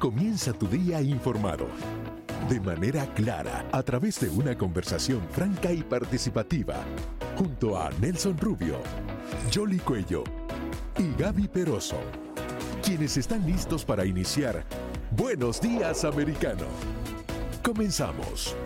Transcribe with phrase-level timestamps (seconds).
[0.00, 1.66] Comienza tu día informado.
[2.48, 6.76] De manera clara, a través de una conversación franca y participativa.
[7.36, 8.78] Junto a Nelson Rubio,
[9.54, 10.24] Jolly Cuello
[10.96, 11.98] y Gaby Peroso.
[12.82, 14.64] Quienes están listos para iniciar
[15.10, 16.64] Buenos Días Americano.
[17.62, 18.56] Comenzamos.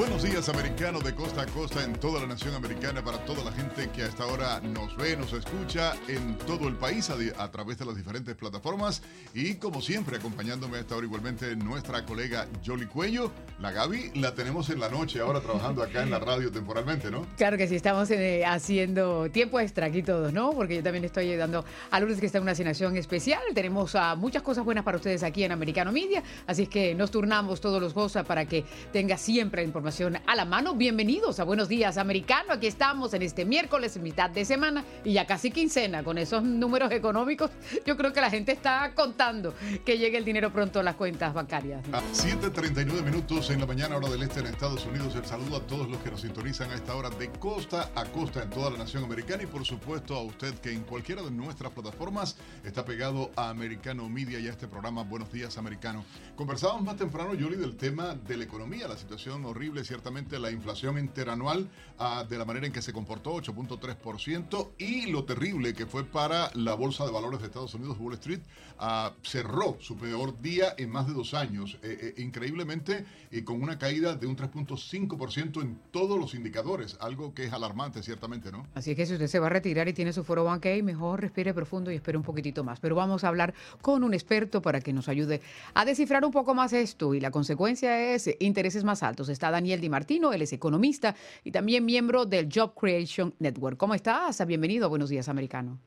[0.00, 3.52] Buenos días, americanos de costa a costa en toda la nación americana, para toda la
[3.52, 7.84] gente que hasta ahora nos ve, nos escucha en todo el país a, través de
[7.84, 9.02] las diferentes plataformas.
[9.34, 13.30] Y como siempre, acompañándome a esta hora igualmente nuestra colega Jolly Cuello.
[13.58, 17.26] La Gaby la tenemos en la noche ahora trabajando acá en la radio temporalmente, ¿no?
[17.36, 20.52] Claro que sí, estamos eh, haciendo tiempo extra aquí todos, ¿no?
[20.52, 23.42] Porque yo también estoy ayudando a Lourdes que está en una asignación especial.
[23.54, 27.60] Tenemos uh, muchas cosas buenas para ustedes aquí en Americano Media, así que nos turnamos
[27.60, 28.64] todos los cosas para que
[28.94, 30.76] tenga siempre información a la mano.
[30.76, 32.52] Bienvenidos a Buenos Días Americano.
[32.52, 36.04] Aquí estamos en este miércoles, mitad de semana y ya casi quincena.
[36.04, 37.50] Con esos números económicos,
[37.84, 39.52] yo creo que la gente está contando
[39.84, 41.82] que llegue el dinero pronto a las cuentas bancarias.
[41.92, 45.16] A 7:39 minutos en la mañana, hora del este en Estados Unidos.
[45.16, 48.44] El saludo a todos los que nos sintonizan a esta hora de costa a costa
[48.44, 51.72] en toda la nación americana y, por supuesto, a usted que en cualquiera de nuestras
[51.72, 56.04] plataformas está pegado a Americano Media y a este programa Buenos Días Americano.
[56.36, 60.98] Conversábamos más temprano, Yoli, del tema de la economía, la situación horrible ciertamente la inflación
[60.98, 61.68] interanual
[61.98, 66.50] uh, de la manera en que se comportó, 8.3%, y lo terrible que fue para
[66.54, 68.40] la Bolsa de Valores de Estados Unidos, Wall Street,
[68.80, 73.62] uh, cerró su peor día en más de dos años, eh, eh, increíblemente, y con
[73.62, 78.66] una caída de un 3.5% en todos los indicadores, algo que es alarmante, ciertamente, ¿no?
[78.74, 81.20] Así es que si usted se va a retirar y tiene su foro banque, mejor
[81.20, 82.80] respire profundo y espere un poquitito más.
[82.80, 85.40] Pero vamos a hablar con un experto para que nos ayude
[85.74, 89.28] a descifrar un poco más esto, y la consecuencia es intereses más altos.
[89.28, 93.76] Está Daniel Di Martino, él es economista y también miembro del Job Creation Network.
[93.76, 94.46] ¿Cómo estás?
[94.46, 95.78] Bienvenido a Buenos Días, Americano.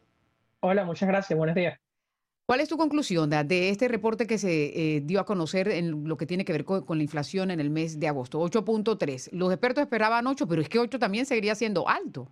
[0.60, 1.36] Hola, muchas gracias.
[1.36, 1.80] Buenos días.
[2.46, 6.18] ¿Cuál es tu conclusión de este reporte que se eh, dio a conocer en lo
[6.18, 8.40] que tiene que ver con, con la inflación en el mes de agosto?
[8.42, 9.32] 8.3.
[9.32, 12.30] Los expertos esperaban 8, pero es que 8 también seguiría siendo alto.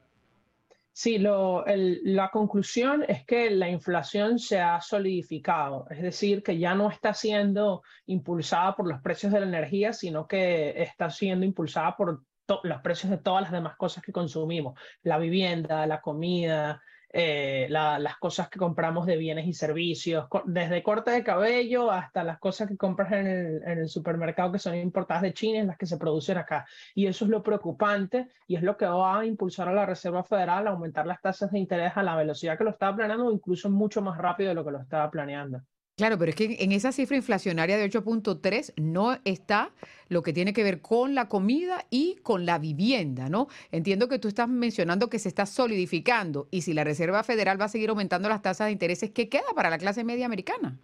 [0.94, 6.58] Sí, lo, el, la conclusión es que la inflación se ha solidificado, es decir, que
[6.58, 11.46] ya no está siendo impulsada por los precios de la energía, sino que está siendo
[11.46, 12.26] impulsada por
[12.64, 16.82] los precios de todas las demás cosas que consumimos, la vivienda, la comida,
[17.14, 22.40] eh, las cosas que compramos de bienes y servicios, desde corte de cabello hasta las
[22.40, 25.98] cosas que compras en el, supermercado que son importadas de China, en las que se
[25.98, 26.66] producen acá.
[26.96, 30.24] Y eso es lo preocupante y es lo que va a impulsar a la Reserva
[30.24, 33.70] Federal a aumentar las tasas de interés a la velocidad que lo estaba planeando incluso
[33.70, 35.62] mucho más rápido de lo que lo estaba planeando.
[35.98, 39.72] Claro, pero es que en esa cifra inflacionaria de 8.3 no está
[40.08, 43.48] lo que tiene que ver con la comida y con la vivienda, ¿no?
[43.72, 47.66] Entiendo que tú estás mencionando que se está solidificando y si la Reserva Federal va
[47.66, 50.80] a seguir aumentando las tasas de intereses, ¿qué queda para la clase media americana?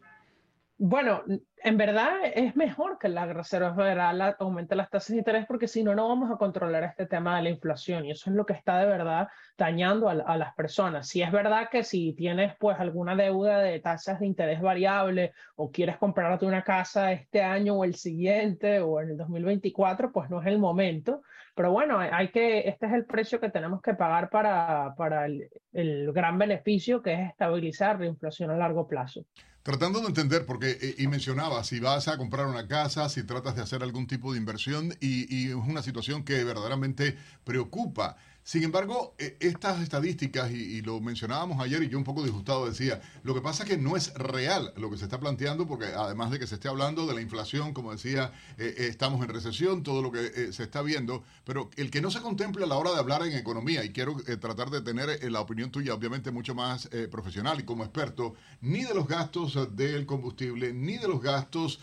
[0.80, 1.24] Bueno,
[1.64, 5.84] en verdad es mejor que la Reserva Federal aumente las tasas de interés porque si
[5.84, 8.54] no, no vamos a controlar este tema de la inflación y eso es lo que
[8.54, 9.28] está de verdad
[9.58, 11.08] dañando a, las personas.
[11.08, 15.72] Si es verdad que si tienes pues alguna deuda de tasas de interés variable o
[15.72, 20.42] quieres comprarte una casa este año o el siguiente o en el 2024, pues no
[20.42, 21.24] es el momento.
[21.56, 26.12] Pero bueno, hay que, este es el precio que tenemos que pagar para, para el
[26.14, 29.26] gran beneficio que es estabilizar la inflación a largo plazo.
[29.67, 33.57] Tratando de entender, porque eh, y mencionaba, si vas a comprar una casa, si tratas
[33.57, 38.16] de hacer algún tipo de inversión y, y es una situación que verdaderamente preocupa.
[38.47, 43.02] Sin embargo, e, estas estadísticas, y, lo mencionábamos ayer y yo un poco disgustado decía,
[43.24, 46.31] lo que pasa es que no es real lo que se está planteando, porque además
[46.31, 49.84] de que se esté hablando de la inflación, como decía, eh, eh, estamos en recesión,
[49.84, 52.78] todo lo que eh, se está viendo, pero el que no se contempla a la
[52.78, 56.56] hora de hablar en economía, y quiero tratar de tener la opinión tuya obviamente mucho
[56.56, 61.81] más profesional y como experto, ni de los gastos del combustible, ni de los gastos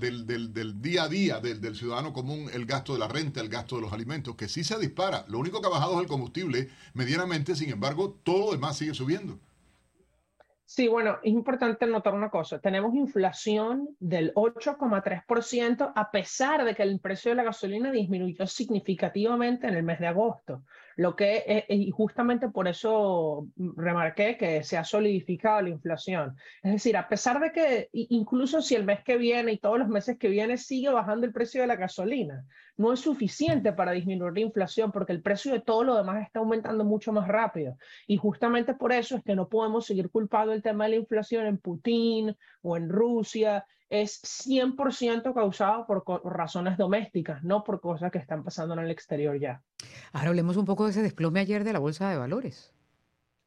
[0.00, 3.42] del, del, del, día a día del, del ciudadano común, el gasto de la renta,
[3.42, 5.26] el gasto de los alimentos, que sí se dispara.
[5.28, 8.94] Lo único que ha bajado es el combustible medianamente, sin embargo, todo lo demás sigue
[8.94, 9.38] subiendo.
[10.68, 12.58] Sí, bueno, es importante notar una cosa.
[12.58, 19.68] Tenemos inflación del 8,3% a pesar de que el precio de la gasolina disminuyó significativamente
[19.68, 20.64] en el mes de agosto.
[20.96, 23.46] Lo que, eh, eh, y justamente por eso
[23.76, 26.36] remarqué que se ha solidificado la inflación.
[26.62, 29.88] Es decir, a pesar de que incluso si el mes que viene y todos los
[29.88, 32.46] meses que viene sigue bajando el precio de la gasolina,
[32.78, 36.38] no es suficiente para disminuir la inflación porque el precio de todo lo demás está
[36.38, 37.76] aumentando mucho más rápido.
[38.06, 41.46] Y justamente por eso es que no podemos seguir culpando el tema de la inflación
[41.46, 48.18] en Putin o en Rusia es 100% causado por razones domésticas, no por cosas que
[48.18, 49.62] están pasando en el exterior ya.
[50.12, 52.72] Ahora hablemos un poco de ese desplome ayer de la Bolsa de Valores.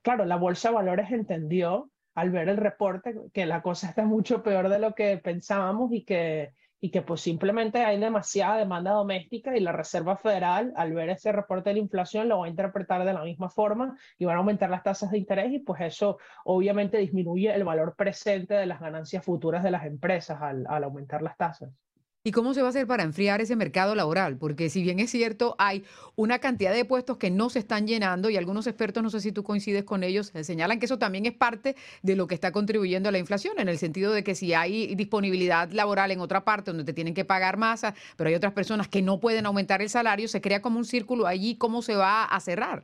[0.02, 4.44] Claro, la Bolsa de Valores entendió al ver el reporte que la cosa está mucho
[4.44, 9.56] peor de lo que pensábamos y que, y que pues simplemente hay demasiada demanda doméstica
[9.56, 13.06] y la Reserva Federal al ver ese reporte de la inflación lo va a interpretar
[13.06, 16.18] de la misma forma y van a aumentar las tasas de interés y pues eso
[16.46, 21.22] obviamente disminuye el valor presente de las ganancias futuras de las empresas al, al aumentar
[21.22, 21.72] las tasas.
[22.22, 24.36] ¿Y cómo se va a hacer para enfriar ese mercado laboral?
[24.36, 25.86] Porque si bien es cierto, hay
[26.18, 29.32] una cantidad de puestos que no se están llenando y algunos expertos, no sé si
[29.32, 33.08] tú coincides con ellos, señalan que eso también es parte de lo que está contribuyendo
[33.08, 36.72] a la inflación, en el sentido de que si hay disponibilidad laboral en otra parte
[36.72, 37.84] donde te tienen que pagar más,
[38.18, 41.26] pero hay otras personas que no pueden aumentar el salario, se crea como un círculo
[41.26, 42.84] allí, ¿cómo se va a cerrar?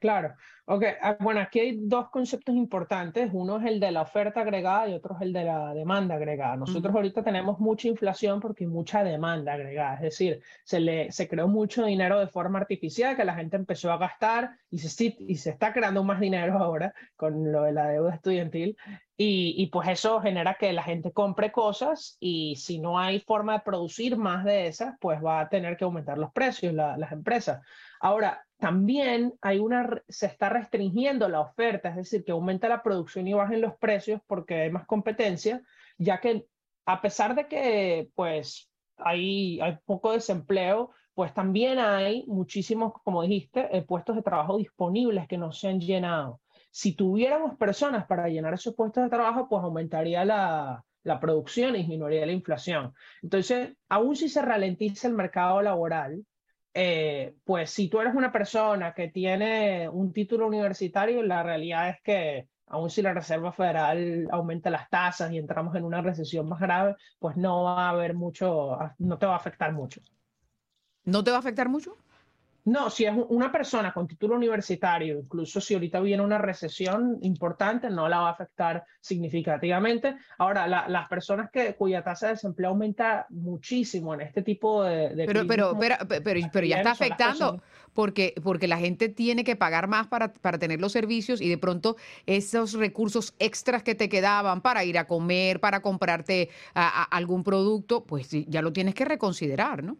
[0.00, 0.34] Claro,
[0.70, 0.84] ok.
[1.02, 3.28] Ah, bueno, aquí hay dos conceptos importantes.
[3.32, 6.56] Uno es el de la oferta agregada y otro es el de la demanda agregada.
[6.56, 9.96] Nosotros ahorita tenemos mucha inflación porque hay mucha demanda agregada.
[9.96, 13.90] Es decir, se, le, se creó mucho dinero de forma artificial que la gente empezó
[13.90, 17.88] a gastar y se, y se está creando más dinero ahora con lo de la
[17.88, 18.76] deuda estudiantil.
[19.16, 23.52] Y, y, pues eso genera que la gente compre cosas y si no hay forma
[23.54, 27.60] de producir más de esas, pues va a tener que aumentar los precios las empresas.
[28.00, 33.26] Ahora, también hay una, se está restringiendo la oferta, es decir, que aumenta la producción
[33.26, 35.62] y bajen los precios porque hay más competencia,
[35.98, 36.46] ya que
[36.86, 43.76] a pesar de que pues hay, hay poco desempleo, pues también hay muchísimos, como dijiste,
[43.76, 46.40] eh, puestos de trabajo disponibles que no se han llenado.
[46.70, 51.78] Si tuviéramos personas para llenar esos puestos de trabajo, pues aumentaría la, la producción y
[51.78, 52.94] disminuiría la inflación.
[53.22, 56.24] Entonces, aún si se ralentiza el mercado laboral,
[56.74, 62.00] eh, pues si tú eres una persona que tiene un título universitario, la realidad es
[62.02, 66.60] que aun si la Reserva Federal aumenta las tasas y entramos en una recesión más
[66.60, 70.00] grave, pues no va a haber mucho, no te va a afectar mucho.
[71.04, 71.96] ¿No te va a afectar mucho?
[72.70, 77.90] No, si es una persona con título universitario, incluso si ahorita viene una recesión importante,
[77.90, 80.14] no la va a afectar significativamente.
[80.38, 85.24] Ahora, las personas que, cuya tasa de desempleo aumenta muchísimo en este tipo de...
[85.26, 86.22] pero, pero, pero, pero,
[86.52, 87.60] pero, ya está afectando
[87.92, 91.58] porque, porque la gente tiene que pagar más para, para tener los servicios y de
[91.58, 91.96] pronto
[92.26, 98.30] esos recursos extras que te quedaban para ir a comer, para comprarte algún producto, pues
[98.30, 99.98] ya lo tienes que reconsiderar, ¿no?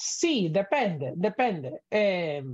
[0.00, 1.82] Sí, depende, depende.
[1.90, 2.44] Eh,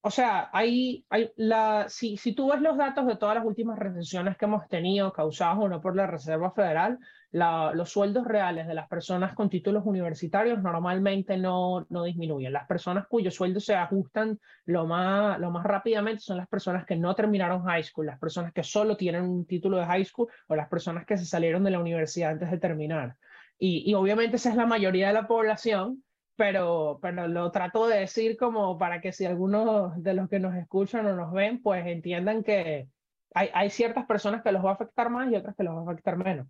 [0.00, 3.78] o sea, hay, hay la, si, si tú ves los datos de todas las últimas
[3.78, 6.98] recesiones que hemos tenido, causadas o no por la Reserva Federal,
[7.32, 12.52] los sueldos reales de las personas con títulos universitarios normalmente no, no disminuyen.
[12.52, 16.96] Las personas cuyos sueldos se ajustan lo más, lo más rápidamente son las personas que
[16.96, 20.56] no terminaron high school, las personas que solo tienen un título de high school o
[20.56, 23.16] las personas que se salieron de la universidad antes de terminar.
[23.58, 26.04] Y, y obviamente esa es la mayoría de la población
[26.36, 30.54] pero, pero lo trato de decir como para que si algunos de los que nos
[30.54, 32.88] escuchan o nos ven, pues entiendan que
[33.34, 35.80] hay, hay ciertas personas que los va a afectar más y otras que los va
[35.80, 36.46] a afectar menos.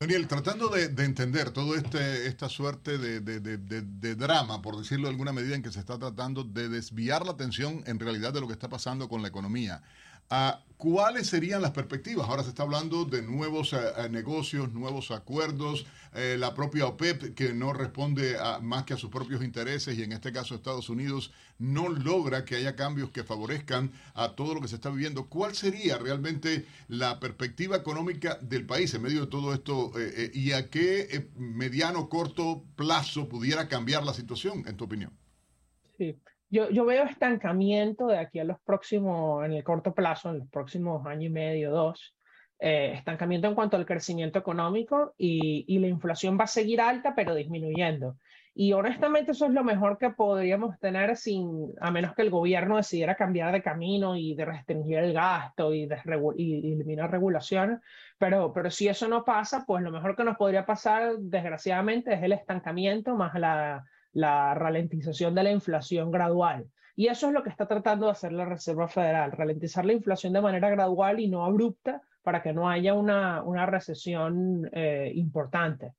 [0.00, 5.06] Daniel, tratando de, de entender todo este, esta suerte de, de, de, drama, por decirlo
[5.06, 8.40] de alguna medida, en que se está tratando de desviar la atención en realidad de
[8.40, 9.82] lo que está pasando con la economía.
[10.76, 12.28] ¿Cuáles serían las perspectivas?
[12.28, 17.34] Ahora se está hablando de nuevos eh, eh, negocios, nuevos acuerdos, eh, la propia OPEP
[17.34, 20.90] que no responde a, más que a sus propios intereses y en este caso Estados
[20.90, 25.30] Unidos no logra que haya cambios que favorezcan a todo lo que se está viviendo.
[25.30, 29.92] ¿Cuál sería realmente la perspectiva económica del país en medio de todo esto
[30.34, 35.16] y a qué mediano, corto plazo pudiera cambiar la situación, en tu opinión?
[35.96, 36.20] Sí.
[36.54, 40.48] Yo, yo, veo estancamiento de aquí a los próximos, en el corto plazo, en los
[40.50, 42.14] próximos año y medio, dos,
[42.60, 47.12] eh, estancamiento en cuanto al crecimiento económico y, y, la inflación va a seguir alta,
[47.16, 48.18] pero disminuyendo.
[48.54, 52.76] Y honestamente eso es lo mejor que podríamos tener sin, a menos que el gobierno
[52.76, 55.98] decidiera cambiar de camino y de restringir el gasto y, de
[56.36, 57.80] y eliminar regulaciones.
[58.16, 62.22] Pero, pero si eso no pasa, pues lo mejor que nos podría pasar, desgraciadamente, es
[62.22, 63.84] el estancamiento más la,
[64.14, 66.66] la ralentización de la inflación gradual.
[66.96, 70.32] Y eso es lo que está tratando de hacer la Reserva Federal, ralentizar la inflación
[70.32, 75.92] de manera gradual y no abrupta para que no haya una, una recesión eh, importante.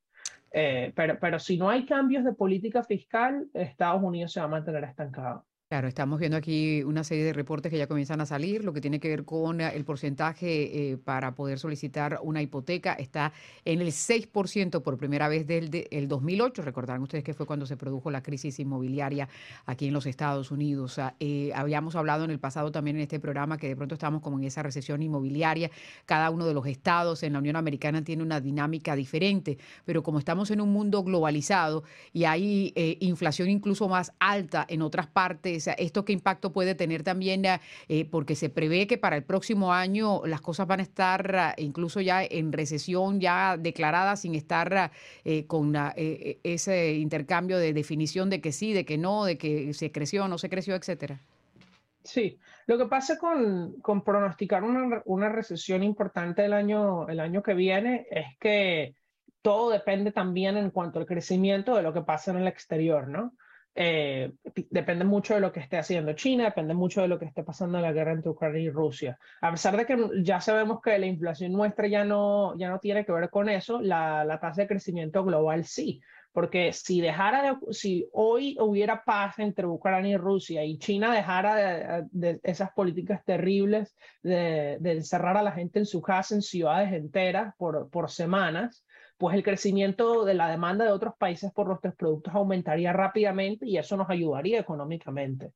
[0.50, 4.50] Eh, pero, pero si no hay cambios de política fiscal, Estados Unidos se va a
[4.50, 5.44] mantener estancado.
[5.68, 8.64] Claro, estamos viendo aquí una serie de reportes que ya comienzan a salir.
[8.64, 12.92] Lo que tiene que ver con eh, el porcentaje eh, para poder solicitar una hipoteca
[12.92, 13.32] está
[13.64, 16.62] en el 6% por primera vez desde el 2008.
[16.62, 19.28] Recordarán ustedes que fue cuando se produjo la crisis inmobiliaria
[19.64, 21.00] aquí en los Estados Unidos.
[21.18, 24.38] Eh, habíamos hablado en el pasado también en este programa que de pronto estamos como
[24.38, 25.72] en esa recesión inmobiliaria.
[26.04, 30.20] Cada uno de los estados en la Unión Americana tiene una dinámica diferente, pero como
[30.20, 31.82] estamos en un mundo globalizado
[32.12, 37.42] y hay inflación incluso más alta en otras partes, ¿esto qué impacto puede tener también?
[38.10, 42.24] porque se prevé que para el próximo año las cosas van a estar incluso ya
[42.24, 44.90] en recesión ya declarada sin estar
[45.46, 50.24] con ese intercambio de definición de que sí, de que no, de que se creció
[50.24, 51.20] o no se creció, etcétera.
[52.06, 57.42] Sí, lo que pasa con, con pronosticar una, una, recesión importante el año, el año
[57.42, 58.94] que viene es que
[59.42, 63.32] todo depende también en cuanto al crecimiento de lo que pasa en el exterior, ¿no?
[63.78, 64.32] Eh,
[64.70, 67.76] depende mucho de lo que esté haciendo China, depende mucho de lo que esté pasando
[67.76, 69.18] en la guerra entre Ucrania y Rusia.
[69.42, 73.04] A pesar de que ya sabemos que la inflación nuestra ya no, ya no tiene
[73.04, 76.00] que ver con eso, la, la tasa de crecimiento global sí.
[76.32, 82.02] Porque si dejara de, si hoy hubiera paz entre Ucrania y Rusia y China dejara
[82.10, 86.94] de, esas políticas terribles de, de, encerrar a la gente en su casa en ciudades
[86.94, 88.85] enteras por, por semanas,
[89.18, 93.78] pues el crecimiento de la demanda de otros países por nuestros productos aumentaría rápidamente y
[93.78, 95.52] eso nos ayudaría económicamente.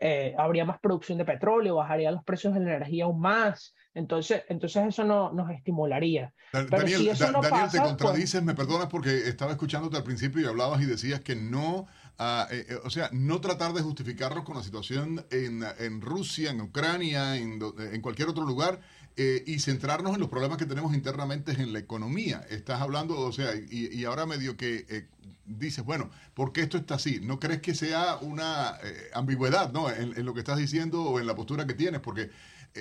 [0.00, 3.74] Eh, habría más producción de petróleo, bajaría los precios de la energía aún más.
[3.94, 6.32] Entonces, entonces eso no, nos estimularía.
[6.52, 11.20] Daniel, Daniel te contradices, me perdonas porque estaba escuchándote al principio y hablabas y decías
[11.20, 15.64] que no, ah, eh, eh, o sea, no tratar de justificarnos con la situación en,
[15.80, 17.58] en Rusia, en Ucrania, en,
[17.92, 18.78] en cualquier otro lugar,
[19.16, 22.46] y centrarnos en los problemas que tenemos internamente en la economía.
[22.50, 25.08] Estás hablando, o sea, y, y ahora medio que
[25.48, 27.20] dices, bueno, ¿por qué esto está así?
[27.22, 29.90] ¿No crees que sea una eh, ambigüedad ¿no?
[29.90, 32.00] En, lo que estás diciendo o en la postura que tienes?
[32.00, 32.30] Porque eh,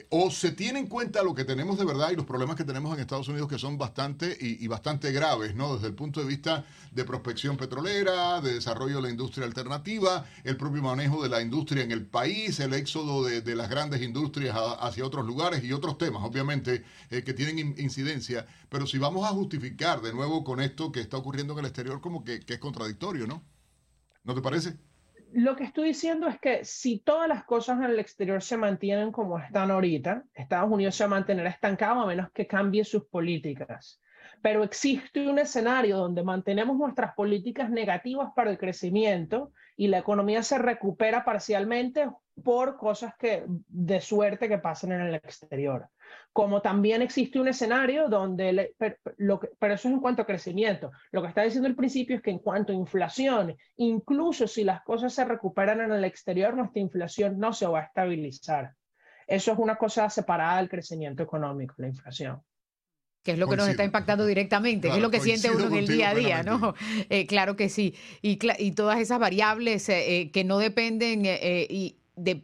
[0.10, 2.94] o se tiene en cuenta lo que tenemos de verdad y los problemas que tenemos
[2.94, 5.76] en Estados Unidos que son bastante y, bastante graves, ¿no?
[5.76, 10.58] Desde el punto de vista de prospección petrolera, de desarrollo de la industria alternativa, el
[10.58, 15.06] propio manejo de la industria en el país, el éxodo de, las grandes industrias hacia
[15.06, 18.46] otros lugares y otros temas, obviamente, eh, que tienen incidencia.
[18.70, 22.02] Pero si vamos a justificar de nuevo con esto que está ocurriendo en el exterior,
[22.02, 23.44] como que es contradictorio, ¿no?
[24.24, 24.78] ¿No te parece?
[25.34, 29.12] Lo que estoy diciendo es que si todas las cosas en el exterior se mantienen
[29.12, 33.06] como están ahorita, Estados Unidos se va a mantener estancado a menos que cambie sus
[33.06, 34.02] políticas.
[34.42, 40.44] Pero existe un escenario donde mantenemos nuestras políticas negativas para el crecimiento y la economía
[40.44, 42.10] se recupera parcialmente
[42.44, 45.90] por cosas que de suerte que pasen en el exterior
[46.38, 48.76] como también existe un escenario donde,
[49.18, 50.92] lo pero eso es en cuanto a crecimiento.
[51.12, 54.84] Lo que está diciendo el principio es que en cuanto a inflación, incluso si las
[54.84, 58.74] cosas se recuperan en el exterior, nuestra inflación no se va a estabilizar.
[59.26, 62.42] Eso es una cosa separada del crecimiento económico, la inflación
[63.24, 65.76] que es lo que nos está impactando directamente, que es lo que siente uno en
[65.76, 66.74] el día a día, ¿no?
[67.10, 67.94] Eh, claro que sí.
[68.22, 71.97] Y, y todas esas variables eh, eh, que no dependen y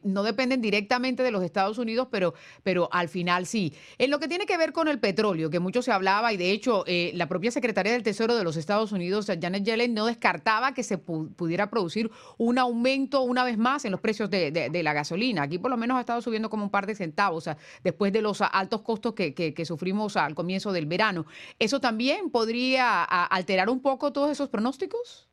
[0.03, 3.74] no dependen directamente de los Estados Unidos, pero, pero al final sí.
[3.98, 6.51] En lo que tiene que ver con el petróleo, que mucho se hablaba, y de
[6.51, 10.74] hecho eh, la propia secretaria del Tesoro de los Estados Unidos, Janet Yellen, no descartaba
[10.74, 15.44] que se pudiera producir un aumento una vez más en los precios de, la gasolina.
[15.44, 17.50] Aquí por lo menos ha estado subiendo como un par de centavos
[17.84, 21.25] después de los altos costos que, que sufrimos al comienzo del verano.
[21.60, 25.33] ¿Eso también podría alterar un poco todos esos pronósticos?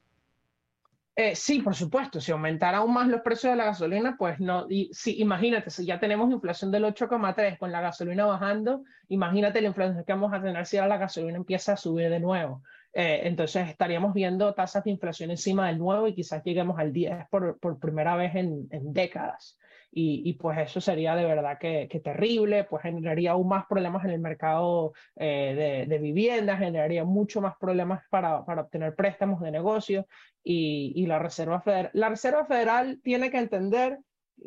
[1.23, 4.65] Eh, sí, por supuesto, si aumentara aún más los precios de la gasolina, pues no,
[4.71, 9.69] y, sí, imagínate, si ya tenemos inflación del 8,3 con la gasolina bajando, imagínate la
[9.69, 12.63] inflación que vamos a tener si ahora la gasolina empieza a subir de nuevo.
[12.95, 17.29] Eh, entonces estaríamos viendo tasas de inflación encima del nuevo y quizás lleguemos al 10
[17.29, 19.59] por, primera vez en décadas.
[19.93, 24.21] Y, pues eso sería de verdad que, terrible, pues generaría aún más problemas en el
[24.21, 30.07] mercado eh, de, viviendas, generaría mucho más problemas para, obtener préstamos de negocio
[30.45, 33.99] y, la, Reserva Federal, la Reserva Federal tiene que entender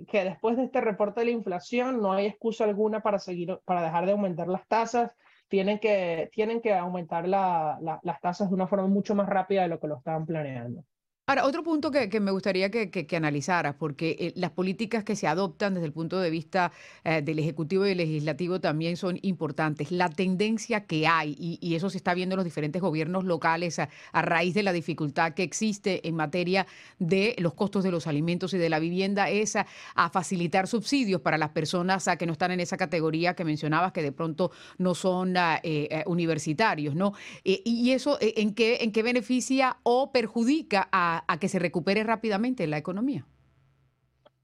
[0.07, 3.83] que después de este reporte de la inflación no hay excusa alguna para, seguir, para
[3.83, 5.15] dejar de aumentar las tasas,
[5.49, 9.79] tienen que, tienen que aumentar las tasas de una forma mucho más rápida de lo
[9.79, 10.83] que lo estaban planeando.
[11.25, 15.73] Ahora, otro punto que, me gustaría que, analizaras, porque eh, las políticas que se adoptan
[15.73, 16.73] desde el punto de vista
[17.05, 19.89] eh, del Ejecutivo y del Legislativo también son importantes.
[19.89, 23.87] La tendencia que hay, y, eso se está viendo en los diferentes gobiernos locales a,
[24.11, 26.67] raíz de la dificultad que existe en materia
[26.99, 29.65] de los costos de los alimentos y de la vivienda, es a,
[30.11, 34.11] facilitar subsidios para las personas que no están en esa categoría que mencionabas, que de
[34.11, 37.13] pronto no son eh, universitarios, ¿no?
[37.45, 42.67] y eso, ¿en qué, ¿en qué beneficia o perjudica a a, que se recupere rápidamente
[42.67, 43.25] la economía?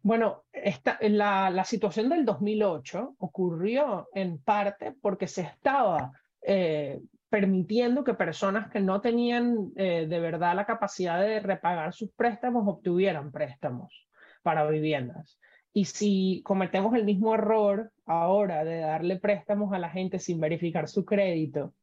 [0.02, 6.12] Bueno, esta, la, situación del 2008 ocurrió en parte porque se estaba
[6.42, 12.12] eh, permitiendo que personas que no tenían eh, de verdad la capacidad de repagar sus
[12.12, 14.08] préstamos obtuvieran préstamos
[14.42, 15.38] para viviendas.
[15.74, 20.88] Y si cometemos el mismo error ahora de darle préstamos a la gente sin verificar
[20.88, 21.74] su crédito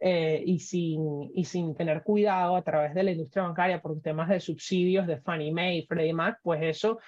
[0.00, 4.28] eh, y, sin, y sin tener cuidado a través de la industria bancaria por temas
[4.28, 6.98] de subsidios de Fannie Mae y Freddie Mac, pues eso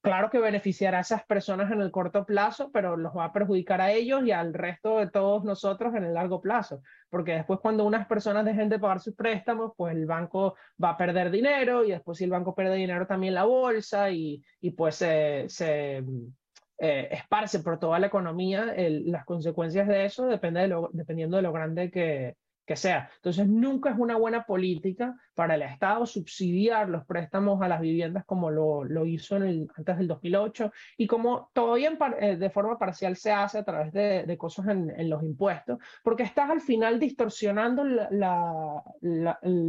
[0.00, 3.80] claro que beneficiará a esas personas en el corto plazo, pero los va a perjudicar
[3.80, 7.84] a ellos y al resto de todos nosotros en el largo plazo, porque después cuando
[7.84, 11.90] unas personas dejen de pagar sus préstamos, pues el banco va a perder dinero y
[11.90, 16.02] después si el banco pierde dinero también la bolsa y, y pues se, se
[16.80, 21.42] eh, esparce por toda la economía, las consecuencias de eso depende de lo, dependiendo de
[21.42, 22.36] lo grande que,
[22.70, 23.10] que sea.
[23.16, 28.24] Entonces, nunca es una buena política para el Estado subsidiar los préstamos a las viviendas
[28.24, 32.78] como lo, lo hizo en el, antes del 2008 y como todavía eh, de forma
[32.78, 36.60] parcial se hace a través de, de cosas en, en, los impuestos, porque estás al
[36.60, 38.84] final distorsionando la,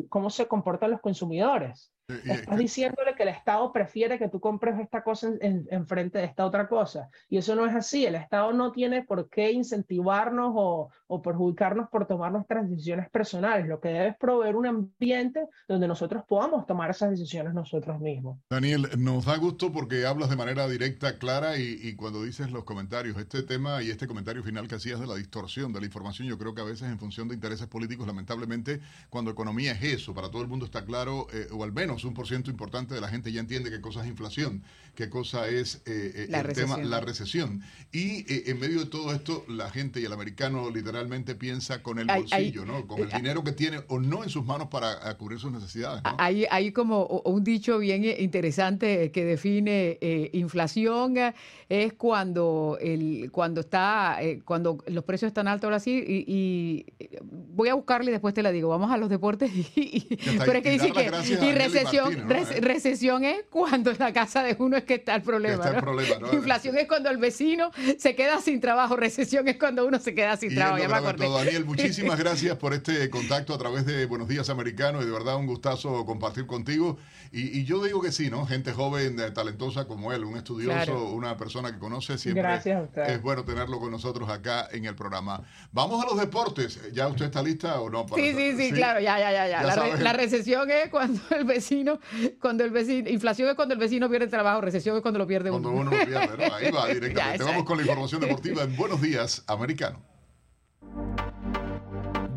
[0.08, 1.92] cómo se comportan los consumidores.
[2.26, 6.26] Estás diciéndole que el Estado prefiere que tú compres esta cosa en, en, frente de
[6.26, 7.10] esta otra cosa.
[7.30, 8.06] Y eso no es así.
[8.06, 13.68] El Estado no tiene por qué incentivarnos o, o perjudicarnos por tomar nuestras decisiones personales.
[13.68, 18.40] Lo que debe es proveer un ambiente donde nosotros podamos tomar esas decisiones nosotros mismos.
[18.50, 22.64] Daniel, nos da gusto porque hablas de manera directa, clara y, y cuando dices los
[22.64, 26.28] comentarios, este tema y este comentario final que hacías de la distorsión de la información,
[26.28, 30.14] yo creo que a veces en función de intereses políticos, lamentablemente, cuando economía es eso,
[30.14, 33.02] para todo el mundo está claro, eh, o al menos un por ciento importante de
[33.02, 34.64] la gente ya entiende qué cosa es inflación,
[34.96, 36.76] qué cosa es eh, eh, La el recesión.
[36.78, 37.62] tema, la recesión.
[37.92, 42.00] Y eh, en medio de todo esto, la gente y el americano literalmente piensa con
[42.00, 42.88] el Hay- bolsillo, hay- ¿no?
[42.88, 46.02] Con el eh, dinero que tiene o no en sus manos para cubrir sus necesidades.
[46.04, 46.16] ¿no?
[46.18, 51.34] Hay, hay como un dicho bien interesante que define eh, inflación eh,
[51.70, 56.86] es cuando el cuando está eh, cuando los precios están altos ahora sí y, y,
[57.00, 60.54] eh, voy a buscarle y después te la digo vamos a los deportes y, pero
[60.54, 62.30] es que dice que y recesión Martínez, ¿no?
[62.30, 62.62] rec- Eh.
[62.62, 65.82] recesión es cuando la casa de uno es que está el problema, está el ¿no?
[65.82, 66.34] problema, ¿no?
[66.34, 70.38] inflación es cuando el vecino se queda sin trabajo recesión es cuando uno se queda
[70.38, 71.38] sin Y trabajo ya me todo.
[71.38, 75.36] Daniel, muchísimas gracias por este contacto a través de Buenos Días Americano y de verdad
[75.38, 76.98] un gustazo compartir contigo.
[77.32, 78.46] Y, y yo digo que sí, ¿no?
[78.46, 81.06] Gente joven, eh, talentosa como él, un estudioso, Claro.
[81.12, 83.10] una persona que conoce, siempre Gracias a usted.
[83.10, 85.42] es bueno tenerlo con nosotros acá en el programa.
[85.72, 86.80] Vamos a los deportes.
[86.92, 88.06] ¿Ya usted está lista o no?
[88.06, 89.62] para- Sí, sí, sí, claro, ya, ya, ya, ya.
[89.62, 92.00] Ya La, re- la recesión es cuando el vecino,
[92.42, 95.28] cuando el vecino, inflación es cuando el vecino pierde el trabajo, recesión es cuando lo
[95.28, 95.82] pierde Cuando uno.
[95.82, 96.54] uno lo pierde, ¿no?
[96.56, 97.44] Ahí va directamente.
[97.44, 100.00] Vamos con la información deportiva en Buenos Días Americano.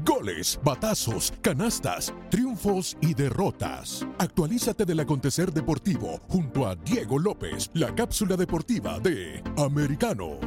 [0.04, 4.06] Goles, batazos, canastas, triunfos y derrotas.
[4.18, 10.38] Actualízate del acontecer deportivo junto a Diego López, la cápsula deportiva de Americano.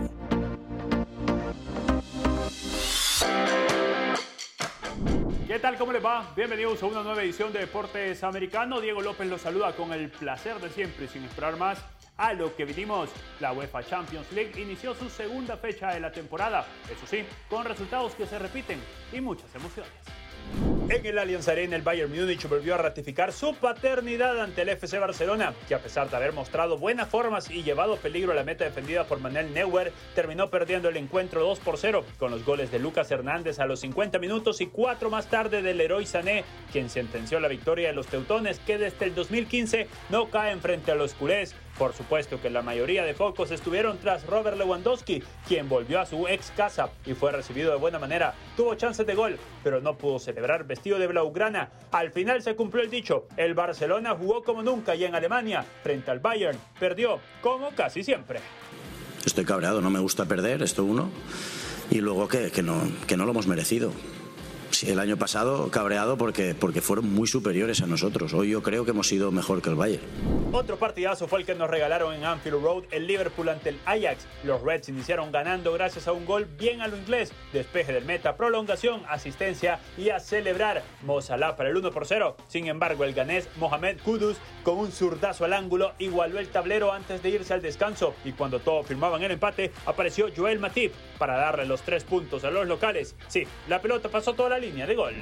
[5.57, 5.75] ¿Qué tal?
[5.75, 6.23] ¿Cómo les va?
[6.35, 8.79] Bienvenidos a una nueva edición de Deportes Americano.
[8.79, 11.79] Diego López los saluda con el placer de siempre y sin esperar más
[12.15, 13.09] a lo que vinimos.
[13.39, 18.13] La UEFA Champions League inició su segunda fecha de la temporada, eso sí, con resultados
[18.13, 18.79] que se repiten
[19.11, 19.91] y muchas emociones.
[20.89, 24.97] En el Allianz Arena, el Bayern Múnich volvió a ratificar su paternidad ante el FC
[24.99, 28.63] Barcelona, que a pesar de haber mostrado buenas formas y llevado peligro a la meta
[28.63, 32.79] defendida por Manuel Neuer, terminó perdiendo el encuentro 2 por 0, con los goles de
[32.79, 37.41] Lucas Hernández a los 50 minutos y 4 más tarde del Leroy Sané, quien sentenció
[37.41, 41.53] la victoria de los teutones, que desde el 2015 no caen frente a los culés.
[41.77, 46.27] Por supuesto que la mayoría de focos estuvieron tras Robert Lewandowski, quien volvió a su
[46.27, 48.33] ex casa y fue recibido de buena manera.
[48.55, 51.69] Tuvo chances de gol, pero no pudo celebrar vestido de blaugrana.
[51.91, 56.09] Al final se cumplió el dicho, el Barcelona jugó como nunca y en Alemania, frente
[56.09, 58.39] al Bayern, perdió como casi siempre.
[59.25, 61.09] Estoy cabreado, no me gusta perder, esto uno.
[61.91, 63.91] Y luego que, que no, que no lo hemos merecido.
[64.83, 68.33] El año pasado cabreado porque, porque fueron muy superiores a nosotros.
[68.33, 70.03] Hoy yo creo que hemos sido mejor que el Bayern.
[70.51, 74.27] Otro partidazo fue el que nos regalaron en Anfield Road el Liverpool ante el Ajax.
[74.43, 78.37] Los Reds iniciaron ganando gracias a un gol bien a lo inglés, despeje del meta,
[78.37, 82.37] prolongación, asistencia y a celebrar Mo Salah para el 1 por 0.
[82.47, 87.23] Sin embargo, el ganés Mohamed Kudus con un zurdazo al ángulo igualó el tablero antes
[87.23, 91.65] de irse al descanso y cuando todos firmaban el empate apareció Joel Matip para darle
[91.65, 93.15] los tres puntos a los locales.
[93.27, 95.13] Sí, la pelota pasó toda la línea de gol.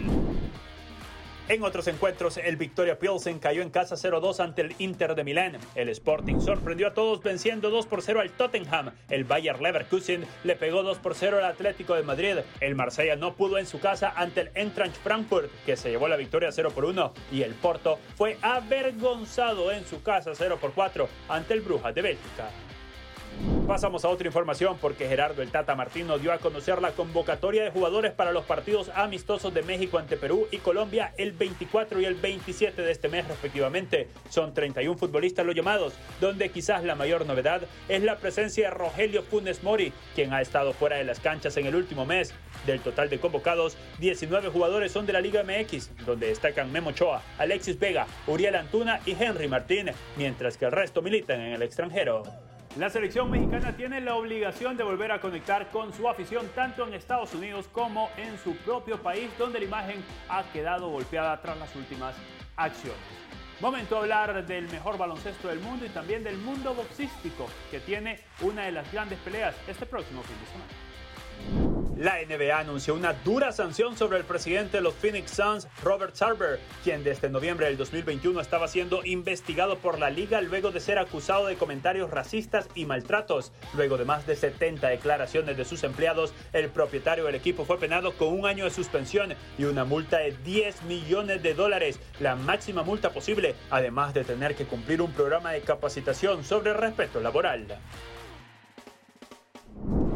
[1.47, 5.57] En otros encuentros, el Victoria Pilsen cayó en casa 0-2 ante el Inter de Milán.
[5.75, 8.91] El Sporting sorprendió a todos venciendo 2 por 0 al Tottenham.
[9.09, 12.37] El Bayer Leverkusen le pegó 2 por 0 al Atlético de Madrid.
[12.61, 16.17] El Marsella no pudo en su casa ante el Eintracht Frankfurt, que se llevó la
[16.17, 17.13] victoria 0 por 1.
[17.31, 22.01] Y el Porto fue avergonzado en su casa 0 por 4 ante el Brujas de
[22.01, 22.49] Bélgica.
[23.67, 27.71] Pasamos a otra información porque Gerardo el Tata Martino dio a conocer la convocatoria de
[27.71, 32.13] jugadores para los partidos amistosos de México ante Perú y Colombia el 24 y el
[32.13, 34.07] 27 de este mes respectivamente.
[34.29, 39.23] Son 31 futbolistas los llamados, donde quizás la mayor novedad es la presencia de Rogelio
[39.23, 42.35] Funes Mori, quien ha estado fuera de las canchas en el último mes.
[42.67, 47.23] Del total de convocados, 19 jugadores son de la Liga MX, donde destacan Memo Ochoa,
[47.39, 52.23] Alexis Vega, Uriel Antuna y Henry Martín, mientras que el resto militan en el extranjero.
[52.77, 56.93] La selección mexicana tiene la obligación de volver a conectar con su afición tanto en
[56.93, 61.73] Estados Unidos como en su propio país, donde la imagen ha quedado golpeada tras las
[61.73, 62.17] últimas
[62.57, 62.99] acciones.
[63.61, 68.19] Momento de hablar del mejor baloncesto del mundo y también del mundo boxístico, que tiene
[68.41, 70.84] una de las grandes peleas este próximo fin de semana.
[71.97, 76.59] La NBA anunció una dura sanción sobre el presidente de los Phoenix Suns, Robert Sarver,
[76.83, 81.47] quien desde noviembre del 2021 estaba siendo investigado por la liga luego de ser acusado
[81.47, 83.53] de comentarios racistas y maltratos.
[83.75, 88.11] Luego de más de 70 declaraciones de sus empleados, el propietario del equipo fue penado
[88.17, 92.83] con un año de suspensión y una multa de 10 millones de dólares, la máxima
[92.83, 97.79] multa posible, además de tener que cumplir un programa de capacitación sobre respeto laboral.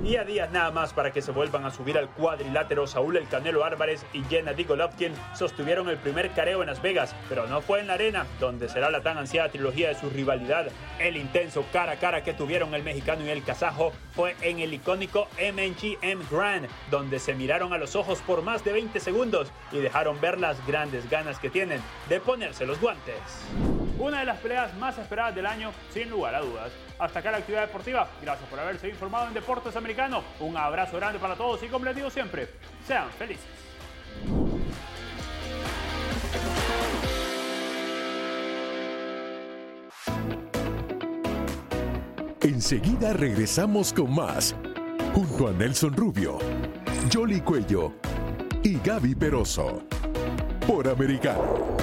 [0.09, 3.27] Y a días nada más para que se vuelvan a subir al cuadrilátero, Saúl El
[3.27, 7.81] Canelo Álvarez y Gennady Golovkin sostuvieron el primer careo en Las Vegas, pero no fue
[7.81, 10.69] en la arena, donde será la tan ansiada trilogía de su rivalidad.
[10.99, 14.73] El intenso cara a cara que tuvieron el mexicano y el kazajo fue en el
[14.73, 19.77] icónico MGM Grand, donde se miraron a los ojos por más de 20 segundos y
[19.77, 23.15] dejaron ver las grandes ganas que tienen de ponerse los guantes.
[23.99, 26.71] Una de las peleas más esperadas del año, sin lugar a dudas.
[26.99, 28.07] Hasta acá la actividad deportiva.
[28.21, 30.21] Gracias por haberse informado en Deportes Americano.
[30.41, 32.49] Un abrazo grande para todos y como les digo siempre,
[32.85, 33.47] sean felices.
[42.41, 44.55] Enseguida regresamos con más,
[45.13, 46.39] junto a Nelson Rubio,
[47.13, 47.93] Jolly Cuello
[48.63, 49.83] y Gaby Peroso,
[50.65, 51.77] por Americano.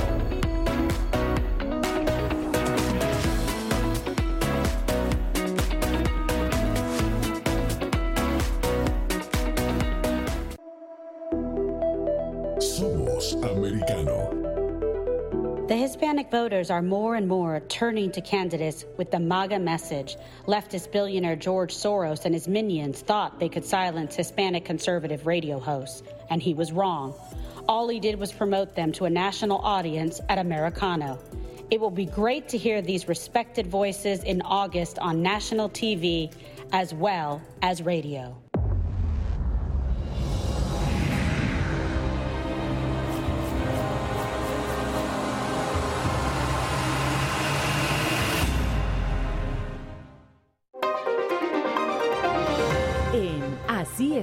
[15.77, 20.17] The Hispanic voters are more and more turning to candidates with the MAGA message.
[20.47, 26.03] Leftist billionaire George Soros and his minions thought they could silence Hispanic conservative radio hosts,
[26.31, 27.13] and he was wrong.
[27.69, 31.19] All he did was promote them to a national audience at Americano.
[31.71, 36.33] It will be great to hear these respected voices in August on national TV
[36.73, 38.35] as well as radio.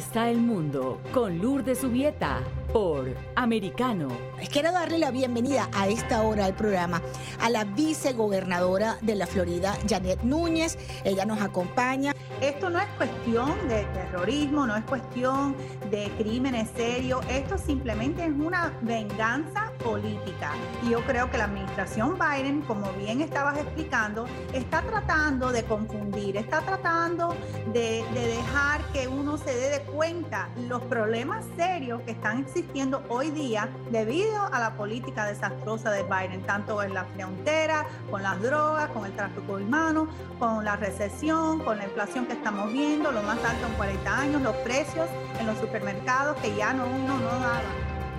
[0.03, 2.41] Está el mundo, con Lourdes Subieta,
[2.73, 4.07] por Americano.
[4.51, 7.01] Quiero darle la bienvenida a esta hora al programa
[7.39, 10.77] a la vicegobernadora de la Florida, Janet Núñez.
[11.03, 12.15] Ella nos acompaña.
[12.41, 15.55] Esto no es cuestión de terrorismo, no es cuestión
[15.91, 20.51] de crímenes serios, esto simplemente es una venganza política.
[20.83, 26.38] Y yo creo que la administración Biden, como bien estabas explicando, está tratando de confundir,
[26.38, 27.36] está tratando
[27.71, 32.62] de, de dejar que uno se dé de cuenta los problemas serios que están existiendo
[33.10, 38.41] hoy día debido a la política desastrosa de Biden, tanto en la frontera, con las
[38.41, 40.08] drogas, con el tráfico humano,
[40.39, 44.41] con la recesión, con la inflación que estamos viendo, lo más alto en 40 años,
[44.41, 45.08] los precios
[45.39, 47.62] en los supermercados que ya no uno no daba.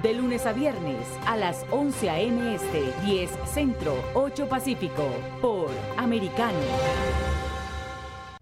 [0.03, 2.55] De lunes a viernes a las 11 a.m.
[2.55, 5.09] Este, 10 Centro, 8 Pacífico,
[5.41, 6.59] por Americano.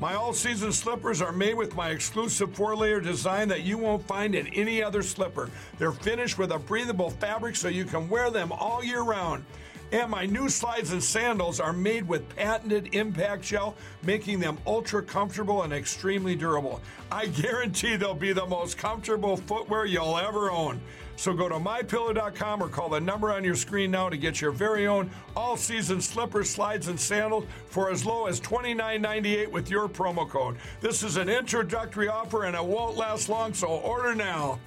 [0.00, 4.06] My all season slippers are made with my exclusive four layer design that you won't
[4.06, 5.50] find in any other slipper.
[5.78, 9.44] They're finished with a breathable fabric so you can wear them all year round.
[9.92, 15.02] And my new slides and sandals are made with patented impact gel, making them ultra
[15.02, 16.80] comfortable and extremely durable.
[17.12, 20.80] I guarantee they'll be the most comfortable footwear you'll ever own.
[21.20, 24.52] So go to mypillow.com or call the number on your screen now to get your
[24.52, 29.86] very own all season slippers, slides, and sandals for as low as $29.98 with your
[29.86, 30.56] promo code.
[30.80, 34.58] This is an introductory offer and it won't last long, so order now.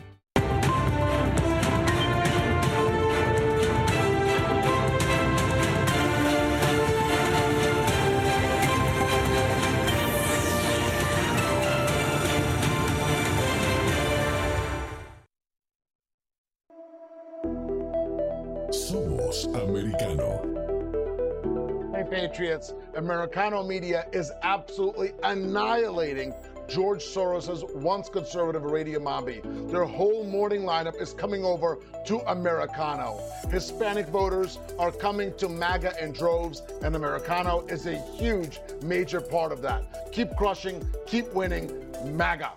[19.33, 20.31] Patriots Americano.
[21.91, 22.73] Hey, Patriots.
[22.95, 26.35] Americano Media is absolutely annihilating
[26.67, 29.41] George Soros's once conservative Radio Mambi.
[29.71, 33.19] Their whole morning lineup is coming over to Americano.
[33.49, 39.51] Hispanic voters are coming to MAGA in droves, and Americano is a huge, major part
[39.51, 40.11] of that.
[40.11, 41.71] Keep crushing, keep winning,
[42.05, 42.51] MAGA.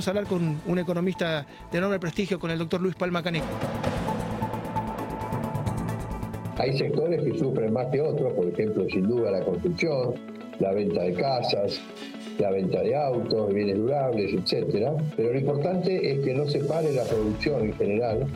[0.00, 3.44] Vamos a hablar con un economista de enorme prestigio, con el doctor Luis Palma Caneco.
[6.56, 10.14] Hay sectores que sufren más que otros, por ejemplo, sin duda la construcción,
[10.58, 11.82] la venta de casas,
[12.38, 14.94] la venta de autos, bienes durables, etcétera.
[15.18, 18.26] Pero lo importante es que no se pare la producción en general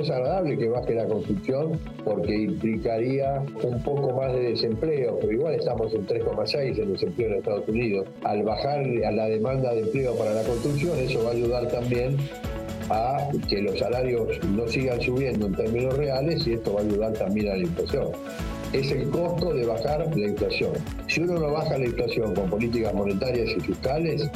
[0.00, 5.54] es agradable que baje la construcción porque implicaría un poco más de desempleo, pero igual
[5.54, 8.06] estamos en 3,6 en desempleo en Estados Unidos.
[8.24, 12.16] Al bajar a la demanda de empleo para la construcción, eso va a ayudar también
[12.90, 17.12] a que los salarios no sigan subiendo en términos reales y esto va a ayudar
[17.12, 18.08] también a la inflación.
[18.72, 20.72] Es el costo de bajar la inflación.
[21.06, 24.30] Si uno no baja la inflación con políticas monetarias y fiscales,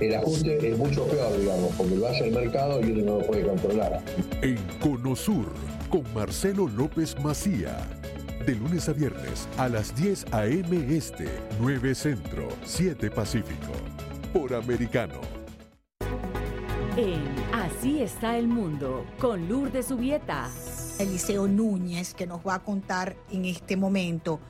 [0.00, 3.26] el ajuste es mucho peor, digamos, porque lo hace el mercado y uno no lo
[3.26, 4.02] puede controlar.
[4.42, 5.52] En Conosur,
[5.90, 7.88] con Marcelo López Macía.
[8.46, 10.96] De lunes a viernes a las 10 a.m.
[10.96, 11.26] Este,
[11.60, 13.72] 9 Centro, 7 Pacífico.
[14.32, 15.20] Por Americano.
[16.96, 17.34] En
[17.84, 20.50] Así está el mundo, con Lourdes Subieta.
[20.98, 24.40] Eliseo Núñez, que nos va a contar en este momento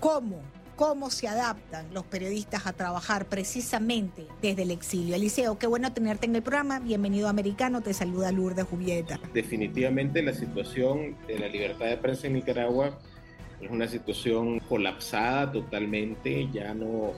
[0.00, 0.40] cómo
[0.82, 5.14] cómo se adaptan los periodistas a trabajar precisamente desde el exilio.
[5.14, 6.80] Eliseo, qué bueno tenerte en el programa.
[6.80, 9.20] Bienvenido Americano, te saluda Lourdes Jubieta.
[9.32, 12.98] Definitivamente la situación de la libertad de prensa en Nicaragua
[13.60, 17.12] es una situación colapsada totalmente, ya no,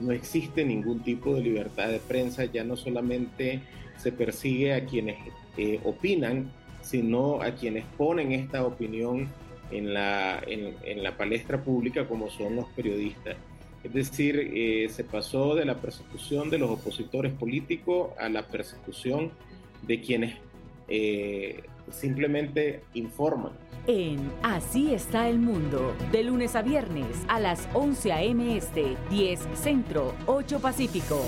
[0.00, 3.60] no existe ningún tipo de libertad de prensa, ya no solamente
[3.98, 5.18] se persigue a quienes
[5.58, 9.28] eh, opinan, sino a quienes ponen esta opinión
[9.70, 13.36] en la, en, la palestra pública como son los periodistas.
[13.82, 19.30] Es decir, eh, se pasó de la persecución de los opositores políticos a la persecución
[19.82, 20.36] de quienes
[20.88, 23.52] eh, simplemente informan.
[23.86, 28.56] En Así está el mundo, de lunes a viernes a las 11 a.m.
[28.56, 31.24] Este, 10 Centro, 8 Pacífico.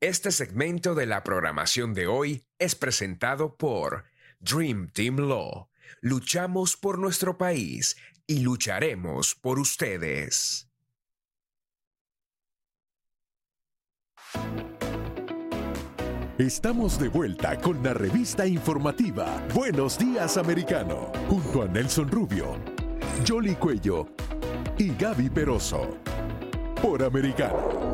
[0.00, 4.04] Este segmento de la programación de hoy es presentado por
[4.40, 5.68] Dream Team Law.
[6.00, 7.96] Luchamos por nuestro país
[8.26, 10.68] y lucharemos por ustedes.
[16.38, 22.56] Estamos de vuelta con la revista informativa Buenos Días Americano, junto a Nelson Rubio,
[23.26, 24.06] Jolly Cuello
[24.78, 25.98] y Gaby Peroso,
[26.80, 27.90] por Americano.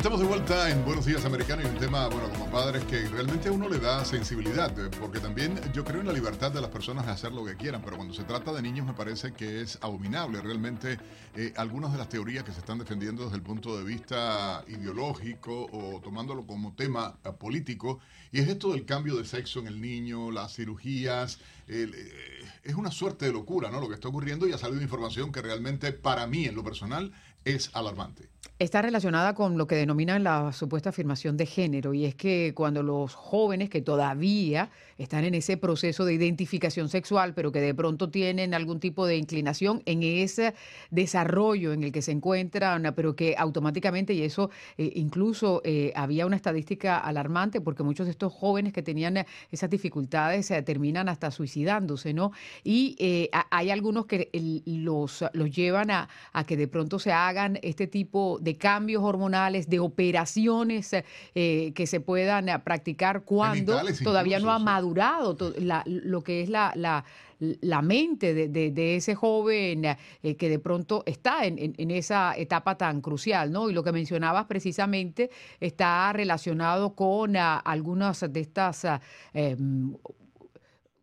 [0.00, 3.50] Estamos de vuelta en Buenos Días Americano y un tema, bueno, como padres que realmente
[3.50, 6.70] a uno le da sensibilidad, eh, porque también yo creo en la libertad de las
[6.70, 9.60] personas de hacer lo que quieran, pero cuando se trata de niños me parece que
[9.60, 10.96] es abominable realmente
[11.36, 15.66] eh, algunas de las teorías que se están defendiendo desde el punto de vista ideológico
[15.70, 18.00] o tomándolo como tema eh, político,
[18.32, 23.26] y es esto del cambio de sexo en el niño, las cirugías, es una suerte
[23.26, 23.80] de locura, ¿no?
[23.80, 27.12] Lo que está ocurriendo y ha salido información que realmente para mí en lo personal
[27.44, 28.30] es alarmante.
[28.60, 32.82] Está relacionada con lo que denominan la supuesta afirmación de género, y es que cuando
[32.82, 34.68] los jóvenes que todavía
[35.00, 39.16] están en ese proceso de identificación sexual, pero que de pronto tienen algún tipo de
[39.16, 40.54] inclinación en ese
[40.90, 46.26] desarrollo en el que se encuentran, pero que automáticamente, y eso eh, incluso eh, había
[46.26, 51.30] una estadística alarmante, porque muchos de estos jóvenes que tenían esas dificultades eh, terminan hasta
[51.30, 52.32] suicidándose, ¿no?
[52.62, 54.28] Y hay algunos que
[54.66, 59.68] los, los llevan a, a que de pronto se hagan este tipo de cambios hormonales,
[59.68, 60.94] de operaciones
[61.34, 67.82] eh, que se puedan practicar cuando todavía no ha madurado lo que es la, la,
[67.82, 73.70] mente de, ese joven eh, que de pronto está en, esa etapa tan crucial, ¿no?
[73.70, 79.00] Y lo que mencionabas precisamente está relacionado con ah, algunas de estas ah,
[79.32, 79.94] em,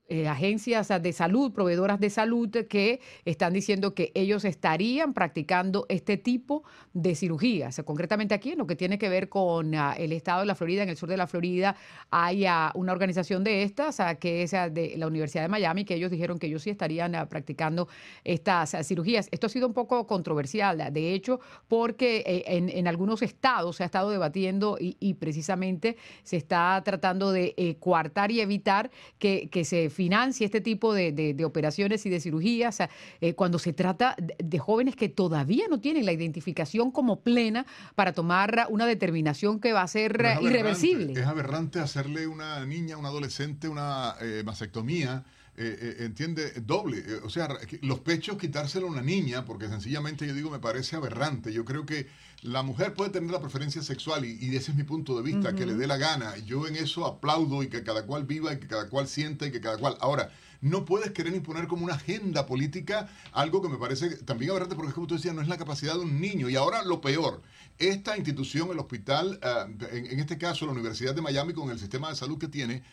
[0.10, 6.17] eh, agencias de salud, proveedoras de salud, que están diciendo que ellos estarían practicando este
[6.17, 7.82] tipo de cirugías.
[7.86, 10.84] Concretamente aquí, en lo que tiene que ver con ah, el estado de la Florida,
[10.84, 11.76] en el sur de la Florida,
[12.10, 15.96] hay ah, una organización de estas, ah, que es de la Universidad de Miami, que
[15.96, 17.88] ellos dijeron que ellos sí estarían practicando
[18.24, 19.28] estas cirugías.
[19.32, 23.86] Esto ha sido un poco controversial, de hecho, porque eh, en, algunos estados se ha
[23.86, 29.89] estado debatiendo y, precisamente se está tratando de eh, coartar y evitar que, que se
[29.98, 32.78] financie este tipo de, de- de operaciones y de cirugías
[33.20, 38.14] eh, cuando se trata de, jóvenes que todavía no tienen la identificación como plena para
[38.14, 41.14] tomar una determinación que va a ser es irreversible?
[41.20, 45.24] Es aberrante hacerle una niña, una adolescente, una eh, mastectomía.
[45.60, 47.00] Eh, eh, entiende doble.
[47.00, 47.50] Eh, o sea
[47.82, 51.52] los pechos quitárselo a una niña porque sencillamente yo digo me parece aberrante.
[51.52, 52.08] Yo creo que
[52.43, 55.56] la mujer puede tener la preferencia sexual y, y ese es mi punto de vista
[55.56, 56.38] que le dé la gana.
[56.46, 59.52] Yo en eso aplaudo y que cada cual viva y que cada cual sienta y
[59.52, 59.98] que cada cual.
[60.00, 64.76] Ahora no puedes querer imponer como una agenda política algo que me parece también aberrante
[64.76, 66.50] porque como tú decías no es la capacidad de un niño.
[66.50, 67.41] Y ahora lo peor
[67.80, 71.80] esta institución el hospital ah, en, en este caso la Universidad de Miami con el
[71.80, 72.84] sistema de salud que tiene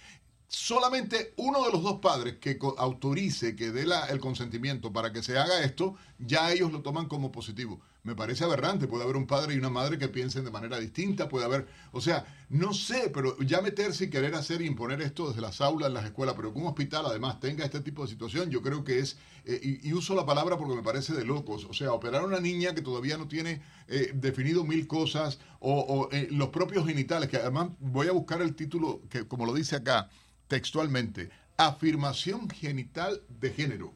[0.49, 5.39] solamente uno de los dos padres que autorice, que dé el consentimiento para que se
[5.39, 7.81] haga esto, ya ellos lo toman como positivo.
[8.05, 8.87] Me parece aberrante.
[8.87, 12.03] Puede haber un padre y una madre que piensen de manera distinta, puede haber, o
[12.03, 15.89] sea, no sé, pero ya meterse y querer hacer e imponer esto desde las aulas,
[15.89, 18.85] en las escuelas, pero que un hospital además tenga este tipo de situación, yo creo
[18.85, 21.93] que es, eh, y, y uso la palabra porque me parece de locos, o sea,
[21.93, 26.29] operar a una niña que todavía no tiene eh, definido mil cosas, o, o, eh,
[26.31, 30.11] los propios genitales, que además voy a buscar el título, que como lo dice acá,
[30.49, 33.95] textualmente, afirmación genital de género.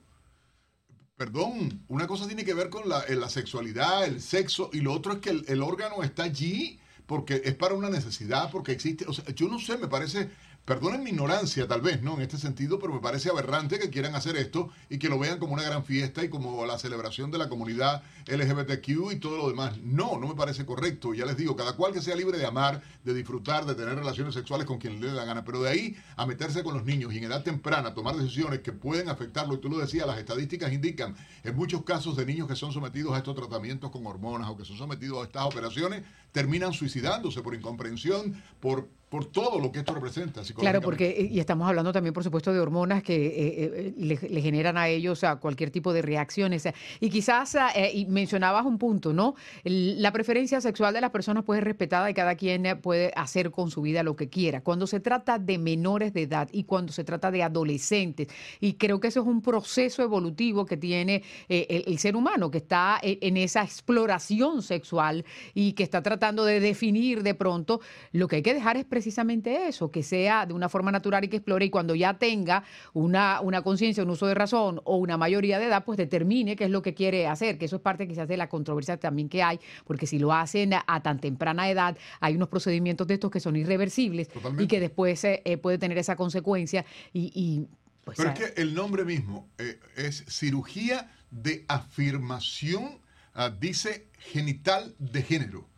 [1.16, 4.92] Perdón, una cosa tiene que ver con la, eh, la sexualidad, el sexo, y lo
[4.92, 9.06] otro es que el, el órgano está allí porque es para una necesidad, porque existe,
[9.08, 10.30] o sea, yo no sé, me parece,
[10.68, 12.16] perdonen mi ignorancia tal vez, ¿no?
[12.16, 15.38] En este sentido, pero me parece aberrante que quieran hacer esto y que lo vean
[15.38, 19.48] como una gran fiesta y como la celebración de la comunidad LGBTQ y todo lo
[19.48, 19.78] demás.
[19.82, 21.14] No, no me parece correcto.
[21.14, 24.34] Ya les digo, cada cual que sea libre de amar, de disfrutar, de tener relaciones
[24.34, 27.14] sexuales con quien le dé la gana, pero de ahí a meterse con los niños
[27.14, 30.70] y en edad temprana tomar decisiones que pueden afectarlo, y tú lo decías, las estadísticas
[30.70, 34.56] indican en muchos casos de niños que son sometidos a estos tratamientos con hormonas o
[34.58, 36.02] que son sometidos a estas operaciones,
[36.32, 40.42] terminan suicidándose por incomprensión, por, por todo lo que esto representa.
[40.56, 44.42] Claro, porque, eh, y estamos hablando también, por supuesto, de hormonas que eh, eh, le,
[44.42, 46.68] generan a ellos a cualquier tipo de reacciones.
[47.00, 47.56] Y quizás,
[47.94, 49.34] y mencionabas un punto, ¿no?
[49.64, 53.70] La preferencia sexual de las personas puede ser respetada y cada quien puede hacer con
[53.70, 54.60] su vida lo que quiera.
[54.60, 58.28] Cuando se trata de menores de edad y cuando se trata de adolescentes,
[58.60, 62.58] y creo que eso es un proceso evolutivo que tiene el, el ser humano, que
[62.58, 67.80] está en esa exploración sexual y que está tratando de definir de pronto,
[68.12, 71.28] lo que hay que dejar es precisamente eso, que sea de una forma natural y
[71.28, 75.16] que explore y cuando ya tenga una, una conciencia, un uso de razón o una
[75.16, 78.06] mayoría de edad, pues determine qué es lo que quiere hacer, que eso es parte
[78.06, 81.68] quizás de la controversia también que hay, porque si lo hacen a, a tan temprana
[81.70, 84.28] edad, hay unos procedimientos de estos que son irreversibles
[84.58, 87.32] y que después eh, eh, puede tener esa consecuencia y...
[87.34, 87.66] y,
[88.04, 93.00] pues, Pero es que el nombre mismo eh, es cirugía de afirmación,
[93.34, 95.68] ah, dice genital de género.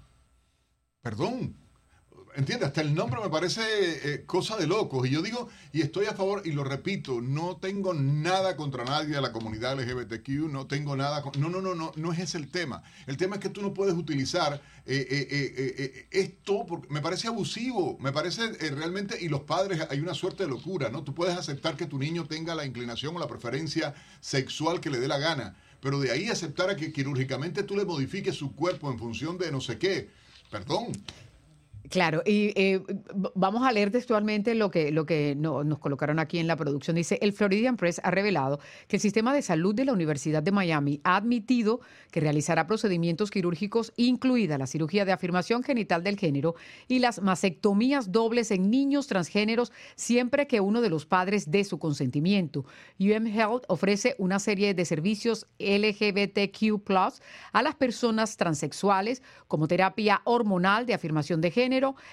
[1.02, 1.56] Perdón.
[2.36, 2.68] ¿Entiendes?
[2.68, 3.60] Hasta el nombre me parece
[4.14, 5.04] eh, cosa de locos.
[5.06, 9.16] Y yo digo, y estoy a favor, y lo repito, no tengo nada contra nadie
[9.16, 12.38] de la comunidad LGBTQ, no tengo nada con- No, no, no, no, no es ese
[12.38, 12.84] el tema.
[13.08, 17.98] El tema es que tú no puedes utilizar eh, eh, esto, porque me parece abusivo,
[17.98, 21.02] me parece realmente, y los padres, hay una suerte de locura, ¿no?
[21.02, 25.00] Tú puedes aceptar que tu niño tenga la inclinación o la preferencia sexual que le
[25.00, 28.88] dé la gana, pero de ahí aceptar a que quirúrgicamente tú le modifiques su cuerpo
[28.90, 30.19] en función de no sé qué.
[30.50, 30.92] Perdón.
[31.88, 32.82] Claro, y eh,
[33.34, 36.94] vamos a leer textualmente lo que, lo que no- nos colocaron aquí en la producción.
[36.94, 40.52] Dice, el Floridian Press ha revelado que el sistema de salud de la Universidad de
[40.52, 41.80] Miami ha admitido
[42.12, 46.54] que realizará procedimientos quirúrgicos, incluida la cirugía de afirmación genital del género
[46.86, 51.78] y las mastectomías dobles en niños transgéneros, siempre que uno de los padres dé su
[51.78, 52.66] consentimiento.
[53.00, 56.90] UM Health ofrece una serie de servicios LGBTQ
[57.52, 61.69] a las personas transexuales, como terapia hormonal de afirmación de género,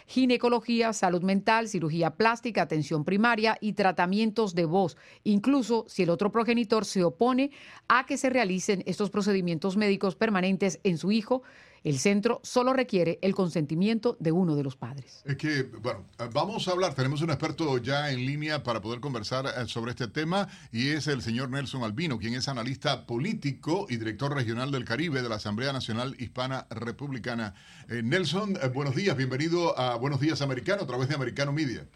[0.08, 6.32] ginecología, salud mental, cirugía plástica, atención primaria y tratamientos de voz, incluso si el otro
[6.32, 7.52] progenitor se opone
[7.88, 11.44] a que se realicen estos procedimientos médicos permanentes en su hijo.
[11.84, 15.22] El centro solo requiere el consentimiento de uno de los padres.
[15.26, 19.46] Es que, bueno, vamos a hablar, tenemos un experto ya en línea para poder conversar
[19.46, 23.98] eh, sobre este tema y es el señor Nelson Albino, quien es analista político y
[23.98, 27.54] director regional del Caribe de la Asamblea Nacional Hispana Republicana.
[27.90, 31.88] Eh, Nelson, eh, buenos días, bienvenido a Buenos Días Americano a través de Americano Media.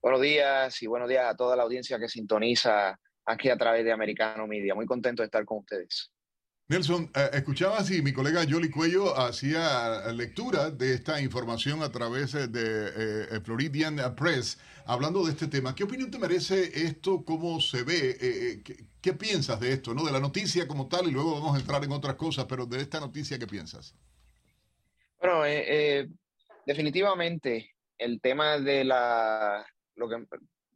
[0.00, 3.92] Buenos días y buenos días a toda la audiencia que sintoniza aquí a través de
[3.92, 4.74] Americano Media.
[4.74, 6.12] Muy contento de estar con ustedes.
[6.68, 12.34] Nelson, eh, escuchabas y mi colega Jolly Cuello hacía lectura de esta información a través
[12.34, 15.76] eh, de eh, Floridian Press hablando de este tema.
[15.76, 17.24] ¿Qué opinión te merece esto?
[17.24, 18.64] ¿Cómo se ve?
[19.00, 19.94] ¿qué, piensas de esto?
[19.94, 20.04] ¿no?
[20.04, 22.80] De la noticia como tal y luego vamos a entrar en otras cosas, pero de
[22.80, 23.94] esta noticia, ¿qué piensas?
[25.20, 25.42] Bueno,
[26.66, 29.64] definitivamente el tema de la,
[29.94, 30.16] lo que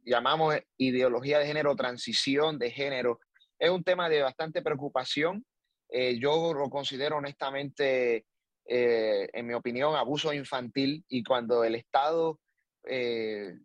[0.05, 3.19] llamamos ideología de género, transición de género,
[3.59, 5.45] es un tema de bastante preocupación.
[5.93, 8.25] Eh, yo lo considero honestamente,
[8.65, 12.39] eh, en mi opinión, abuso infantil y cuando el Estado,
[12.85, 13.57] eh,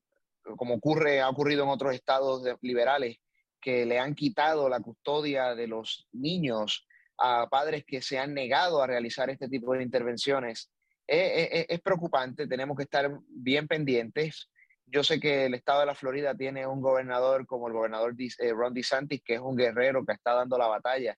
[0.57, 3.19] como ocurre, ha ocurrido en otros estados liberales,
[3.61, 6.87] que le han quitado la custodia de los niños
[7.19, 10.71] a padres que se han negado a realizar este tipo de intervenciones,
[11.07, 14.51] es preocupante, tenemos que estar bien pendientes.
[14.87, 18.53] Yo sé que el estado de la Florida tiene un gobernador como el gobernador eh,
[18.53, 21.17] Ron DeSantis, que es un guerrero que está dando la batalla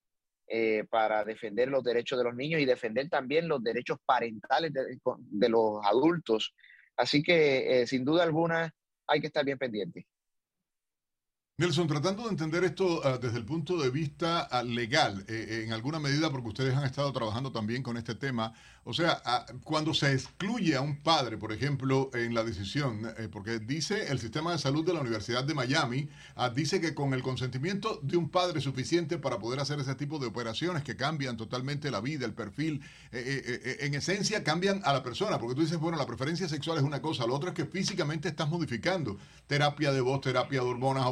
[0.50, 5.48] eh, para defender los derechos de los niños y defender también los derechos parentales de,
[5.48, 6.54] los adultos.
[6.96, 8.74] Así que, eh, sin duda alguna,
[9.06, 10.06] hay que estar bien pendiente.
[11.60, 15.98] Nelson, tratando de entender esto ah, desde el punto de vista ah, legal, en alguna
[15.98, 18.54] medida, porque ustedes han estado trabajando también con este tema,
[18.90, 19.20] o sea,
[19.64, 24.18] cuando se excluye a un padre, por ejemplo, en la decisión, eh, porque dice el
[24.18, 28.16] sistema de salud de la Universidad de Miami, ah, dice que con el consentimiento de
[28.16, 32.24] un padre suficiente para poder hacer ese tipo de operaciones que cambian totalmente la vida,
[32.24, 32.80] el perfil,
[33.12, 36.78] eh, eh, en esencia cambian a la persona, porque tú dices, bueno, la preferencia sexual
[36.78, 39.18] es una cosa, lo otro es que físicamente estás modificando.
[39.46, 41.04] Terapia de voz, terapia de hormonas,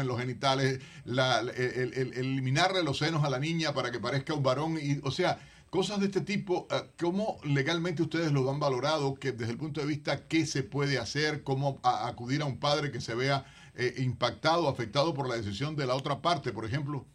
[0.00, 4.78] en los genitales, el, eliminarle los senos a la niña para que parezca un varón,
[4.80, 5.38] y, o sea,
[5.70, 9.16] Cosas de este tipo, eh, ¿cómo legalmente ustedes lo han valorado?
[9.16, 11.42] Que desde el punto de vista, ¿qué se puede hacer?
[11.42, 15.86] ¿Cómo acudir a un padre que se vea eh, impactado, afectado por la decisión de
[15.86, 17.06] la otra parte, por ejemplo?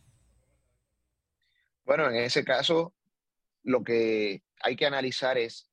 [1.83, 2.93] Bueno, en ese caso,
[3.63, 5.67] lo que hay que analizar es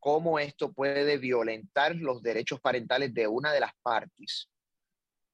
[0.00, 4.48] cómo esto puede violentar los derechos parentales de una de las partes.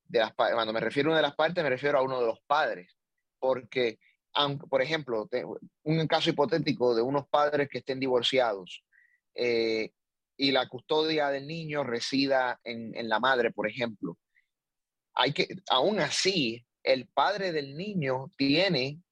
[0.08, 2.26] De las, cuando me refiero a una de las partes, me refiero a uno de
[2.26, 2.96] los padres,
[3.38, 3.98] porque
[4.68, 5.28] por ejemplo,
[5.82, 8.84] un caso hipotético de unos padres que estén divorciados
[9.34, 9.92] eh,
[10.36, 14.16] y la custodia del niño resida en, la madre, por ejemplo,
[15.14, 19.02] hay que, aún así, el padre del niño tiene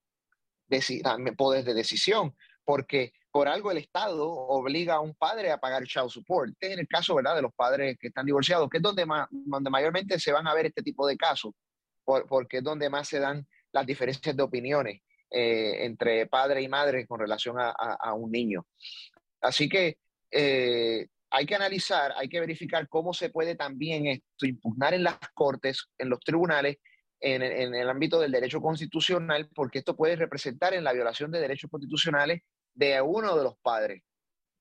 [1.37, 6.09] poder de decisión, porque por algo el Estado obliga a un padre a pagar child
[6.09, 6.51] support.
[6.51, 9.05] Este es en el caso, ¿verdad?, de los padres que están divorciados, que es donde,
[9.05, 11.53] más, donde mayormente se van a ver este tipo de casos,
[12.03, 15.01] porque es donde más se dan las diferencias de opiniones.
[15.29, 18.65] Eh, entre padre y madre con relación a, un niño.
[19.41, 19.97] Así que
[20.31, 25.17] eh, hay que analizar, hay que verificar cómo se puede también esto impugnar en las
[25.33, 26.77] cortes, en los tribunales,
[27.19, 31.69] en, el ámbito del derecho constitucional, porque esto puede representar en la violación de derechos
[31.69, 32.43] constitucionales
[32.77, 34.03] de uno de los padres,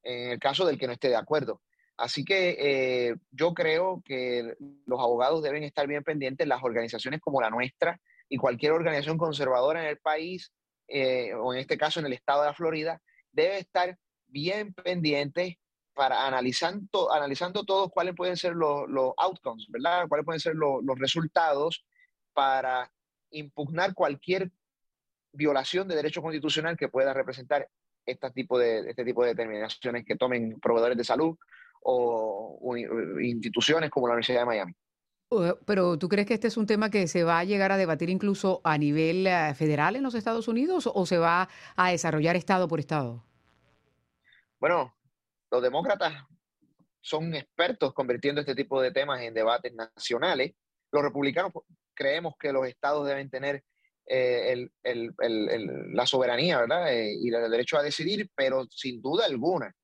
[0.02, 1.60] en el caso del que no esté de acuerdo.
[1.98, 4.54] Así que eh, yo creo que
[4.86, 9.82] los abogados deben estar bien pendientes, las organizaciones como la nuestra y cualquier organización conservadora
[9.82, 10.52] en el país
[10.88, 13.02] eh, o en este caso en el estado de la Florida,
[13.32, 15.58] debe estar bien pendiente
[15.94, 20.08] para analizando, analizando todos cuáles pueden ser los, los outcomes, ¿verdad?
[20.08, 21.84] Cuáles pueden ser los, los resultados
[22.32, 22.90] para
[23.30, 24.50] impugnar cualquier
[25.32, 27.68] violación de derecho constitucional que pueda representar
[28.06, 31.36] este tipo de, este tipo de determinaciones que tomen proveedores de salud
[31.88, 32.74] o
[33.20, 34.74] instituciones como la Universidad de Miami.
[35.64, 38.10] Pero ¿tú crees que este es un tema que se va a llegar a debatir
[38.10, 42.68] incluso a nivel eh, federal en los Estados Unidos o se va a desarrollar estado
[42.68, 43.24] por estado?
[44.60, 44.94] Bueno,
[45.50, 46.14] los demócratas
[47.00, 50.54] son expertos convirtiendo este tipo de temas en debates nacionales.
[50.92, 51.52] Los republicanos
[51.92, 53.64] creemos que los estados deben tener
[54.06, 56.92] eh, la soberanía, ¿verdad?
[56.92, 59.74] Eh, y el derecho a decidir, pero sin duda alguna,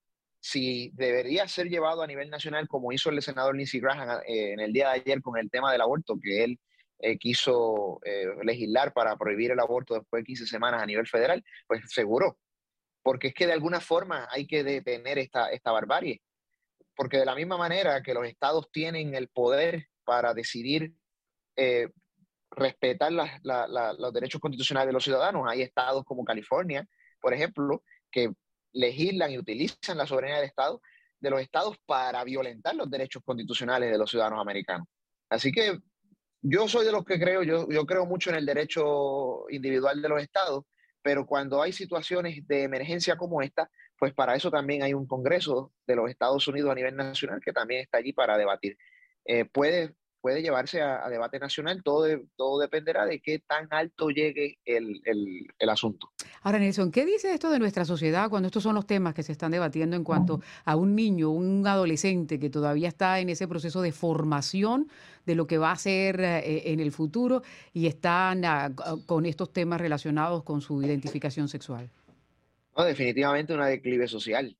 [0.40, 4.60] si debería ser llevado a nivel nacional, como hizo el senador Lindsey Graham eh, en
[4.60, 6.60] el día de ayer con el tema del aborto, que él
[6.98, 8.00] eh, quiso
[8.44, 12.38] legislar para prohibir el aborto después de 15 semanas a nivel federal, pues seguro,
[13.02, 16.22] porque es que de alguna forma hay que detener esta, esta barbarie,
[16.94, 20.92] porque de la misma manera que los estados tienen el poder para decidir
[22.57, 26.86] respetar los derechos constitucionales de los ciudadanos, hay estados como California,
[27.20, 28.32] por ejemplo, que
[28.72, 30.80] legislan y utilizan la soberanía del Estado,
[31.20, 34.88] de los estados para violentar los derechos constitucionales de los ciudadanos americanos.
[35.30, 35.78] Así que
[36.42, 40.09] yo soy de los que creo, yo, yo creo mucho en el derecho individual de
[40.09, 40.64] los estados,
[41.00, 45.72] pero cuando hay situaciones de emergencia como esta, pues para eso también hay un Congreso
[45.86, 48.76] de los Estados Unidos a nivel nacional que también está allí para debatir.
[49.24, 52.06] Eh, puede puede llevarse a, debate nacional, todo,
[52.36, 55.02] todo dependerá de qué tan alto llegue el,
[55.68, 56.12] asunto.
[56.42, 59.32] Ahora, Nelson, ¿qué dice esto de nuestra sociedad cuando estos son los temas que se
[59.32, 63.82] están debatiendo en cuanto a un niño, un adolescente que todavía está en ese proceso
[63.82, 64.88] de formación
[65.26, 67.42] de lo que va a ser eh, en el futuro
[67.72, 68.70] y están ah,
[69.06, 71.90] con estos temas relacionados con su identificación sexual?
[72.76, 74.56] No, definitivamente una declive social,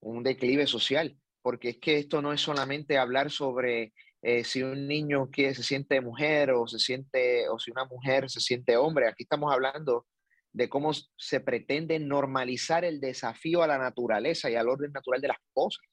[0.00, 3.92] un declive social, porque es que esto no es solamente hablar sobre
[4.22, 8.30] eh, si un niño que se siente mujer o se siente, o si una mujer
[8.30, 9.08] se siente hombre.
[9.08, 10.06] Aquí estamos hablando
[10.52, 15.28] de cómo se pretende normalizar el desafío a la naturaleza y al orden natural de
[15.28, 15.84] las cosas.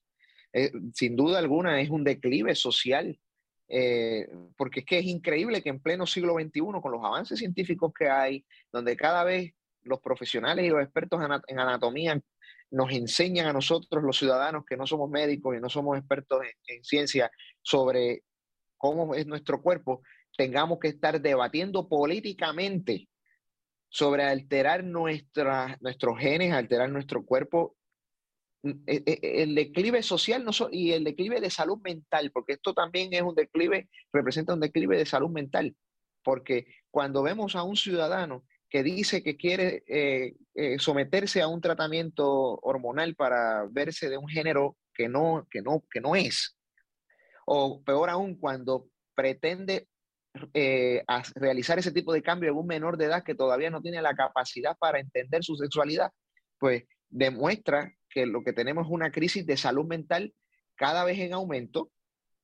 [0.53, 3.19] Eh, sin duda alguna es un declive social,
[3.67, 7.91] eh, porque es que es increíble que en pleno siglo XXI, con los avances científicos
[7.97, 12.21] que hay, donde cada vez los profesionales y los expertos en anatomía
[12.71, 16.83] nos enseñan a nosotros, los ciudadanos que no somos médicos y no somos expertos en,
[16.83, 18.23] ciencia, sobre
[18.77, 20.01] cómo es nuestro cuerpo,
[20.37, 23.09] tengamos que estar debatiendo políticamente
[23.89, 27.75] sobre alterar nuestra, nuestros genes, alterar nuestro cuerpo,
[28.63, 32.73] mm, e, e, el declive social no y el declive de salud mental, porque esto
[32.73, 35.75] también es un declive, representa un declive de salud mental,
[36.23, 41.59] porque cuando vemos a un ciudadano que dice que quiere eh, eh, someterse a un
[41.59, 46.58] tratamiento hormonal para verse de un género que no, que no, que no es,
[47.51, 49.87] o peor aún, cuando pretende
[50.53, 54.03] eh, realizar ese tipo de cambio en un menor de edad que todavía no tiene
[54.03, 56.11] la capacidad para entender su sexualidad,
[56.59, 60.35] pues demuestra que lo que tenemos es una crisis de salud mental
[60.75, 61.89] cada vez en aumento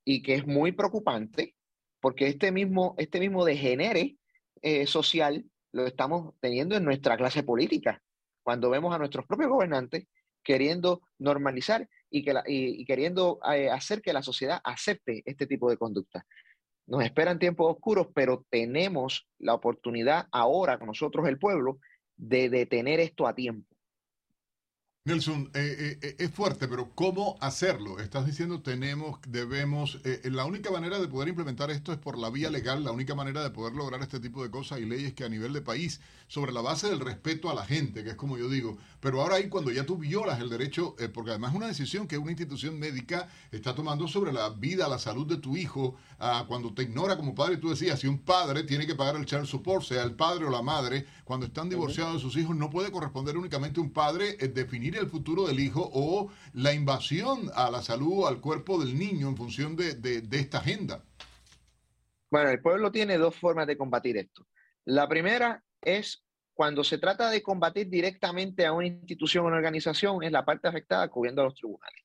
[0.04, 1.54] y que es muy preocupante
[2.00, 4.16] porque este mismo, este mismo degenere
[4.62, 8.02] eh, social lo estamos teniendo en nuestra clase política,
[8.42, 10.08] cuando vemos a nuestros propios gobernantes
[10.42, 15.76] queriendo normalizar y, que y, queriendo eh, hacer que la sociedad acepte este tipo de
[15.76, 16.26] conducta.
[16.86, 21.78] Nos esperan tiempos oscuros, pero tenemos la oportunidad ahora con nosotros el pueblo
[22.16, 23.75] de detener esto a tiempo.
[25.06, 28.00] Nelson, eh, eh, eh, es fuerte, pero ¿cómo hacerlo?
[28.00, 32.50] Estás diciendo tenemos, debemos, la única manera de poder implementar esto es por la vía
[32.50, 35.28] legal, la única manera de poder lograr este tipo de cosas y leyes que a
[35.28, 38.48] nivel de país, sobre la base del respeto a la gente, que es como yo
[38.48, 42.08] digo, pero ahora ahí cuando ya tú violas el derecho, porque además es una decisión
[42.08, 46.46] que una institución médica está tomando sobre la vida, la salud de tu hijo, ah,
[46.48, 49.46] cuando te ignora como padre, tú decías, si un padre tiene que pagar el child
[49.46, 52.90] support, sea el padre o la madre, cuando están divorciados de sus hijos, no puede
[52.90, 58.26] corresponder únicamente un padre definir el futuro del hijo o la invasión a la salud,
[58.26, 61.04] al cuerpo del niño en función de, de, esta agenda.
[62.30, 64.46] Bueno, el pueblo tiene dos formas de combatir esto.
[64.84, 66.24] La primera es
[66.54, 70.68] cuando se trata de combatir directamente a una institución o una organización, es la parte
[70.68, 72.02] afectada acudiendo a los tribunales.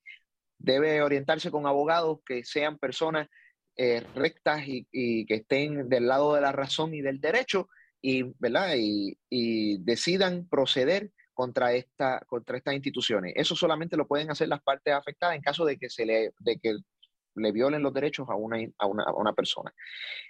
[0.58, 3.28] Debe orientarse con abogados que sean personas
[3.78, 7.70] eh, rectas y, que estén del lado de la razón y del derecho
[8.02, 8.74] y, ¿verdad?
[8.78, 13.34] y decidan proceder contra, esta, contra estas instituciones.
[13.36, 16.58] Eso solamente lo pueden hacer las partes afectadas en caso de que, se le, de
[16.58, 16.78] que
[17.36, 19.74] le violen los derechos a una, a una, a una persona.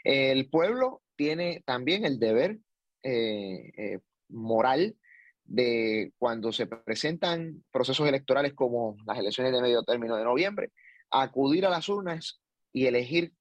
[0.04, 2.60] El pueblo tiene también el deber
[3.04, 3.99] eh, eh,
[4.30, 4.95] moral
[5.43, 10.72] de cuando se presentan procesos electorales como las elecciones de medio término de noviembre,
[11.10, 12.41] acudir a las urnas
[12.72, 13.34] y elegir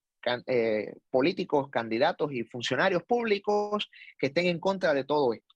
[0.45, 3.89] eh, políticos, candidatos y funcionarios públicos
[4.19, 5.50] que estén en contra de todo esto.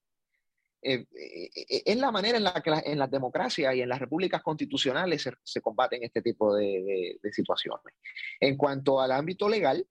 [0.87, 4.43] Eh, eh, es la manera en la que en las democracias y en las repúblicas
[4.43, 7.95] constitucionales se, combaten este tipo de, situaciones.
[8.39, 9.83] En cuanto al ámbito legal,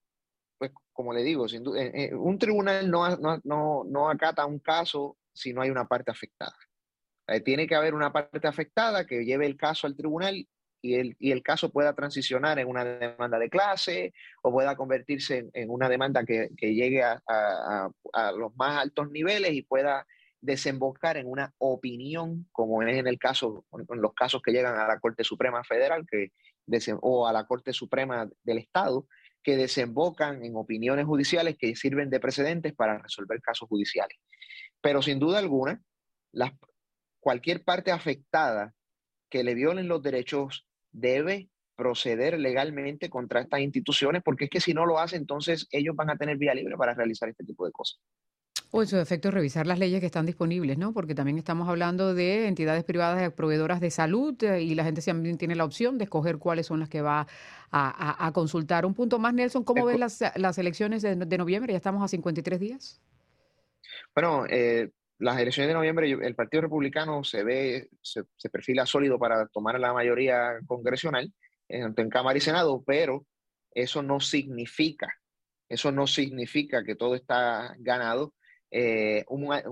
[0.57, 1.47] pues como le digo,
[2.13, 6.57] un tribunal no, no, no, acata un caso si no hay una parte afectada.
[7.45, 10.47] tiene que haber una parte afectada que lleve el caso al tribunal
[10.81, 15.51] y el, y el caso pueda transicionar en una demanda de clase o pueda convertirse
[15.55, 20.07] en, una demanda que, que llegue a, a, a, los más altos niveles y pueda
[20.45, 24.87] desembocar en una opinión, como es en el caso, en los casos que llegan a
[24.87, 26.33] la Corte Suprema Federal que
[27.01, 29.07] o a la Corte Suprema del Estado,
[29.43, 34.19] que desembocan en opiniones judiciales que sirven de precedentes para resolver casos judiciales.
[34.81, 35.81] Pero sin duda alguna,
[37.21, 38.75] cualquier parte afectada
[39.31, 44.75] que le violen los derechos debe proceder legalmente contra estas instituciones, porque es que si
[44.75, 47.73] no lo hace, entonces ellos van a tener vía libre para realizar este tipo de
[47.73, 47.99] cosas.
[48.77, 50.93] O en su defecto revisar las leyes que están disponibles, ¿no?
[50.93, 55.39] Porque también estamos hablando de entidades privadas proveedoras de salud eh, y la gente también
[55.39, 57.25] tiene la opción de escoger cuáles son las que va
[57.71, 58.85] a, consultar.
[58.85, 61.73] Un punto más, Nelson, ¿cómo ves las, elecciones de, noviembre?
[61.73, 63.01] Ya estamos a 53 días.
[64.13, 69.47] Bueno, eh, las elecciones de noviembre, el Partido Republicano se ve, se, perfila sólido para
[69.47, 71.33] tomar la mayoría congresional,
[71.69, 73.25] en, en Cámara y Senado, pero
[73.71, 75.15] eso no significa,
[75.69, 78.35] eso no significa que todo está ganado
[78.77, 79.63] eh, una,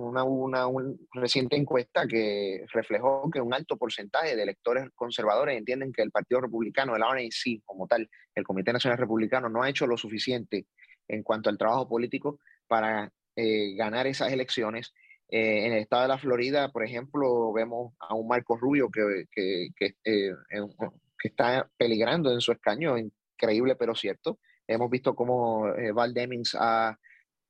[1.12, 6.40] reciente encuesta que reflejó que un alto porcentaje de electores conservadores entienden que el Partido
[6.40, 10.66] Republicano, el RNC como tal, el Comité Nacional Republicano, no ha hecho lo suficiente
[11.08, 12.38] en cuanto al trabajo político
[12.68, 14.94] para eh, ganar esas elecciones.
[15.28, 19.24] Eh, en el estado de la Florida, por ejemplo, vemos a un Marco Rubio que,
[19.32, 24.38] que, que, que está peligrando en su escaño, increíble pero cierto,
[24.68, 26.96] Hemos visto cómo Val Demings ha,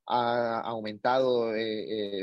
[0.07, 1.53] ha aumentado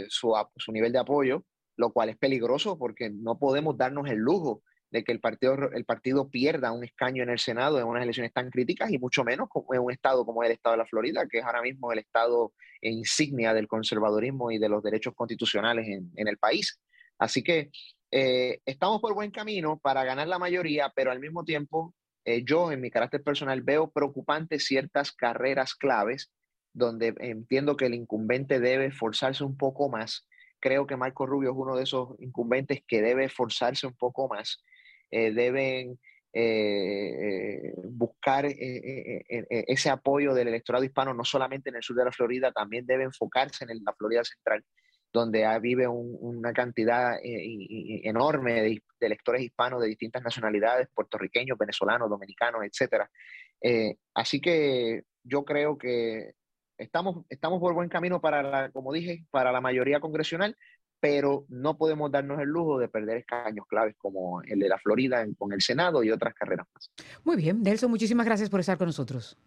[0.09, 4.61] su, su nivel de apoyo, lo cual es peligroso porque no podemos darnos el lujo
[4.91, 8.34] de que el partido, el partido pierda un escaño en el Senado en unas elecciones
[8.34, 11.39] tan críticas y mucho menos en un estado como el estado de la Florida, que
[11.39, 16.27] es ahora mismo el estado insignia del conservadurismo y de los derechos constitucionales en, en
[16.27, 16.80] el país.
[17.19, 17.69] Así que
[18.11, 21.93] eh, estamos por buen camino para ganar la mayoría, pero al mismo tiempo
[22.25, 26.32] eh, yo en mi carácter personal veo preocupantes ciertas carreras claves
[26.80, 30.27] donde entiendo que el incumbente debe esforzarse un poco más.
[30.59, 34.63] Creo que Marco Rubio es uno de esos incumbentes que debe esforzarse un poco más
[35.11, 35.99] eh, deben
[36.34, 39.23] eh, buscar eh,
[39.67, 43.05] ese apoyo del electorado hispano, no solamente en el sur de la Florida, también debe
[43.05, 44.63] enfocarse en la Florida Central,
[45.11, 53.05] donde vive una cantidad enorme de, electores hispanos de distintas nacionalidades, puertorriqueños, venezolanos, dominicanos, etc.
[54.13, 56.34] así que yo creo que
[56.80, 60.57] estamos, estamos por buen camino para, como dije, para la mayoría congresional,
[60.99, 65.25] pero no podemos darnos el lujo de perder escaños claves como el de la Florida
[65.38, 66.91] con el Senado y otras carreras más.
[67.23, 69.38] Muy bien, Nelson, muchísimas gracias por estar con nosotros.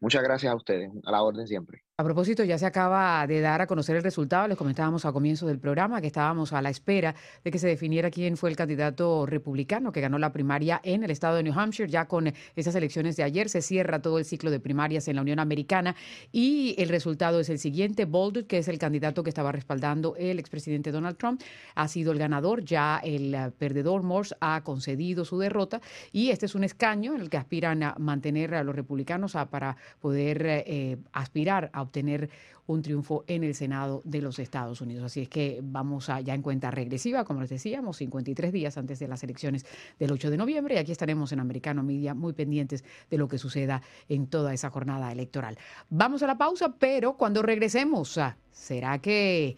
[0.00, 1.84] Muchas gracias a ustedes, a la orden siempre.
[1.98, 4.48] A propósito, ya se acaba de dar a conocer el resultado.
[4.48, 8.10] Les comentábamos al comienzo del programa que estábamos a la espera de que se definiera
[8.10, 11.90] quién fue el candidato republicano que ganó la primaria en el estado de New Hampshire.
[11.90, 15.20] Ya con esas elecciones de ayer se cierra todo el ciclo de primarias en la
[15.20, 15.94] Unión Americana
[16.32, 18.06] y el resultado es el siguiente.
[18.06, 21.42] Bolduc, que es el candidato que estaba respaldando el expresidente Donald Trump,
[21.74, 22.64] ha sido el ganador.
[22.64, 25.82] Ya el eh, perdedor Morse ha concedido su derrota
[26.12, 29.76] y este es un escaño en el que aspiran a mantener a los republicanos para
[30.00, 32.30] poder eh, aspirar a obtener
[32.66, 35.04] un triunfo en el Senado de los Estados Unidos.
[35.04, 38.98] Así es que vamos a, ya en cuenta regresiva, como les decíamos, 53 días antes
[38.98, 39.66] de las elecciones
[39.98, 43.38] del 8 de noviembre y aquí estaremos en Americano Media muy pendientes de lo que
[43.38, 45.58] suceda en toda esa jornada electoral.
[45.88, 49.56] Vamos a la pausa, pero cuando regresemos, ah, ¿será que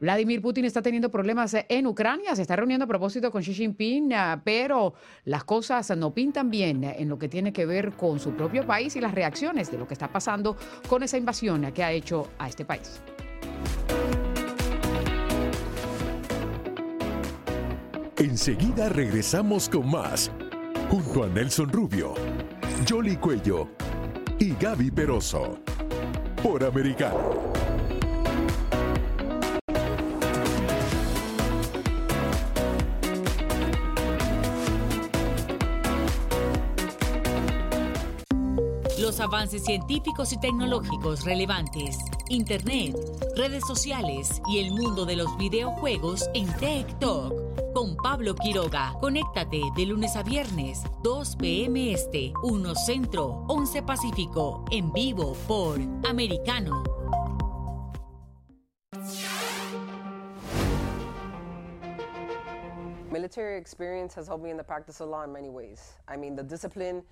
[0.00, 4.12] Vladimir Putin está teniendo problemas en Ucrania, se está reuniendo a propósito con Xi Jinping,
[4.12, 8.32] ah, pero las cosas no pintan bien en lo que tiene que ver con su
[8.32, 10.56] propio país y las reacciones de lo que está pasando
[10.88, 13.00] con esa invasión que ha hecho a este país.
[18.16, 20.30] Enseguida regresamos con más,
[20.90, 22.14] junto a Nelson Rubio,
[22.88, 23.68] Jolly Cuello
[24.38, 25.58] y Gaby Peroso,
[26.42, 27.52] por Americano.
[39.04, 41.98] Los avances científicos y tecnológicos relevantes,
[42.30, 42.96] Internet,
[43.36, 47.34] redes sociales y el mundo de los videojuegos en Tech Talk.
[47.74, 51.92] Con Pablo Quiroga, conéctate de lunes a viernes, 2 p.m.
[51.92, 55.78] Este, 1 Centro, 11 Pacífico, en vivo por
[56.08, 56.82] Americano.
[63.12, 65.92] Military experience has helped me in the practice of law in many ways.
[66.08, 67.02] I mean, the discipline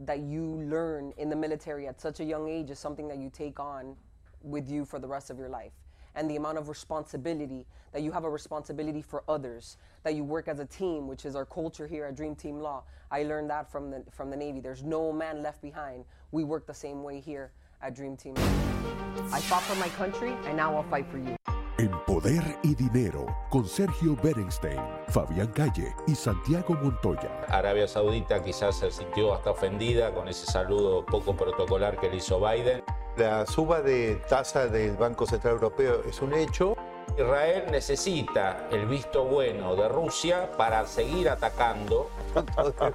[0.00, 3.30] that you learn in the military at such a young age is something that you
[3.30, 3.96] take on
[4.42, 5.72] with you for the rest of your life.
[6.14, 10.48] And the amount of responsibility that you have a responsibility for others, that you work
[10.48, 12.84] as a team, which is our culture here at Dream Team Law.
[13.10, 14.60] I learned that from the, from the Navy.
[14.60, 16.04] There's no man left behind.
[16.32, 17.52] We work the same way here
[17.82, 18.34] at Dream Team.
[19.32, 21.36] I fought for my country, and now I'll fight for you.
[21.78, 27.30] En Poder y Dinero, con Sergio Berenstein, Fabián Calle y Santiago Montoya.
[27.48, 32.40] Arabia Saudita quizás se sintió hasta ofendida con ese saludo poco protocolar que le hizo
[32.40, 32.82] Biden.
[33.16, 36.76] La suba de tasa del Banco Central Europeo es un hecho.
[37.16, 42.10] Israel necesita el visto bueno de Rusia para seguir atacando.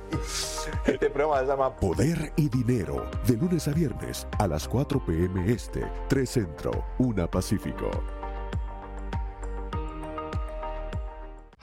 [0.85, 5.51] Este programa se llama Poder y Dinero, de lunes a viernes a las 4 p.m.
[5.51, 7.89] Este, 3 Centro, 1 Pacífico.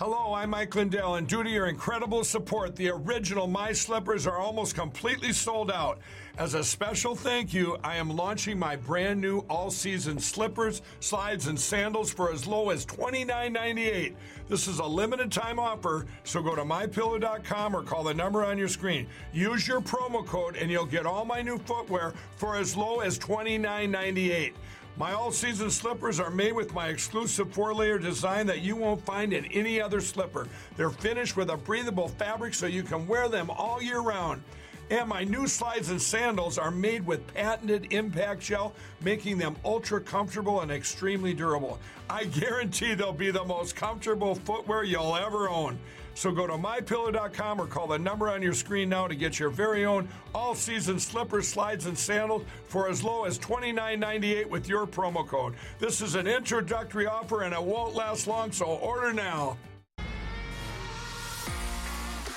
[0.02, 4.38] Hello, I'm Mike Lindell, and due to your incredible support, the original My Slippers are
[4.38, 5.98] almost completely sold out.
[6.40, 11.48] As a special thank you, I am launching my brand new all season slippers, slides,
[11.48, 14.14] and sandals for as low as $29.98.
[14.48, 18.56] This is a limited time offer, so go to mypillow.com or call the number on
[18.56, 19.06] your screen.
[19.34, 23.18] Use your promo code, and you'll get all my new footwear for as low as
[23.18, 24.54] $29.98.
[24.96, 29.04] My all season slippers are made with my exclusive four layer design that you won't
[29.04, 30.48] find in any other slipper.
[30.78, 34.42] They're finished with a breathable fabric so you can wear them all year round.
[34.90, 40.00] And my new slides and sandals are made with patented impact gel, making them ultra
[40.00, 41.78] comfortable and extremely durable.
[42.08, 45.78] I guarantee they'll be the most comfortable footwear you'll ever own.
[46.14, 49.48] So go to mypillow.com or call the number on your screen now to get your
[49.48, 54.88] very own all season slippers, slides, and sandals for as low as $29.98 with your
[54.88, 55.54] promo code.
[55.78, 59.56] This is an introductory offer and it won't last long, so order now.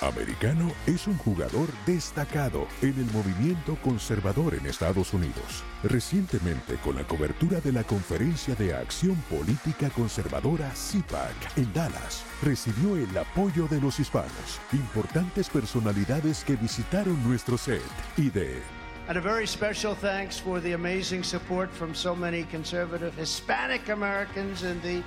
[0.07, 5.63] Americano es un jugador destacado en el movimiento conservador en Estados Unidos.
[5.83, 12.95] Recientemente, con la cobertura de la Conferencia de Acción Política Conservadora CIPAC en Dallas, recibió
[12.97, 17.81] el apoyo de los hispanos, importantes personalidades que visitaron nuestro set
[18.17, 18.61] y de
[19.05, 24.63] And a very special thanks for the amazing support from so many conservative Hispanic Americans
[24.63, 25.03] in the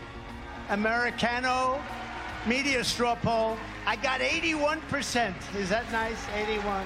[0.68, 1.80] Americano
[2.46, 3.56] media straw poll.
[3.86, 5.34] I got 81%.
[5.58, 6.18] Is that nice?
[6.34, 6.84] 81.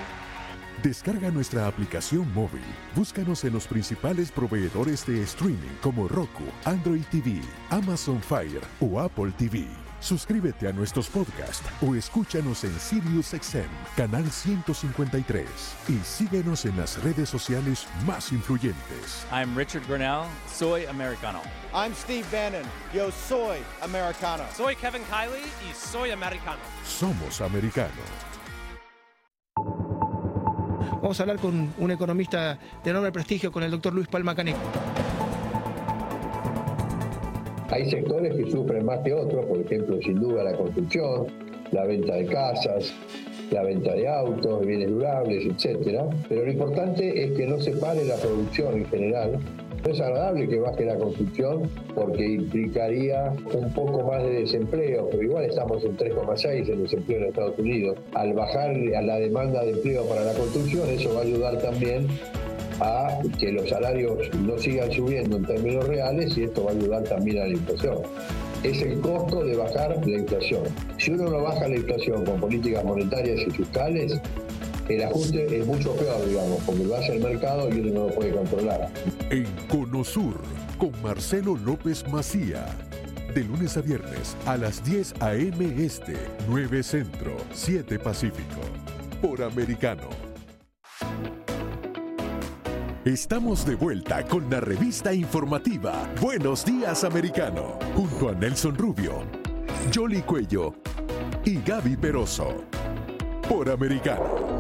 [0.83, 2.63] Descarga nuestra aplicación móvil.
[2.95, 9.31] Búscanos en los principales proveedores de streaming como Roku, Android TV, Amazon Fire o Apple
[9.37, 9.80] TV.
[10.01, 15.47] Suscríbete a nuestros podcasts o escúchanos en SiriusXM, canal 153
[15.89, 19.27] y síguenos en las redes sociales más influyentes.
[19.31, 21.43] I'm Richard Grinnell, soy americano.
[21.75, 24.45] I'm Steve Bannon, yo soy americano.
[24.57, 26.61] Soy Kevin Kiley y soy americano.
[26.87, 27.93] Somos americanos.
[31.03, 34.59] Vamos a hablar con un economista de enorme prestigio, con el doctor Luis Palma Caneco.
[37.71, 41.27] Hay sectores que sufren más que otros, por ejemplo, sin duda la construcción,
[41.71, 42.93] la venta de casas,
[43.53, 46.07] la venta de autos, bienes durables, etcétera.
[46.29, 49.39] Pero lo importante es que no se pare la producción en general.
[49.85, 55.23] No es agradable que baje la construcción porque implicaría un poco más de desempleo, pero
[55.23, 57.99] igual estamos en 3,6 en desempleo en Estados Unidos.
[58.15, 62.09] Al bajar a la demanda de empleo para la construcción, eso va a ayudar también
[62.81, 67.05] a que los salarios no sigan subiendo en términos reales y esto va a ayudar
[67.05, 67.99] también a la inflación.
[68.63, 70.65] Es el costo de bajar la inflación.
[70.99, 74.21] Si uno no baja la inflación con políticas monetarias y fiscales,
[74.89, 78.15] el ajuste es mucho peor, digamos, porque lo hace el mercado y uno no lo
[78.15, 78.89] puede controlar.
[79.31, 80.41] En Conosur,
[80.79, 82.67] con Marcelo López Macía.
[83.35, 85.85] De lunes a viernes a las 10 a.m.
[85.85, 86.17] Este,
[86.49, 88.61] 9 Centro, 7 Pacífico.
[89.23, 90.30] Por Americano.
[93.07, 99.23] Estamos de vuelta con la revista informativa Buenos Días Americano, junto a Nelson Rubio,
[99.91, 100.75] Jolly Cuello
[101.47, 102.63] y Gaby Peroso.
[103.49, 104.59] Por Americano.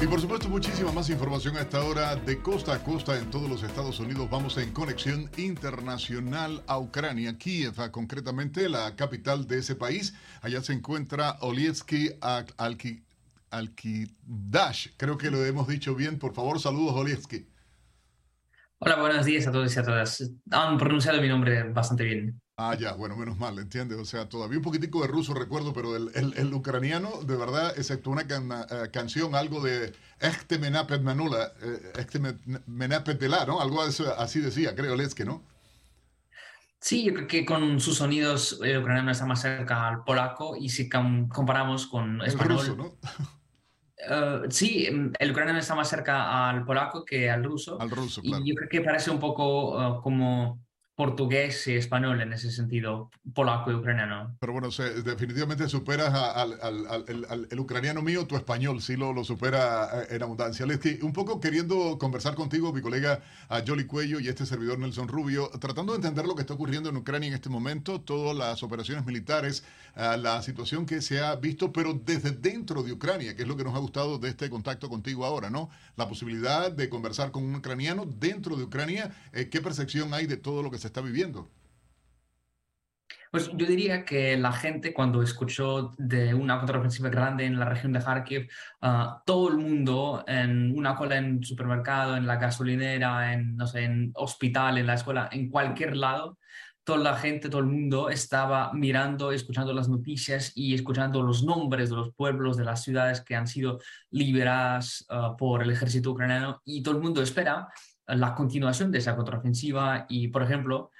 [0.00, 3.50] Y por supuesto muchísima más información a esta hora de costa a costa en todos
[3.50, 4.30] los Estados Unidos.
[4.30, 10.14] Vamos en conexión internacional a Ucrania, Kiev, concretamente la capital de ese país.
[10.42, 13.05] Allá se encuentra Olietsky Alki
[13.56, 14.88] Alkidash.
[14.96, 16.18] Creo que lo hemos dicho bien.
[16.18, 17.48] Por favor, saludos, Olievsky.
[18.78, 20.30] Hola, buenos días a todos y a todas.
[20.50, 22.40] Han pronunciado mi nombre bastante bien.
[22.58, 23.98] Ah, ya, bueno, menos mal, ¿entiendes?
[23.98, 28.10] O sea, todavía un poquitico de ruso recuerdo, pero el, el, ucraniano, de verdad, excepto
[28.10, 31.52] una eh, canción, algo de Este Menapet Manula,
[31.98, 32.18] Este
[32.66, 33.60] Menapet ¿no?
[33.60, 35.42] Algo así decía, creo, Oleski, ¿no?
[36.80, 40.68] Sí, yo creo que con sus sonidos el ucraniano está más cerca al polaco y
[40.68, 42.58] si comparamos con el español...
[42.58, 42.96] Ruso, ¿no?
[43.98, 47.80] Eh, sí, mm, el ucraniano está más cerca al polaco que al ruso.
[47.80, 48.44] Al ruso, claro.
[48.44, 50.65] Y yo creo que parece un poco eh, como
[50.96, 54.34] portugués y español en ese sentido, polaco y ucraniano.
[54.40, 54.70] Pero bueno,
[55.04, 60.22] definitivamente superas al, al, el ucraniano mío, tu español sí lo, lo supera eh, en
[60.22, 60.66] abundancia.
[60.78, 63.20] que un poco queriendo conversar contigo, mi colega
[63.66, 66.96] Jolly Cuello y este servidor Nelson Rubio, tratando de entender lo que está ocurriendo en
[66.96, 69.64] Ucrania en este momento, todas las operaciones militares,
[69.96, 73.56] eh, la situación que se ha visto, pero desde dentro de Ucrania, que es lo
[73.56, 75.68] que nos ha gustado de este contacto contigo ahora, ¿no?
[75.96, 80.38] La posibilidad de conversar con un ucraniano dentro de Ucrania, eh, ¿qué percepción hay de
[80.38, 81.50] todo lo que se está viviendo?
[83.30, 87.92] Pues yo diría que la gente cuando escuchó de una contraofensiva grande en la región
[87.92, 88.48] de Kharkiv,
[88.80, 93.84] ah, todo el mundo en una cola en supermercado, en la gasolinera, en, no sé,
[93.84, 96.38] en hospital, en la escuela, en cualquier lado,
[96.86, 101.90] toda la gente, todo el mundo estaba mirando, escuchando las noticias y escuchando los nombres
[101.90, 103.80] de los pueblos, de las ciudades que han sido
[104.10, 107.68] liberadas ah, por el ejército ucraniano y todo el mundo espera
[108.06, 110.90] la continuación de esa contraofensiva y, por ejemplo,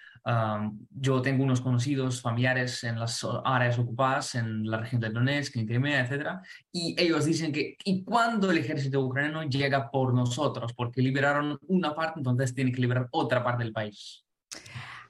[0.91, 5.67] yo tengo unos conocidos familiares en las áreas ocupadas, en la región de Donetsk, en
[5.67, 6.41] Crimea, etc.
[6.73, 10.73] Y ellos dicen que, ¿y cuando el ejército ucraniano llega por nosotros?
[10.75, 14.25] Porque liberaron una parte, entonces tienen que liberar otra parte del país.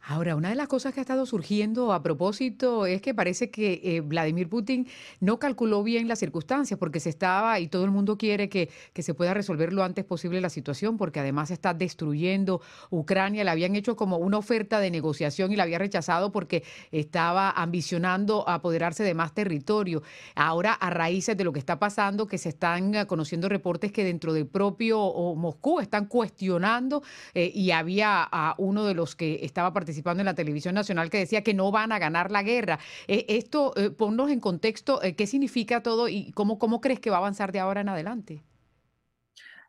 [0.09, 3.81] Ahora, una de las cosas que ha estado surgiendo a propósito es que parece que
[3.83, 4.87] eh, Vladimir Putin
[5.19, 9.03] no calculó bien las circunstancias porque se estaba, y todo el mundo quiere que, que,
[9.03, 13.43] se pueda resolver lo antes posible la situación, porque además está destruyendo Ucrania.
[13.43, 18.49] Le habían hecho como una oferta de negociación y la había rechazado porque estaba ambicionando
[18.49, 20.05] apoderarse de más territorio.
[20.37, 24.05] Ahora, a raíces de lo que está pasando, que se están eh, conociendo reportes que
[24.05, 27.03] dentro del propio Moscú están cuestionando,
[27.35, 31.09] eh, y había a uno de los que estaba participando participando en la televisión nacional
[31.09, 32.79] que decía que no van a ganar la guerra.
[33.09, 37.09] Eh, esto, eh, ponnos en contexto, eh, ¿qué significa todo y cómo, cómo crees que
[37.09, 38.43] va a avanzar de ahora en adelante?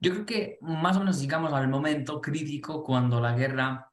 [0.02, 3.90] Yo creo que más o menos llegamos al momento crítico cuando la guerra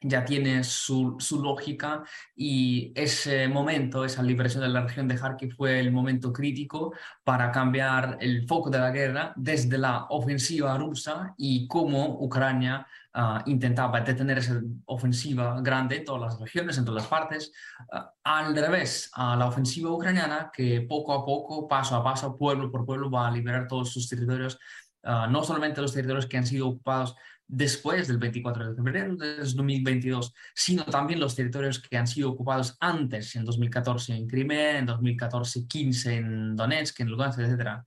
[0.00, 2.04] ya tiene su, su, lógica
[2.36, 6.92] y ese momento, esa liberación de la región de Kharkiv fue el momento crítico
[7.24, 13.40] para cambiar el foco de la guerra desde la ofensiva rusa y cómo Ucrania uh,
[13.46, 17.52] intentaba detener esa ofensiva grande en todas las regiones, en todas las partes,
[17.92, 22.70] uh, al revés a la ofensiva ucraniana que poco a poco, paso a paso, pueblo
[22.70, 24.58] por pueblo va a liberar todos sus territorios,
[25.04, 27.14] uh, no solamente los territorios que han sido ocupados
[27.48, 32.76] después del 24 de febrero de 2022, sino también los territorios que han sido ocupados
[32.78, 37.82] antes, en 2014 en Crimea, en 2014-15 en Donetsk, en Lugansk, etc.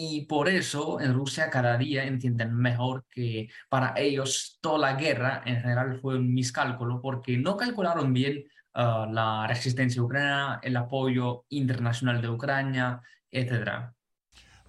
[0.00, 5.42] Y por eso en Rusia cada día entienden mejor que para ellos toda la guerra
[5.44, 8.44] en general fue un miscálculo porque no calcularon bien
[8.76, 13.92] uh, la resistencia ucraniana, el apoyo internacional de Ucrania, etc.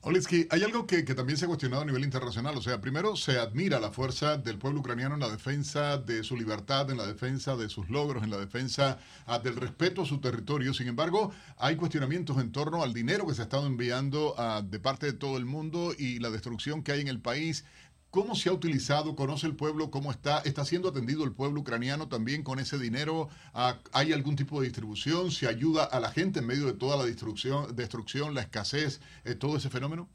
[0.02, 2.56] Olitsky, hay algo que, que, también se ha cuestionado a nivel internacional.
[2.56, 6.38] O sea, primero se admira la fuerza del pueblo ucraniano en la defensa de su
[6.38, 10.22] libertad, en la defensa de sus logros, en la defensa ah, del respeto a su
[10.22, 10.74] territorio.
[10.74, 14.80] Sin embargo, hay cuestionamientos en torno al dinero que se ha estado enviando ah, de
[14.80, 17.66] parte de todo el mundo y la destrucción que hay en el país.
[18.12, 19.16] ¿Cómo se ha utilizado?
[19.16, 19.92] ¿Conoce el pueblo?
[19.92, 20.40] ¿Cómo está?
[20.40, 23.30] ¿Está siendo atendido el pueblo ucraniano también con ese dinero?
[23.54, 25.30] Ah, ¿Hay algún tipo de distribución?
[25.30, 29.36] ¿Se ayuda a la gente en medio de toda la destrucción, destrucción la escasez, eh,
[29.36, 30.10] todo ese fenómeno?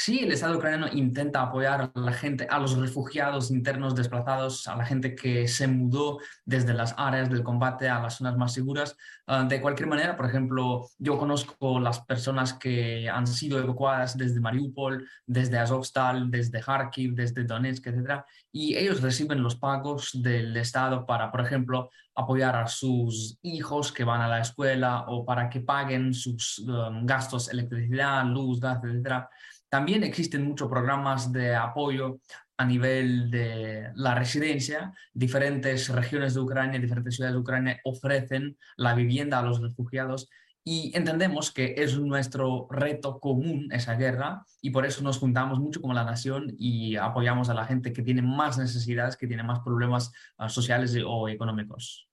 [0.00, 4.76] Sí, el Estado ucraniano intenta apoyar a la gente, a los refugiados internos desplazados, a
[4.76, 8.96] la gente que se mudó desde las áreas del combate a las zonas más seguras.
[9.26, 14.38] Uh, de cualquier manera, por ejemplo, yo conozco las personas que han sido evacuadas desde
[14.38, 18.22] Mariupol, desde Azovstal, desde Kharkiv, desde Donetsk, etc.
[18.52, 24.02] Y ellos reciben los pagos del Estado para, por ejemplo, apoyar a sus hijos que
[24.02, 29.26] van a la escuela o para que paguen sus um, gastos, electricidad, luz, gas, etc.
[29.68, 32.20] También existen muchos programas de apoyo
[32.56, 34.92] a nivel de la residencia.
[35.12, 40.28] Diferentes regiones de Ucrania, diferentes ciudades de Ucrania ofrecen la vivienda a los refugiados
[40.64, 45.80] y entendemos que es nuestro reto común esa guerra y por eso nos juntamos mucho
[45.80, 49.60] como la nación y apoyamos a la gente que tiene más necesidades, que tiene más
[49.60, 52.07] problemas uh, sociales o económicos.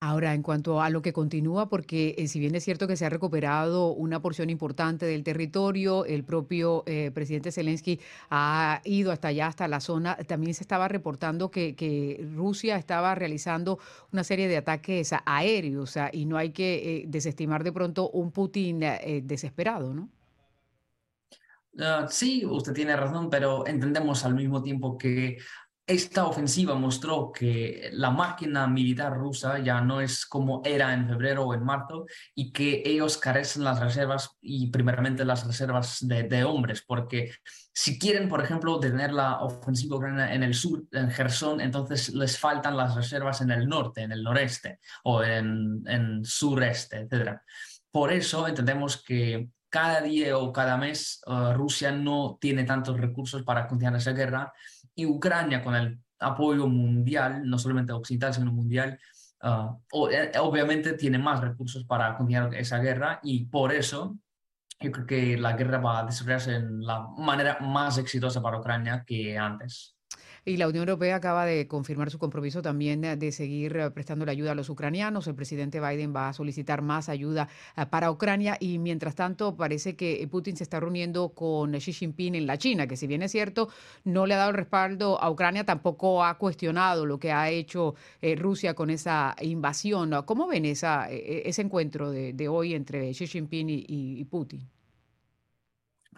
[0.00, 3.04] Ahora, en cuanto a lo que continúa, porque eh, si bien es cierto que se
[3.04, 7.98] ha recuperado una porción importante del territorio, el propio eh, presidente Zelensky
[8.30, 13.80] ha ido hasta allá, hasta la zona, también se estaba reportando que, Rusia estaba realizando
[14.12, 18.80] una serie de ataques aéreos, y no hay que eh, desestimar de pronto un Putin
[19.24, 20.08] desesperado, ¿no?
[21.72, 25.38] Uh, sí, usted tiene razón, pero entendemos al mismo tiempo que
[25.88, 31.46] esta ofensiva mostró que la máquina militar rusa ya no es como era en febrero
[31.46, 36.84] o en marzo y que ellos carecen las reservas y primeramente las reservas de, hombres,
[36.86, 37.32] porque
[37.72, 42.38] si quieren, por ejemplo, detener la ofensiva ucraniana en el sur, en Gerson, entonces les
[42.38, 47.40] faltan las reservas en el norte, en el noreste o en, en sureste, etc.
[47.90, 53.42] Por eso entendemos que cada día o cada mes uh, Rusia no tiene tantos recursos
[53.42, 54.52] para continuar esa guerra
[54.98, 58.98] y Ucrania con el apoyo mundial, no solamente occidental, sino mundial,
[59.44, 59.78] uh,
[60.40, 64.18] obviamente tiene más recursos para continuar esa guerra y por eso
[64.80, 69.04] yo creo que la guerra va a desarrollarse en la manera más exitosa para Ucrania
[69.06, 69.96] que antes.
[70.44, 74.32] Y la Unión Europea acaba de confirmar su compromiso también de seguir eh, prestando la
[74.32, 75.26] ayuda a los ucranianos.
[75.26, 79.96] El presidente Biden va a solicitar más ayuda eh, para Ucrania y mientras tanto parece
[79.96, 83.32] que Putin se está reuniendo con Xi Jinping en la China, que si bien es
[83.32, 83.68] cierto
[84.04, 87.94] no le ha dado el respaldo a Ucrania, tampoco ha cuestionado lo que ha hecho
[88.20, 90.12] eh, Rusia con esa invasión.
[90.24, 94.77] ¿Cómo ven esa, ese encuentro de, hoy entre Xi Jinping y Putin?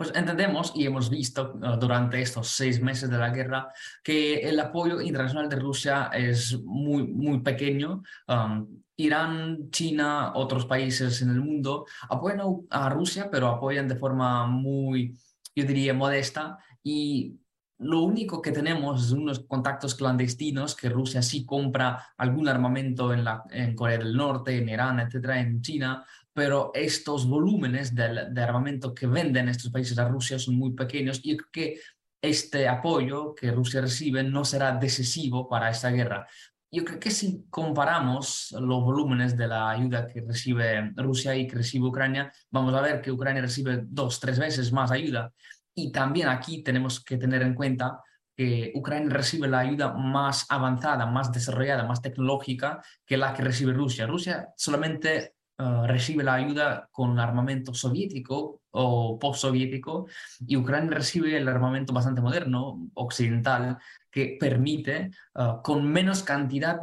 [0.00, 3.68] Pues entendemos y hemos visto uh, durante estos seis meses de la guerra
[4.02, 8.02] que el apoyo internacional de Rusia es muy, muy pequeño.
[8.26, 12.40] Um, Irán, China, otros países en el mundo apoyan
[12.70, 15.14] a Rusia, pero apoyan de forma muy,
[15.54, 16.56] yo diría, modesta.
[16.82, 17.38] Y
[17.80, 23.24] lo único que tenemos es unos contactos clandestinos que Rusia sí compra algún armamento en,
[23.24, 28.94] la, en Corea del Norte, en Irán, etcétera, en China, pero estos volúmenes de, armamento
[28.94, 31.80] que venden estos países a Rusia son muy pequeños y que
[32.22, 36.26] este apoyo que Rusia recibe no será decisivo para esta guerra.
[36.72, 41.56] Yo creo que si comparamos los volúmenes de la ayuda que recibe Rusia y que
[41.56, 45.32] recibe Ucrania, vamos a ver que Ucrania recibe dos, tres veces más ayuda.
[45.74, 48.00] Y también aquí tenemos que tener en cuenta
[48.36, 53.72] que Ucrania recibe la ayuda más avanzada, más desarrollada, más tecnológica que la que recibe
[53.72, 54.06] Rusia.
[54.06, 60.06] Rusia solamente uh, recibe la ayuda con armamento soviético o post-soviético
[60.46, 63.78] y Ucrania recibe el armamento bastante moderno, occidental,
[64.10, 66.80] que permite uh, con menos cantidad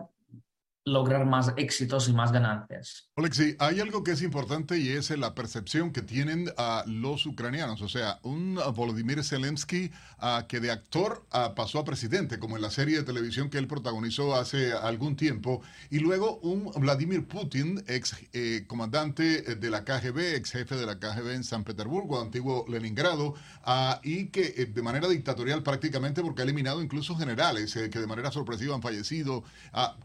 [0.87, 3.09] lograr más éxitos y más ganancias.
[3.15, 7.81] Alexi, hay algo que es importante y es la percepción que tienen a los ucranianos.
[7.81, 9.91] O sea, un Volodymyr Zelensky
[10.47, 11.25] que de actor
[11.55, 15.61] pasó a presidente, como en la serie de televisión que él protagonizó hace algún tiempo,
[15.89, 20.99] y luego un Vladimir Putin, ex eh, comandante de la KGB, ex jefe de la
[20.99, 23.35] KGB en San Petersburgo, antiguo Leningrado,
[24.03, 28.07] y que eh, de manera dictatorial prácticamente, porque ha eliminado incluso generales eh, que de
[28.07, 29.43] manera sorpresiva han fallecido.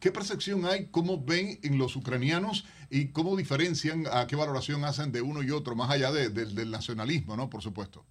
[0.01, 0.72] ¿Qué percepción hay?
[0.91, 5.51] Cómo ven en los ucranianos y cómo diferencian, a qué valoración hacen de uno y
[5.51, 7.49] otro, más allá del nacionalismo, ¿no?
[7.49, 8.05] Por supuesto.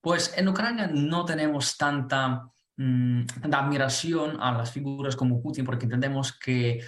[0.00, 6.38] Pues en Ucrania no tenemos tanta, mm, admiración a las figuras como Putin porque entendemos
[6.38, 6.80] que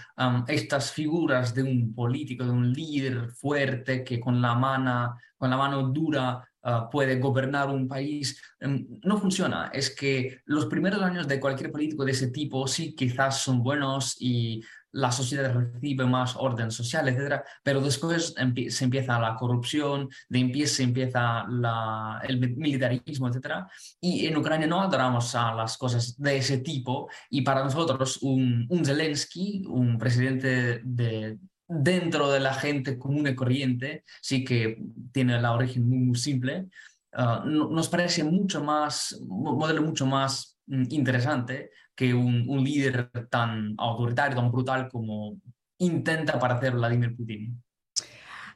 [0.47, 5.57] estas figuras de un político, de un líder fuerte que con la mano, con la
[5.57, 9.71] mano dura Ah, puede gobernar un país, em, no funciona.
[9.73, 14.17] Es que los primeros años de cualquier político de ese tipo sí quizás son buenos
[14.21, 14.61] y
[14.93, 18.35] la sociedad recibe más orden social, etcétera, pero después
[18.71, 23.69] se empieza la corrupción, de se empieza la, el militarismo, etcétera,
[24.01, 28.67] y en Ucrania no adoramos a las cosas de ese tipo, y para nosotros un,
[28.71, 31.39] un Zelensky, un presidente de,
[31.69, 36.67] dentro de la gente común y corriente, sí que tiene la origen muy, simple,
[37.13, 43.75] ah, nos parece mucho más, modelo mucho más mm, interesante que un, un, líder tan
[43.77, 45.39] autoritario, tan brutal como
[45.79, 47.63] intenta parecer Vladimir Putin.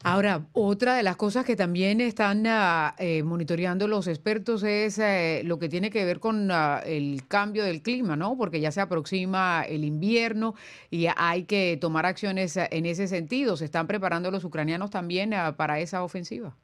[0.05, 5.43] Ahora, otra de las cosas que también están ah, eh, monitoreando los expertos es eh,
[5.45, 8.37] lo que tiene que ver con ah, el cambio del clima, ¿no?
[8.37, 10.57] Porque ya se aproxima el invierno
[10.91, 13.57] y hay que tomar acciones ah, en ese sentido.
[13.57, 16.57] ¿Se están preparando los ucranianos también para esa ofensiva?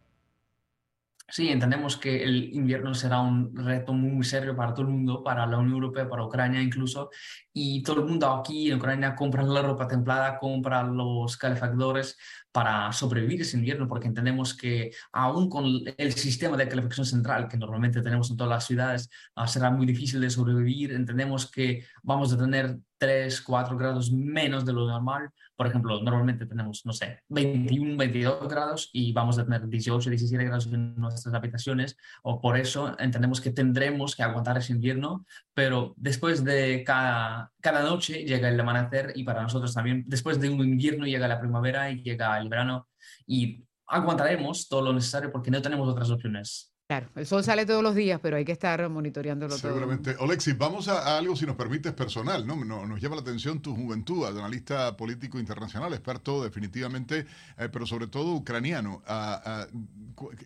[1.30, 5.46] Sí, entendemos que el invierno será un reto muy, serio para todo el mundo, para
[5.46, 7.10] la Unión Europea, para Ucrania incluso,
[7.52, 12.16] y todo el mundo aquí en Ucrania compra la ropa templada, compra los calefactores
[12.50, 15.66] para sobrevivir ese invierno, porque entendemos que aún con
[15.98, 19.84] el sistema de calefacción central que normalmente tenemos en todas las ciudades, ah, será muy
[19.84, 20.92] difícil de sobrevivir.
[20.92, 25.30] Entendemos que vamos a tener 3, 4 grados menos de lo normal.
[25.58, 30.44] Por ejemplo, normalmente tenemos, no sé, 21, 22 grados y vamos a tener 18, 17
[30.44, 31.96] grados en nuestras habitaciones.
[32.22, 37.82] O por eso entendemos que tendremos que aguantar ese invierno, pero después de cada, cada
[37.82, 41.90] noche llega el amanecer y para nosotros también, después de un invierno llega la primavera
[41.90, 42.86] y llega el verano
[43.26, 46.67] y aguantaremos todo lo necesario porque no tenemos otras opciones.
[46.88, 49.72] Claro, el sol sale todos los días, pero hay que estar monitoreándolo todo.
[49.72, 50.16] Seguramente.
[50.20, 52.56] Olexi, vamos a, algo, si nos permites, personal, ¿no?
[52.64, 57.26] Nos, llama la atención tu juventud, analista político internacional, experto definitivamente,
[57.58, 59.02] eh, pero sobre todo ucraniano.
[59.06, 59.66] Ah, ah,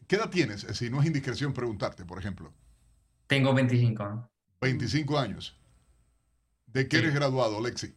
[0.08, 0.62] ¿Qué edad tienes?
[0.72, 2.52] Si no es indiscreción preguntarte, por ejemplo.
[3.28, 4.28] Tengo 25.
[4.60, 5.56] 25 años.
[6.66, 7.94] ¿De qué eres graduado, Olexi?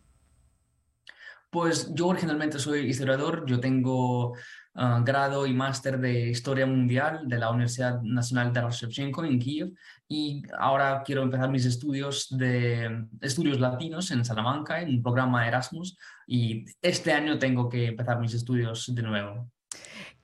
[1.50, 4.36] Pues yo originalmente soy historiador, yo tengo
[4.78, 9.74] Ah, grado y máster de Historia Mundial de la Universidad Nacional de Shevchenko en Kiev
[10.06, 15.98] y ahora quiero empezar mis estudios de estudios latinos en Salamanca en un programa Erasmus
[16.28, 19.50] y este año tengo que empezar mis estudios de nuevo.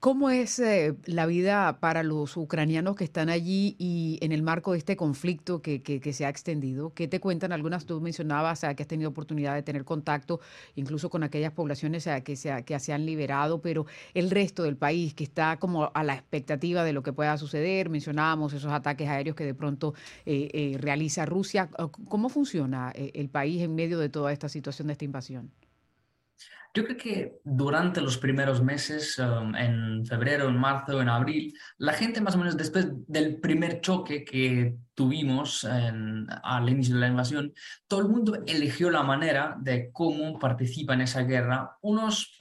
[0.01, 4.71] ¿Cómo es eh, la vida para los ucranianos que están allí y en el marco
[4.71, 6.91] de este conflicto que, se ha extendido?
[6.95, 7.85] ¿Qué te cuentan algunas?
[7.85, 10.39] Tú mencionabas que has tenido oportunidad de tener contacto
[10.73, 13.85] incluso con aquellas poblaciones que, se, que se han liberado, pero
[14.15, 17.91] el resto del país que está como a la expectativa de lo que pueda suceder.
[17.91, 19.93] Mencionábamos esos ataques aéreos que de pronto
[20.25, 21.69] eh, eh, realiza Rusia.
[22.09, 25.51] ¿Cómo funciona el país en medio de toda esta situación de esta invasión?
[26.73, 31.91] Yo creo que durante los primeros meses, um, en febrero, en marzo, en abril, la
[31.91, 37.53] gente más o menos después del primer choque que tuvimos al inicio de la invasión,
[37.87, 41.77] todo el mundo eligió la manera de cómo participa en esa guerra.
[41.81, 42.37] Unos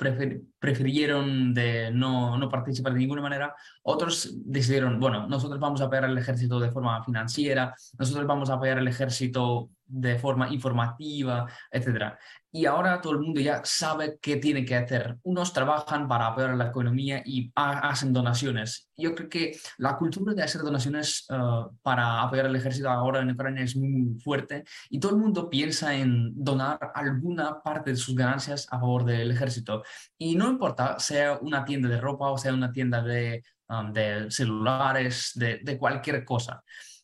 [0.59, 6.05] prefirieron de no, no participar de ninguna manera, otros decidieron, bueno, nosotros vamos a apoyar
[6.05, 12.15] al ejército de forma financiera, nosotros vamos a apoyar al ejército de forma informativa, etc.
[12.53, 15.19] Y ahora todo el mundo ya sabe qué tiene que hacer.
[15.23, 18.89] Unos trabajan para apoyar la economía y hacen donaciones.
[18.97, 21.37] Yo creo que la cultura de hacer donaciones eh,
[21.83, 25.95] para apoyar el ejército ahora en Ucrania es muy fuerte y todo el mundo piensa
[25.95, 29.83] en donar alguna parte de sus ganancias a favor del ejército.
[30.19, 34.31] Y no importa sea una tienda de ropa o sea una tienda de, um, de
[34.31, 36.63] celulares, de, de cualquier cosa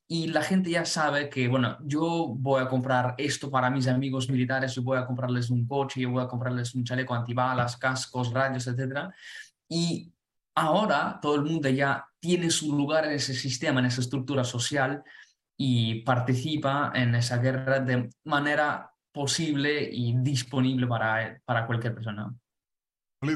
[0.09, 4.30] y la gente ya sabe que, bueno, yo voy a comprar esto para mis amigos
[4.30, 8.32] militares, yo voy a comprarles un coche, yo voy a comprarles un chaleco antibalas, cascos,
[8.32, 9.11] radios, etc.
[9.68, 10.12] Y
[10.54, 15.02] ahora todo el mundo ya tiene su lugar en ese sistema, en esa estructura social
[15.57, 22.32] y participa en esa guerra de manera posible y disponible para, para cualquier persona.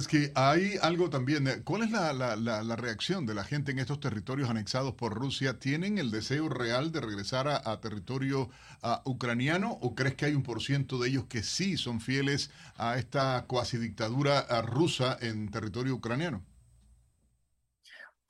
[0.09, 1.63] Que hay algo también.
[1.65, 5.59] ¿Cuál es la, la, la, reacción de la gente en estos territorios anexados por Rusia?
[5.59, 8.51] ¿Tienen el deseo real de regresar a, territorio
[9.05, 12.99] ucraniano o crees que hay un por ciento de ellos que sí son fieles a
[12.99, 16.45] esta cuasi dictadura rusa en territorio ucraniano?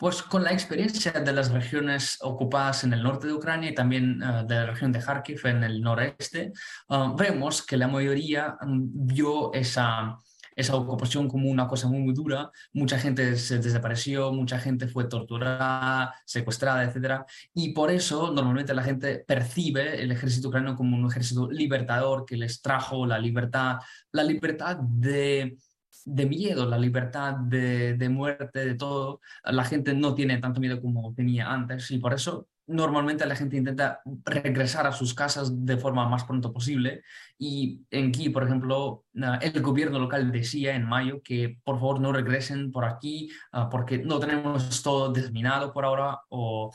[0.00, 4.22] Pues con la experiencia de las regiones ocupadas en el norte de Ucrania y también
[4.22, 6.52] eh, de la región de Kharkiv en el noreste,
[6.88, 10.16] eh, vemos que la mayoría mm, vio esa,
[10.60, 12.50] esa ocupación como una cosa muy, muy dura.
[12.72, 17.24] Mucha gente se desapareció, mucha gente fue torturada, secuestrada, etc.
[17.54, 22.36] Y por eso normalmente la gente percibe el ejército ucraniano como un ejército libertador que
[22.36, 23.78] les trajo la libertad,
[24.12, 25.56] la libertad de
[26.04, 30.80] de miedo, la libertad de, de, muerte, de todo, la gente no tiene tanto miedo
[30.80, 35.76] como tenía antes y por eso normalmente la gente intenta regresar a sus casas de
[35.76, 37.02] forma más pronto posible
[37.38, 42.12] y en aquí, por ejemplo, el gobierno local decía en mayo que por favor no
[42.12, 46.72] regresen por aquí ah, porque no tenemos todo desminado por ahora o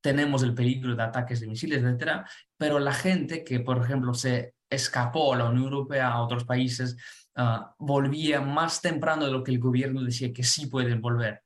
[0.00, 2.26] tenemos el peligro de ataques de misiles, etcétera,
[2.56, 6.96] pero la gente que, por ejemplo, se escapó a la Unión Europea, a otros países,
[7.42, 11.42] Ah, volvía más temprano de lo que el gobierno decía que sí pueden volver.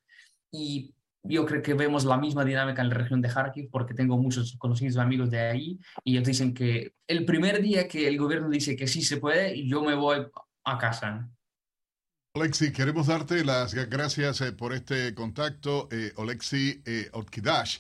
[0.51, 4.17] Y yo creo que vemos la misma dinámica en la región de Kharkiv porque tengo
[4.19, 8.51] muchos conocidos amigos de ahí y ellos dicen que el primer día que el gobierno
[8.51, 10.27] dice que sí se puede, yo me voy
[10.65, 11.29] a casa.
[12.37, 15.89] Olexi, queremos darte las gracias eh, por este contacto.
[15.91, 17.79] Eh, Olexi eh, Otkidash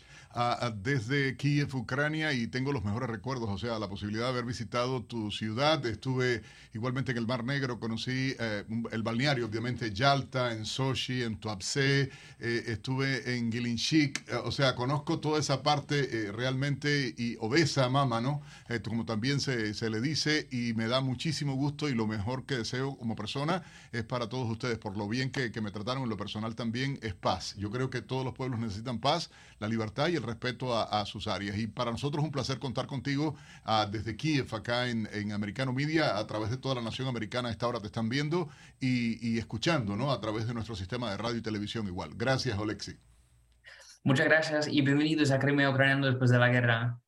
[0.83, 5.05] desde Kiev, Ucrania, y tengo los mejores recuerdos, o sea, la posibilidad de haber visitado
[5.05, 5.85] tu ciudad.
[5.87, 11.39] Estuve igualmente en el Mar Negro, conocí eh, el balneario, obviamente, Yalta, en Sochi, en
[11.39, 12.11] Tuapse,
[12.41, 18.21] eh, estuve en Gilinchik, eh, o sea, conozco toda esa parte realmente y obesa, mama,
[18.21, 18.43] ¿no?
[18.85, 22.57] como también se, se, le dice, y me da muchísimo gusto y lo mejor que
[22.57, 23.63] deseo como persona
[23.93, 26.99] es para todos ustedes, por lo bien que, que me trataron en lo personal también,
[27.03, 27.55] es paz.
[27.57, 29.31] Yo creo que todos los pueblos necesitan paz,
[29.61, 31.57] la libertad y el respeto a, sus áreas.
[31.59, 36.19] Y para nosotros es un placer contar contigo ah, desde Kiev, acá en, Americano Media,
[36.19, 37.49] a través de toda la nación americana.
[37.49, 38.49] A esta hora te están viendo
[38.81, 40.13] y, escuchando, ¿no?
[40.13, 42.11] A través de nuestro sistema de radio y televisión igual.
[42.17, 42.97] Gracias, Olexi.
[44.03, 47.01] Muchas gracias y bienvenidos a Crimea Ucraniano después de la guerra.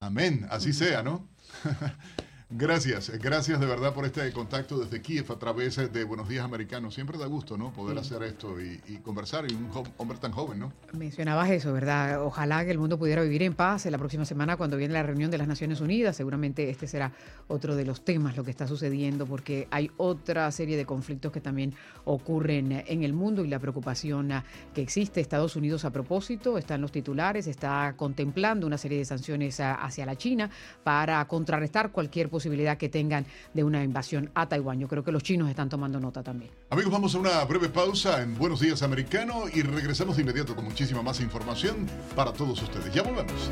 [0.00, 1.28] Amén, así sea, ¿no?
[2.52, 6.94] Gracias, gracias de verdad por este contacto desde Kiev a través de Buenos Días Americanos.
[6.94, 7.72] Siempre da gusto, ¿no?
[7.72, 10.72] Poder hacer esto y, conversar y un hombre tan joven, ¿no?
[10.92, 12.24] Mencionabas eso, ¿verdad?
[12.24, 15.30] Ojalá que el mundo pudiera vivir en paz la próxima semana cuando viene la reunión
[15.30, 16.16] de las Naciones Unidas.
[16.16, 17.12] Seguramente este será
[17.46, 21.40] otro de los temas, lo que está sucediendo, porque hay otra serie de conflictos que
[21.40, 21.72] también
[22.04, 24.32] ocurren en el mundo y la preocupación
[24.74, 25.20] que existe.
[25.20, 30.16] Estados Unidos a propósito, están los titulares, está contemplando una serie de sanciones hacia la
[30.16, 30.50] China
[30.82, 34.80] para contrarrestar cualquier posibilidad posibilidad que tengan de una invasión a Taiwán.
[34.80, 36.50] Yo creo que los chinos están tomando nota también.
[36.70, 40.64] Amigos, vamos a una breve pausa en Buenos Días Americano y regresamos de inmediato con
[40.64, 41.86] muchísima más información
[42.16, 42.94] para todos ustedes.
[42.94, 43.50] Ya volvemos.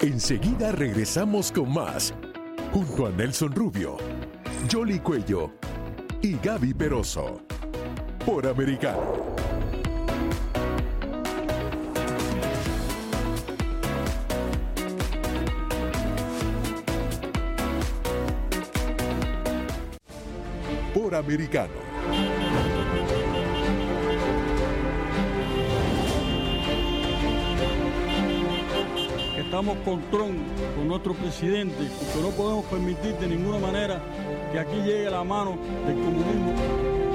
[0.00, 2.12] Enseguida regresamos con más,
[2.72, 3.98] junto a Nelson Rubio,
[4.68, 5.52] Jolly Cuello
[6.22, 7.40] y Gaby Peroso,
[8.26, 9.47] por Americano.
[20.96, 21.72] Americano.
[29.38, 30.36] estamos con Trump,
[30.76, 34.00] con nuestro presidente, porque no podemos permitir de ninguna manera
[34.52, 35.56] que aquí llegue la mano
[35.86, 36.52] del comunismo.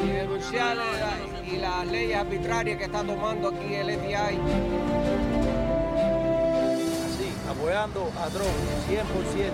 [0.03, 4.39] Y denunciar la- y las leyes arbitrarias que está tomando aquí el FBI.
[7.05, 8.49] Así, apoyando a Trump
[8.87, 9.53] 100%.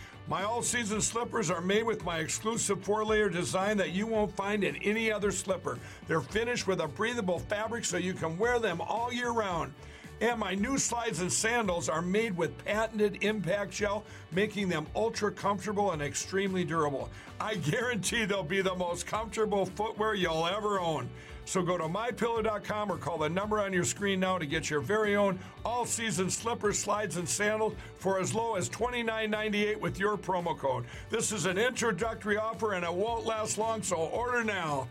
[0.27, 4.35] My all season slippers are made with my exclusive four layer design that you won't
[4.35, 5.77] find in any other slipper.
[6.07, 9.73] They're finished with a breathable fabric so you can wear them all year round.
[10.21, 15.31] And my new slides and sandals are made with patented impact gel, making them ultra
[15.31, 17.09] comfortable and extremely durable.
[17.39, 21.09] I guarantee they'll be the most comfortable footwear you'll ever own.
[21.51, 24.79] So go to mypillow.com or call the number on your screen now to get your
[24.79, 30.15] very own all season slippers, slides, and sandals for as low as $29.98 with your
[30.15, 30.85] promo code.
[31.09, 34.87] This is an introductory offer and it won't last long, so order now.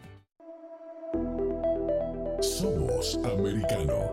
[2.42, 4.12] Somos americano.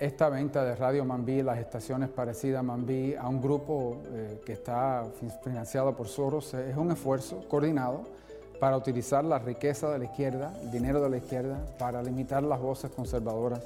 [0.00, 4.54] Esta venta de Radio Mambí, las estaciones parecidas a Mambí, a un grupo eh, que
[4.54, 5.06] está
[5.44, 8.25] financiado por Soros, eh, es un esfuerzo coordinado
[8.60, 12.60] para utilizar la riqueza de la izquierda, el dinero de la izquierda, para limitar las
[12.60, 13.60] voces conservadoras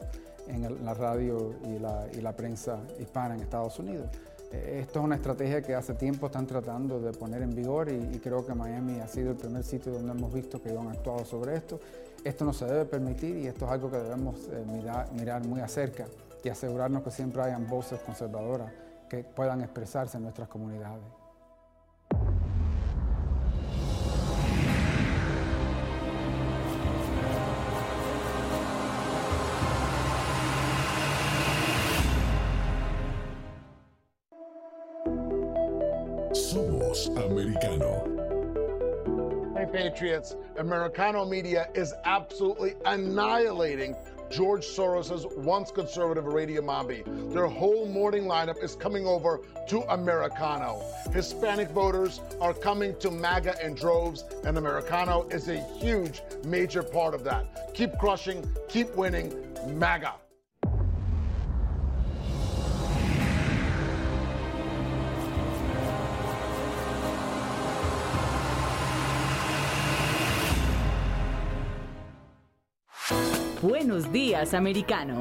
[0.49, 4.09] en la radio y la, y prensa hispana en Estados Unidos.
[4.53, 8.19] Eh, Esto es una estrategia que hace tiempo están tratando de poner en vigor y,
[8.19, 11.57] creo que Miami ha sido el primer sitio donde hemos visto que han actuado sobre
[11.57, 11.79] esto.
[12.25, 15.61] Esto no se debe permitir y esto es algo que debemos eh, mirar, mirar muy
[15.61, 16.07] acerca
[16.43, 18.73] y asegurarnos que siempre hayan voces conservadoras
[19.09, 21.20] que puedan expresarse en nuestras comunidades.
[39.91, 43.97] Patriots, Americano media is absolutely annihilating
[44.31, 47.03] George Soros's once conservative Radio Mambi.
[47.35, 50.81] Their whole morning lineup is coming over to Americano.
[51.13, 57.13] Hispanic voters are coming to MAGA in droves, and Americano is a huge, major part
[57.13, 57.75] of that.
[57.75, 59.35] Keep crushing, keep winning,
[59.77, 60.15] MAGA.
[73.63, 75.19] Buenos días, americano.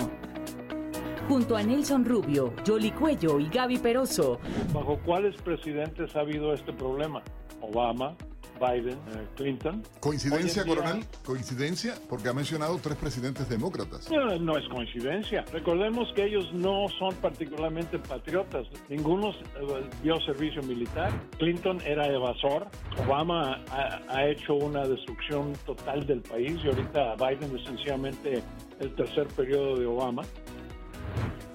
[1.28, 4.40] Junto a Nelson Rubio, Jolly Cuello y Gaby Peroso,
[4.74, 7.22] ¿Bajo cuáles presidentes ha habido este problema?
[7.60, 8.16] Obama,
[8.60, 9.84] Biden, eh, Clinton.
[9.99, 11.06] ¿Coincidencia, día- coronel?
[11.26, 11.95] ¿Coincidencia?
[12.10, 14.10] Porque ha mencionado tres presidentes demócratas.
[14.11, 15.45] No, no es coincidencia.
[15.53, 18.68] Recordemos que ellos no son particularmente patriotas.
[18.90, 21.11] Ninguno eh, dio servicio militar.
[21.38, 22.68] Clinton era evasor.
[23.06, 28.44] Obama ha, ha hecho una destrucción total del país y ahorita Biden es sencillamente
[28.80, 30.22] el tercer periodo de Obama.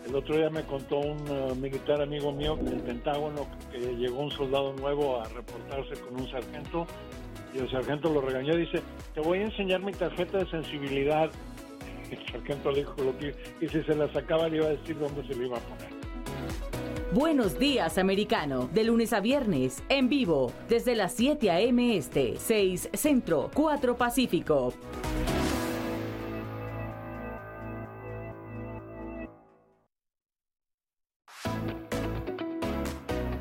[0.06, 4.31] El otro día me contó un eh, militar amigo mío del Pentágono que llegó un
[4.31, 6.86] soldado nuevo a reportarse con un sargento
[7.55, 8.82] y el sargento lo regañó y dice,
[9.14, 11.31] te voy a enseñar mi tarjeta de sensibilidad.
[12.10, 14.98] El sargento le dijo lo que y si se la sacaba le iba a decir
[14.98, 15.89] dónde se le iba a poner.
[17.12, 18.68] Buenos días, americano.
[18.72, 21.97] De lunes a viernes, en vivo, desde las 7 a.m.
[21.97, 24.74] Este, 6 Centro, 4 Pacífico.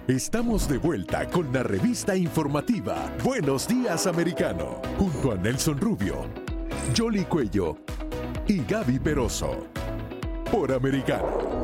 [0.07, 6.25] Estamos de vuelta con la revista informativa Buenos Días Americano, junto a Nelson Rubio,
[6.93, 7.77] Jolly Cuello
[8.45, 9.65] y Gaby Peroso.
[10.51, 11.61] Por Americano.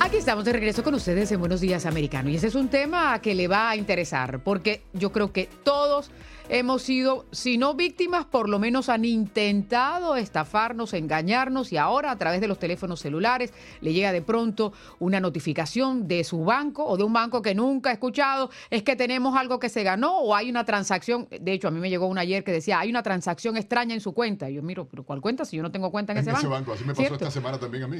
[0.00, 2.30] Aquí estamos de regreso con ustedes en Buenos Días Americano.
[2.30, 6.10] Y ese es un tema que le va a interesar, porque yo creo que todos
[6.48, 12.16] hemos sido, si no víctimas, por lo menos han intentado estafarnos, engañarnos y ahora a
[12.18, 16.96] través de los teléfonos celulares le llega de pronto una notificación de su banco o
[16.96, 20.34] de un banco que nunca ha escuchado, es que tenemos algo que se ganó o
[20.34, 23.02] hay una transacción, de hecho a mí me llegó una ayer que decía, hay una
[23.02, 24.50] transacción extraña en su cuenta.
[24.50, 26.72] Y yo miro, pero ¿cuál cuenta si yo no tengo cuenta en, ese, banco?
[26.72, 27.98] Así me pasó esta semana también a mí.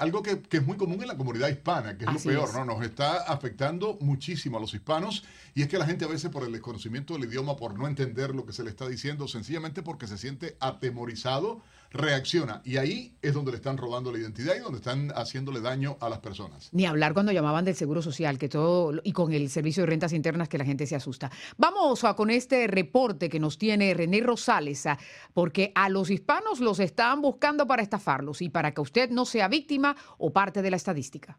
[0.00, 2.64] Algo que, es muy común en la comunidad hispana, que es lo peor, ¿no?
[2.64, 5.24] Nos está afectando muchísimo a los hispanos
[5.54, 8.34] y es que la gente a veces por el desconocimiento del idioma, por no entender
[8.34, 12.60] lo que se le está diciendo, sencillamente porque se siente atemorizado, reacciona.
[12.64, 16.08] Y ahí es donde le están robando la identidad y donde están haciéndole daño a
[16.08, 16.68] las personas.
[16.72, 20.12] Ni hablar cuando llamaban del Seguro Social, que todo, y con el servicio de rentas
[20.12, 21.30] internas que la gente se asusta.
[21.56, 24.84] Vamos a, con este reporte que nos tiene René Rosales,
[25.32, 29.48] porque a los hispanos los están buscando para estafarlos y para que usted no sea
[29.48, 31.38] víctima o parte de la estadística.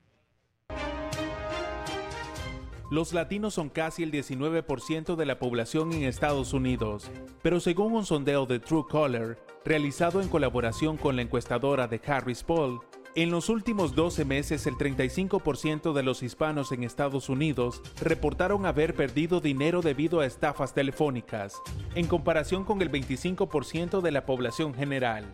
[2.90, 7.12] Los latinos son casi el 19% de la población en Estados Unidos,
[7.44, 12.80] pero según un sondeo de Truecaller, realizado en colaboración con la encuestadora de Harris Poll,
[13.14, 18.96] en los últimos 12 meses el 35% de los hispanos en Estados Unidos reportaron haber
[18.96, 21.54] perdido dinero debido a estafas telefónicas,
[21.94, 25.32] en comparación con el 25% de la población general.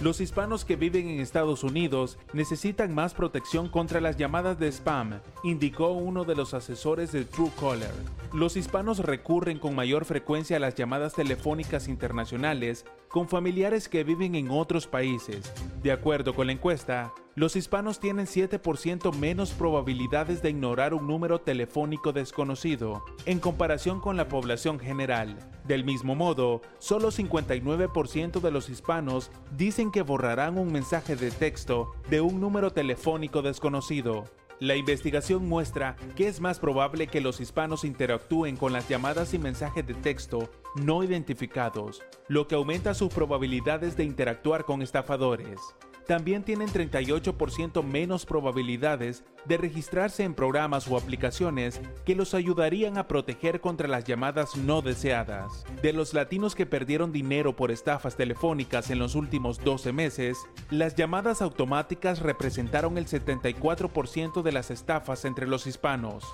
[0.00, 5.18] Los hispanos que viven en Estados Unidos necesitan más protección contra las llamadas de spam,
[5.42, 7.90] indicó uno de los asesores de Truecaller.
[8.32, 14.34] Los hispanos recurren con mayor frecuencia a las llamadas telefónicas internacionales con familiares que viven
[14.34, 15.52] en otros países.
[15.82, 21.40] De acuerdo con la encuesta, los hispanos tienen 7% menos probabilidades de ignorar un número
[21.40, 25.38] telefónico desconocido en comparación con la población general.
[25.64, 31.92] Del mismo modo, solo 59% de los hispanos dicen que borrarán un mensaje de texto
[32.10, 34.24] de un número telefónico desconocido.
[34.60, 39.38] La investigación muestra que es más probable que los hispanos interactúen con las llamadas y
[39.38, 40.50] mensajes de texto
[40.84, 45.58] no identificados, lo que aumenta sus probabilidades de interactuar con estafadores.
[46.06, 53.08] También tienen 38% menos probabilidades de registrarse en programas o aplicaciones que los ayudarían a
[53.08, 55.64] proteger contra las llamadas no deseadas.
[55.82, 60.38] De los latinos que perdieron dinero por estafas telefónicas en los últimos 12 meses,
[60.70, 66.24] las llamadas automáticas representaron el 74% de las estafas entre los hispanos.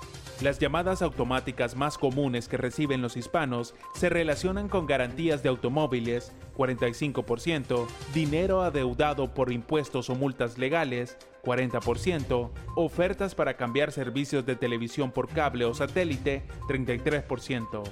[0.41, 6.33] Las llamadas automáticas más comunes que reciben los hispanos se relacionan con garantías de automóviles,
[6.57, 15.11] 45%, dinero adeudado por impuestos o multas legales, 40%, ofertas para cambiar servicios de televisión
[15.11, 17.83] por cable o satélite, 33%.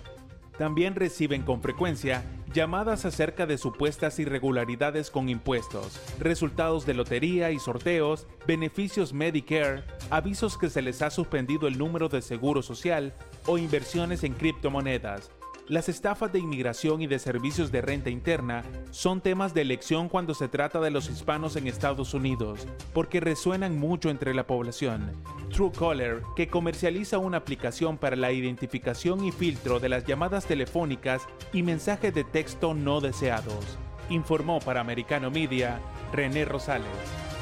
[0.57, 2.23] También reciben con frecuencia
[2.53, 10.57] llamadas acerca de supuestas irregularidades con impuestos, resultados de lotería y sorteos, beneficios Medicare, avisos
[10.57, 13.13] que se les ha suspendido el número de seguro social
[13.47, 15.31] o inversiones en criptomonedas,
[15.69, 20.33] las estafas de inmigración y de servicios de renta interna son temas de elección cuando
[20.33, 25.11] se trata de los hispanos en Estados Unidos, porque resuenan mucho entre la población.
[25.53, 31.23] Truecaller, que comercializa una aplicación para la identificación y filtro de las llamadas telefónicas
[31.53, 33.77] y mensajes de texto no deseados,
[34.09, 35.79] informó para Americano Media
[36.11, 37.32] René Rosales.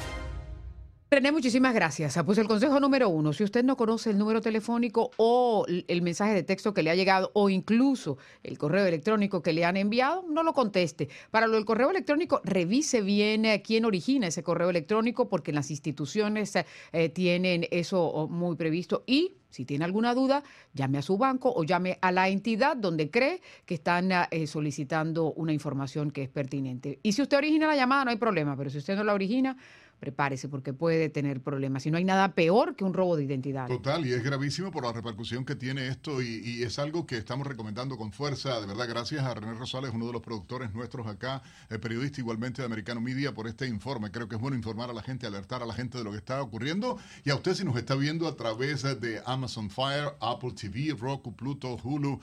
[1.13, 2.15] René, muchísimas gracias.
[2.15, 6.01] Ah, pues el consejo número uno, si usted no conoce el número telefónico o el
[6.01, 9.75] mensaje de texto que le ha llegado o incluso el correo electrónico que le han
[9.75, 11.09] enviado, no lo conteste.
[11.29, 15.69] Para lo del correo electrónico, revise bien eh, quién origina ese correo electrónico porque las
[15.69, 16.53] instituciones
[16.93, 20.43] eh, tienen eso oh, muy previsto y si tiene alguna duda,
[20.73, 25.33] llame a su banco o llame a la entidad donde cree que están eh, solicitando
[25.33, 26.99] una información que es pertinente.
[27.03, 29.57] Y si usted origina la llamada, no hay problema, pero si usted no la origina,
[30.01, 31.85] prepárese porque puede tener problemas.
[31.85, 33.67] Y no hay nada peor que un robo de identidad.
[33.67, 37.45] Total, y es gravísimo por la repercusión que tiene esto y, es algo que estamos
[37.45, 38.59] recomendando con fuerza.
[38.59, 41.43] De verdad, gracias a René Rosales, uno de los productores nuestros acá,
[41.81, 44.09] periodista igualmente de Americano Media, por este informe.
[44.09, 46.17] Creo que es bueno informar a la gente, alertar a la gente de lo que
[46.17, 46.97] está ocurriendo.
[47.23, 51.35] Y a usted si nos está viendo a través de Amazon Fire, Apple TV, Roku,
[51.35, 52.19] Pluto, Hulu,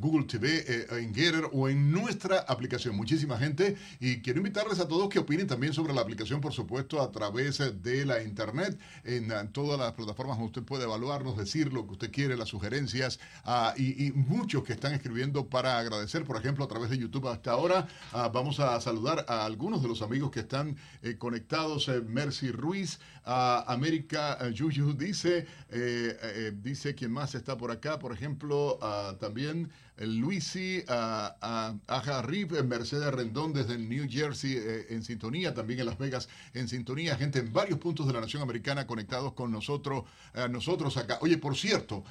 [0.00, 2.94] Google TV, eh, en Getter o en nuestra aplicación.
[2.94, 3.76] Muchísima gente.
[3.98, 7.58] Y quiero invitarles a todos que opinen también sobre la aplicación, por supuesto, a través
[7.82, 12.36] de la internet, en, todas las plataformas usted puede evaluarnos, decir lo que usted quiere,
[12.36, 16.98] las sugerencias, ah, y, muchos que están escribiendo para agradecer, por ejemplo, a través de
[16.98, 17.88] YouTube hasta ahora.
[18.12, 21.88] Ah, vamos a saludar a algunos de los amigos que están eh, conectados.
[21.88, 28.12] Eh, Mercy Ruiz, a América Yuyu dice, eh, dice quién más está por acá, por
[28.12, 28.78] ejemplo,
[29.20, 29.70] también
[30.00, 35.98] Luisi, a, a, a Mercedes Rendón desde New Jersey eh, en sintonía, también en Las
[35.98, 40.48] Vegas en sintonía, gente en varios puntos de la nación americana conectados con nosotros, eh,
[40.48, 41.18] nosotros acá.
[41.20, 42.02] Oye, por cierto,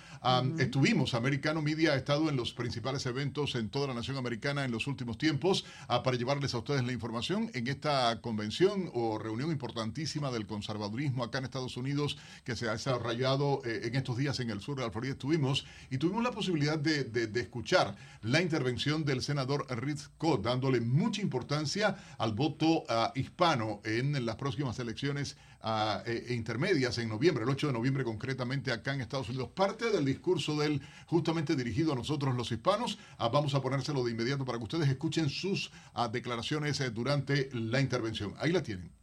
[0.59, 4.71] estuvimos, Americano Media ha estado en los principales eventos en toda la nación americana en
[4.71, 9.51] los últimos tiempos ah, para llevarles a ustedes la información en esta convención o reunión
[9.51, 14.39] importantísima del conservadurismo acá en Estados Unidos que se ha desarrollado eh, en estos días
[14.39, 15.13] en el sur de la Florida.
[15.13, 21.21] Estuvimos y tuvimos la posibilidad de, escuchar la intervención del senador Rick Scott, dándole mucha
[21.21, 22.85] importancia al voto uh,
[23.15, 28.71] hispano en las próximas elecciones uh, e, intermedias en noviembre, el 8 de noviembre concretamente
[28.71, 29.49] acá en Estados Unidos.
[29.55, 32.97] Parte del discurso de él justamente dirigido a nosotros los hispanos.
[33.19, 35.71] Uh, vamos a ponérselo de inmediato para que ustedes escuchen sus
[36.11, 38.33] declaraciones eh, durante la intervención.
[38.39, 38.98] Ahí la tienen.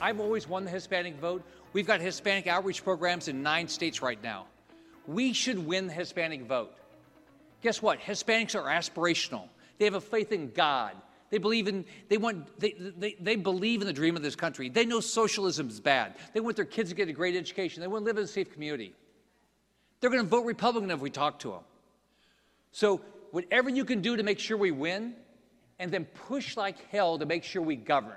[0.00, 1.42] I've always won the Hispanic vote.
[1.72, 4.46] We've got Hispanic outreach programs in nine states right now.
[5.06, 6.74] We should win the Hispanic vote.
[7.62, 7.98] Guess what?
[8.00, 9.48] Hispanics are aspirational.
[9.78, 10.94] They have a faith in God.
[11.30, 14.68] They believe in they want they, they, they believe in the dream of this country.
[14.68, 16.14] They know socialism is bad.
[16.32, 17.80] They want their kids to get a great education.
[17.80, 18.94] They want to live in a safe community.
[20.00, 21.60] They're going to vote Republican if we talk to them.
[22.72, 23.02] So
[23.32, 25.14] whatever you can do to make sure we win,
[25.78, 28.16] and then push like hell to make sure we govern.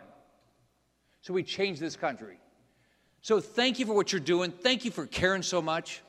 [1.22, 2.40] So we change this country.
[3.22, 4.52] So thank you for what you're doing.
[4.52, 6.02] Thank you for caring so much.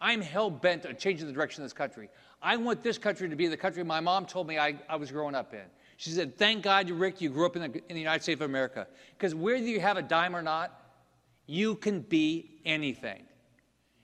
[0.00, 2.08] I'm hell bent on changing the direction of this country.
[2.40, 5.10] I want this country to be the country my mom told me I, I was
[5.10, 5.64] growing up in.
[5.98, 8.48] She said, Thank God, Rick, you grew up in the, in the United States of
[8.48, 8.86] America.
[9.18, 10.80] Because whether you have a dime or not,
[11.46, 13.24] you can be anything.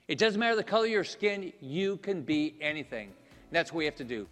[0.07, 3.07] It doesn't matter the color of your skin, you can be anything.
[3.07, 4.27] And that's what we have to do.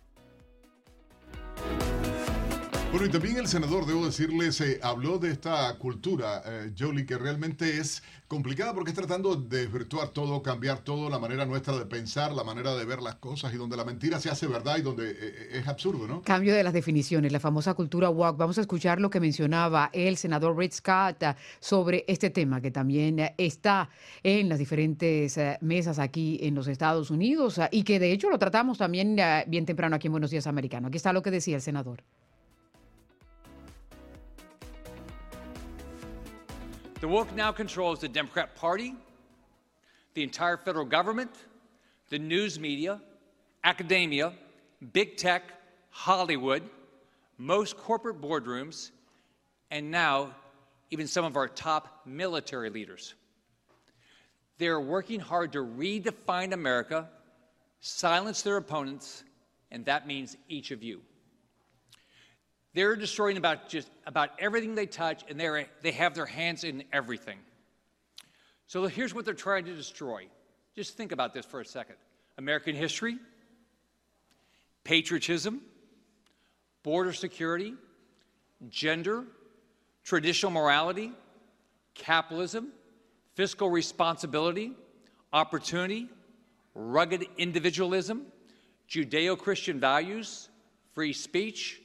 [2.96, 7.18] Bueno, y también el senador, debo decirles, eh, habló de esta cultura, eh, Jolie, que
[7.18, 11.86] realmente es complicada porque es tratando de desvirtuar todo, cambiar todo, la manera nuestra de
[11.88, 14.82] pensar, la manera de ver las cosas y donde la mentira se hace verdad y
[14.82, 16.22] donde eh, es absurdo, ¿no?
[16.22, 18.38] Cambio de las definiciones, la famosa cultura walk.
[18.38, 21.22] Vamos a escuchar lo que mencionaba el senador Rick Scott
[21.60, 23.90] sobre este tema que también está
[24.24, 28.78] en las diferentes mesas aquí en los Estados Unidos y que de hecho lo tratamos
[28.78, 29.18] también
[29.48, 30.88] bien temprano aquí en Buenos Días Americano.
[30.88, 32.02] Aquí está lo que decía el senador.
[37.02, 38.96] The woke now controls the Democrat Party,
[40.14, 41.30] the entire federal government,
[42.10, 43.02] the news media,
[43.66, 44.32] academia,
[44.94, 45.44] big tech,
[45.90, 46.64] Hollywood,
[47.38, 48.92] most corporate boardrooms,
[49.72, 50.32] and now
[50.90, 53.16] even some of our top military leaders.
[54.58, 57.10] They're working hard to redefine America,
[57.82, 59.26] silence their opponents,
[59.70, 61.02] and that means each of you.
[62.76, 66.84] They're destroying about just about everything they touch, and they they have their hands in
[66.92, 67.40] everything.
[68.68, 70.28] So here's what they're trying to destroy.
[70.76, 71.96] Just think about this for a second
[72.38, 73.18] American history,
[74.84, 75.62] patriotism,
[76.84, 77.76] border security,
[78.68, 79.24] gender,
[80.04, 81.14] traditional morality,
[81.94, 82.74] capitalism,
[83.36, 84.74] fiscal responsibility,
[85.32, 86.10] opportunity,
[86.74, 88.26] rugged individualism,
[88.90, 90.50] Judeo Christian values,
[90.94, 91.82] free speech,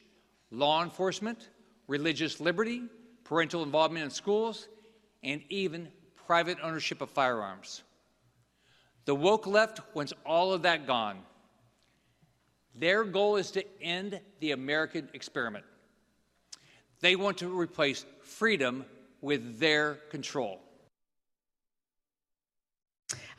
[0.51, 1.49] law enforcement,
[1.87, 2.83] religious liberty,
[3.25, 4.69] parental involvement in schools,
[5.23, 5.89] and even
[6.27, 7.83] private ownership of firearms.
[9.05, 11.19] The woke left wants all of that gone.
[12.75, 15.65] Their goal is to end the American experiment.
[17.01, 18.85] They want to replace freedom
[19.21, 20.61] with their control.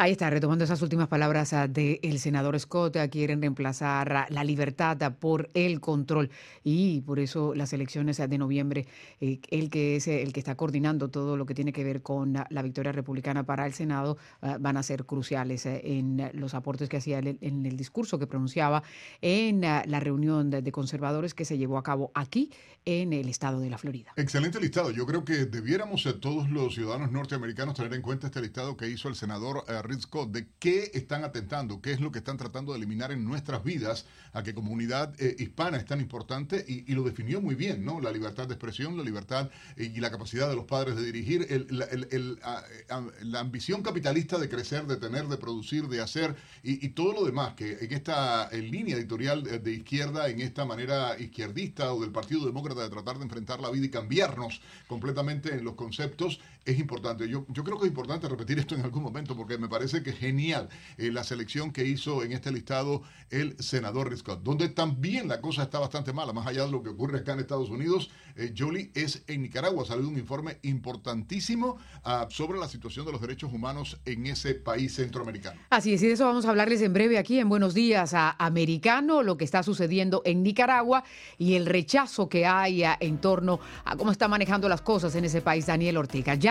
[0.02, 4.44] Ahí está, retomando esas últimas palabras ah, del senador Scott, ah, quieren reemplazar ah, la
[4.44, 6.32] libertad por el control
[6.64, 8.88] y por eso las elecciones de noviembre,
[9.20, 12.34] eh, el que es el que está coordinando todo lo que tiene que ver con
[12.34, 14.18] la victoria republicana para el Senado,
[14.60, 18.82] van a ser cruciales eh, en los aportes que hacía en el discurso que pronunciaba
[19.22, 22.50] en la reunión de conservadores que se llevó a cabo aquí
[22.86, 24.14] en el estado de la Florida.
[24.16, 24.90] Excelente listado.
[24.90, 28.90] Yo creo que debiéramos a todos los ciudadanos norteamericanos tener en cuenta este listado que
[28.90, 32.78] hizo el senador eh, de qué están atentando, qué es lo que están tratando de
[32.78, 37.42] eliminar en nuestras vidas, a qué comunidad eh, hispana es tan importante y, lo definió
[37.42, 38.02] muy bien, ¿no?
[38.02, 41.68] La libertad de expresión, la libertad eh, y la capacidad de los padres de dirigir,
[41.70, 47.54] la, ambición capitalista de crecer, de tener, de producir, de hacer y, todo lo demás,
[47.54, 52.84] que en esta línea editorial de, izquierda, en esta manera izquierdista o del Partido Demócrata
[52.84, 57.28] de tratar de enfrentar la vida y cambiarnos completamente en los conceptos, es importante.
[57.28, 60.14] Yo, yo creo que es importante repetir esto en algún momento porque me parece que
[60.14, 65.28] genial eh, la selección que hizo en este listado el senador Rick Scott, donde también
[65.28, 68.10] la cosa está bastante mala, más allá de lo que ocurre acá en Estados Unidos.
[68.36, 69.84] Eh, Jolie es en Nicaragua.
[69.84, 74.54] Ha salido un informe importantísimo ah, sobre la situación de los derechos humanos en ese
[74.54, 75.60] país centroamericano.
[75.70, 78.36] Así es, y de eso vamos a hablarles en breve aquí en Buenos Días a
[78.38, 81.04] Americano, lo que está sucediendo en Nicaragua
[81.38, 85.26] y el rechazo que hay ah, en torno a cómo está manejando las cosas en
[85.26, 86.36] ese país Daniel Ortega.
[86.36, 86.51] Ya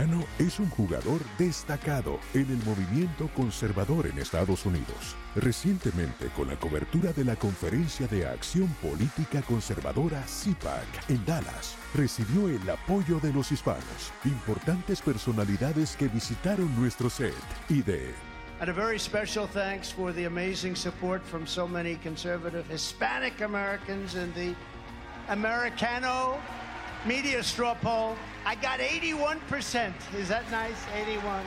[0.00, 5.16] Americano es un jugador destacado en el movimiento conservador en Estados Unidos.
[5.36, 12.48] Recientemente, con la cobertura de la Conferencia de Acción Política Conservadora CIPAC en Dallas, recibió
[12.48, 17.34] el apoyo de los hispanos, importantes personalidades que visitaron nuestro set
[17.68, 18.14] y de
[18.60, 24.16] And a very special thanks for the amazing support from so many conservative Hispanic Americans
[24.16, 24.54] in the
[25.28, 26.38] Americano
[27.06, 28.16] media straw poll.
[28.46, 29.92] I got 81%.
[30.18, 30.78] Is that nice?
[30.94, 31.42] 81.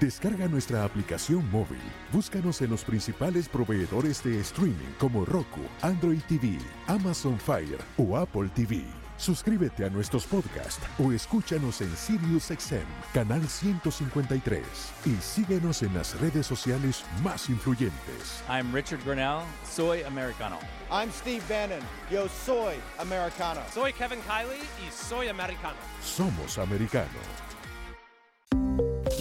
[0.00, 1.80] Descarga nuestra aplicación móvil.
[2.12, 8.48] Búscanos en los principales proveedores de streaming como Roku, Android TV, Amazon Fire o Apple
[8.54, 9.01] TV.
[9.22, 14.64] Suscríbete a nuestros podcasts o escúchanos en SiriusXM, canal 153.
[15.06, 18.42] Y síguenos en las redes sociales más influyentes.
[18.48, 19.42] I'm Richard Grinnell.
[19.64, 20.58] Soy americano.
[20.90, 21.86] I'm Steve Bannon.
[22.10, 23.60] Yo soy americano.
[23.72, 25.76] Soy Kevin Kiley y soy americano.
[26.02, 27.51] Somos americanos.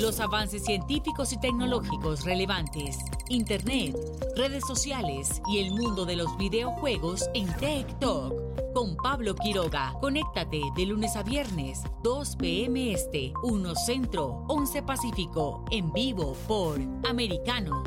[0.01, 2.97] Los avances científicos y tecnológicos relevantes,
[3.29, 3.95] Internet,
[4.35, 8.33] redes sociales y el mundo de los videojuegos en Tech Talk
[8.73, 9.93] con Pablo Quiroga.
[10.01, 12.93] Conéctate de lunes a viernes, 2 p.m.
[12.93, 17.83] Este, 1 Centro, 11 Pacífico, en vivo por Americano.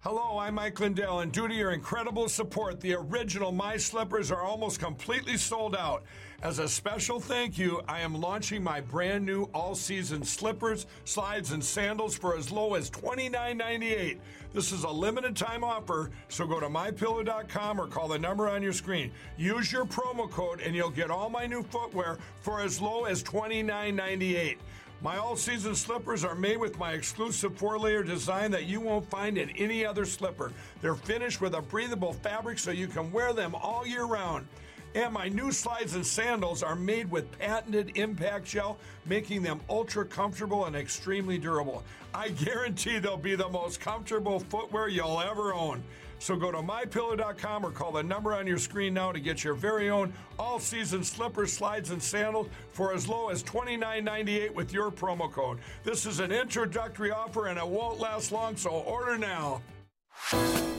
[0.00, 4.42] Hello, I'm Mike Lindell, and due to your incredible support, the original My Slippers are
[4.42, 6.04] almost completely sold out.
[6.40, 11.50] As a special thank you, I am launching my brand new all season slippers, slides,
[11.50, 14.18] and sandals for as low as $29.98.
[14.52, 18.62] This is a limited time offer, so go to mypillow.com or call the number on
[18.62, 19.10] your screen.
[19.36, 23.20] Use your promo code, and you'll get all my new footwear for as low as
[23.24, 24.58] $29.98.
[25.02, 29.10] My all season slippers are made with my exclusive four layer design that you won't
[29.10, 30.52] find in any other slipper.
[30.82, 34.46] They're finished with a breathable fabric so you can wear them all year round.
[34.94, 40.04] And my new slides and sandals are made with patented impact gel, making them ultra
[40.04, 41.84] comfortable and extremely durable.
[42.14, 45.82] I guarantee they'll be the most comfortable footwear you'll ever own.
[46.20, 49.54] So go to mypillow.com or call the number on your screen now to get your
[49.54, 54.90] very own all season slippers, slides, and sandals for as low as $29.98 with your
[54.90, 55.58] promo code.
[55.84, 59.62] This is an introductory offer and it won't last long, so order now.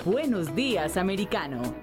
[0.03, 1.73] Buenos días, americano.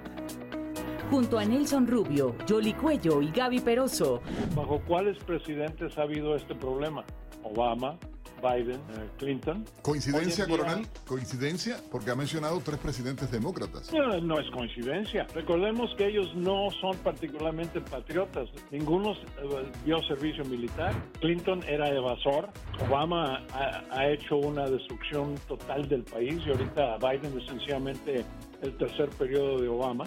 [1.09, 4.21] Junto a Nelson Rubio, Jolly Cuello y Gaby Peroso.
[4.55, 7.05] ¿Bajo cuáles presidentes ha habido este problema?
[7.43, 7.97] Obama,
[8.41, 9.63] Biden, eh, Clinton.
[9.81, 10.85] ¿Coincidencia, día- coronel?
[11.07, 11.77] ¿Coincidencia?
[11.89, 13.91] Porque ha mencionado tres presidentes demócratas.
[13.93, 15.25] No, no es coincidencia.
[15.33, 18.49] Recordemos que ellos no son particularmente patriotas.
[18.69, 20.93] Ninguno eh, dio servicio militar.
[21.21, 22.49] Clinton era evasor.
[22.87, 28.25] Obama ha, ha hecho una destrucción total del país y ahorita Biden es sencillamente
[28.61, 30.03] el tercer periodo de Obama.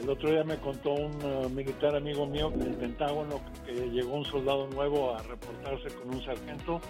[0.00, 4.24] El otro día me contó un eh, militar amigo mío del Pentágono que llegó un
[4.26, 6.80] soldado nuevo a reportarse con un sargento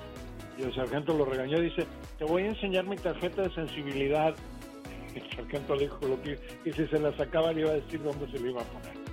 [0.58, 1.86] y el sargento lo regañó y dice,
[2.18, 4.34] te voy a enseñar mi tarjeta de sensibilidad.
[5.14, 8.02] El sargento le dijo lo que y si se la sacaba le iba a decir
[8.02, 9.04] dónde se le iba a poner.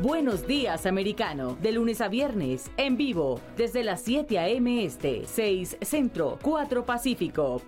[0.00, 1.56] Buenos días, americano.
[1.60, 4.84] De lunes a viernes, en vivo, desde las 7 a.m.
[4.84, 7.62] Este, 6 Centro, 4 Pacífico.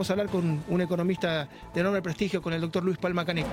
[0.00, 3.50] Vamos a hablar con un economista de enorme prestigio, con el doctor Luis Palma Caneco.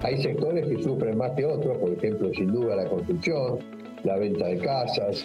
[0.00, 3.58] Hay sectores que sufren más que otros, por ejemplo, sin duda la construcción,
[4.04, 5.24] la venta de casas,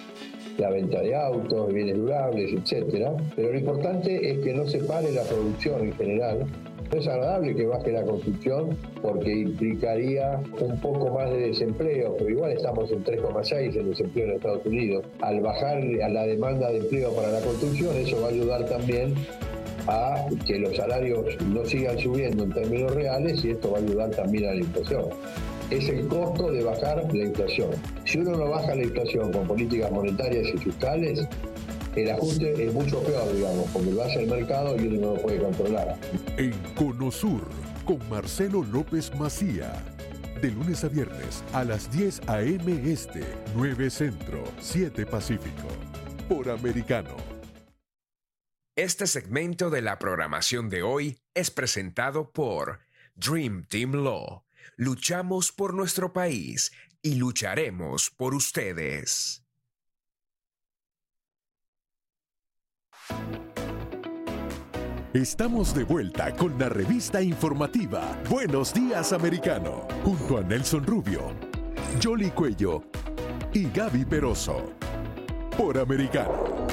[0.58, 3.12] la venta de autos, bienes durables, etcétera.
[3.36, 6.48] Pero lo importante es que no se pare la producción en general.
[6.92, 12.52] Es agradable que baje la construcción porque implicaría un poco más de desempleo, pero igual
[12.54, 15.06] estamos en 3,6 en desempleo en Estados Unidos.
[15.22, 19.16] Al bajar a la demanda de empleo para la construcción, eso va a ayudar también
[19.88, 24.10] a que los salarios no sigan subiendo en términos reales y esto va a ayudar
[24.12, 25.06] también a la inflación.
[25.70, 27.72] Es el costo de bajar la inflación.
[28.06, 31.28] Si uno no baja la inflación con políticas monetarias y fiscales,
[31.96, 35.22] el ajuste es mucho peor, digamos, porque lo hace el mercado y uno no lo
[35.22, 35.98] puede controlar.
[36.38, 37.48] En Conosur,
[37.86, 39.74] con Marcelo López Macía.
[40.42, 42.92] De lunes a viernes a las 10 a.m.
[42.92, 43.24] Este,
[43.56, 45.68] 9 Centro, 7 Pacífico.
[46.30, 47.16] Por Americano.
[48.76, 52.82] Este segmento de la programación de hoy es presentado por
[53.16, 54.44] Dream Team Law.
[54.76, 59.47] Luchamos por nuestro país y lucharemos por ustedes.
[65.14, 71.34] Estamos de vuelta con la revista informativa Buenos Días Americano, junto a Nelson Rubio,
[72.04, 72.84] Jolly Cuello
[73.54, 74.74] y Gaby Peroso.
[75.58, 76.68] Por Americano.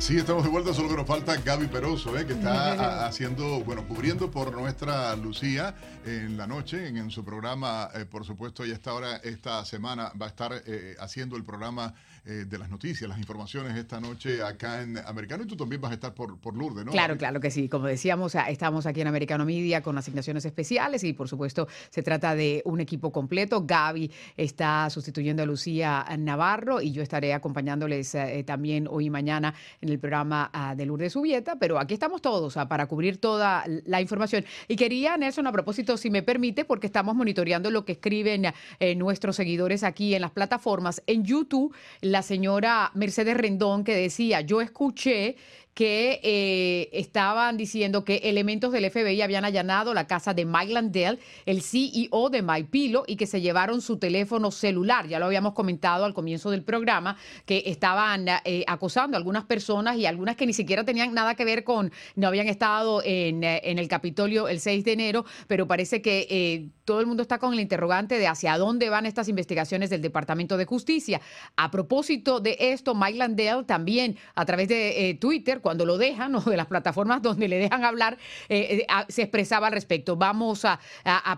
[0.00, 2.26] Sí, estamos de vuelta, solo que nos falta Gaby Peroso, ¿eh?
[2.26, 5.74] que está haciendo, bueno, cubriendo por nuestra Lucía
[6.04, 10.26] en la noche, en, su programa, eh, por supuesto, y esta hora, esta semana va
[10.26, 11.94] a estar eh, haciendo el programa
[12.24, 15.90] eh, de las noticias, las informaciones esta noche acá en Americano y tú también vas
[15.90, 16.92] a estar por, por Lourdes, ¿no?
[16.92, 17.68] Claro, claro que sí.
[17.68, 22.34] Como decíamos, estamos aquí en Americano Media con asignaciones especiales y por supuesto se trata
[22.34, 23.64] de un equipo completo.
[23.64, 29.54] Gaby está sustituyendo a Lucía Navarro y yo estaré acompañándoles eh, también hoy y mañana
[29.80, 33.64] en el programa ah, de Lourdes Subieta, pero aquí estamos todos ah, para cubrir toda
[33.66, 34.44] la información.
[34.68, 38.94] Y quería, Nelson, a propósito, si me permite, porque estamos monitoreando lo que escriben eh,
[38.94, 41.74] nuestros seguidores aquí en las plataformas, en YouTube,
[42.10, 45.36] la señora Mercedes Rendón que decía, yo escuché
[45.74, 51.18] que eh, estaban diciendo que elementos del FBI habían allanado la casa de Mike Landell,
[51.46, 55.06] el CEO de MyPillow, y que se llevaron su teléfono celular.
[55.06, 57.16] Ya lo habíamos comentado al comienzo del programa,
[57.46, 61.44] que estaban eh, acosando a algunas personas y algunas que ni siquiera tenían nada que
[61.44, 65.68] ver con, no habían estado en, eh, en el Capitolio el 6 de enero, pero
[65.68, 69.90] parece que todo el mundo está con el interrogante de hacia dónde van estas investigaciones
[69.90, 71.20] del Departamento de Justicia.
[71.54, 76.40] A propósito de esto, Mike Landell también a través de Twitter, cuando lo dejan o
[76.40, 78.18] de las plataformas donde le dejan hablar,
[78.48, 80.16] eh, eh, se expresaba al respecto.
[80.16, 80.80] Vamos a,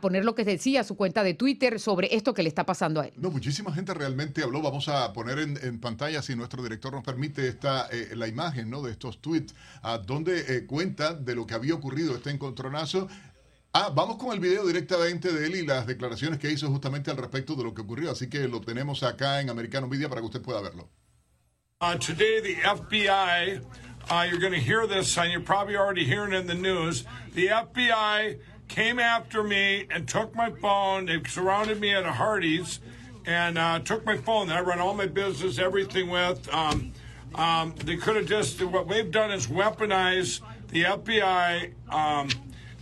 [0.00, 3.08] poner lo que decía su cuenta de Twitter sobre esto que le está pasando a
[3.08, 3.12] él.
[3.18, 4.62] No, muchísima gente realmente habló.
[4.62, 8.80] Vamos a poner en, pantalla, si nuestro director nos permite, esta, eh, la imagen ¿no?
[8.80, 9.54] de estos tweets,
[10.06, 13.06] donde cuenta de lo que había ocurrido este encontronazo.
[13.74, 17.16] Ah, vamos con el video directamente de él y las declaraciones que hizo justamente al
[17.16, 18.10] respecto de lo que ocurrió.
[18.10, 20.88] Así que lo tenemos acá en Americano Media para que usted pueda verlo.
[21.80, 23.60] Uh, today the FBI
[24.10, 27.04] Uh, you're going to hear this, and you're probably already hearing in the news.
[27.34, 28.38] The FBI
[28.68, 31.06] came after me and took my phone.
[31.06, 32.80] They surrounded me at a Hardee's
[33.24, 36.52] and uh, took my phone that I run all my business, everything with.
[36.52, 36.92] Um,
[37.34, 41.72] um, they could have just, what they've done is weaponize the FBI.
[41.88, 42.28] Um,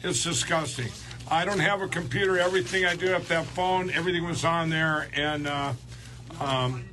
[0.02, 0.89] it's disgusting.
[1.31, 2.39] I don't have a computer.
[2.39, 5.09] Everything I do have that phone, everything was on there.
[5.14, 5.72] And, uh,
[6.40, 6.85] um,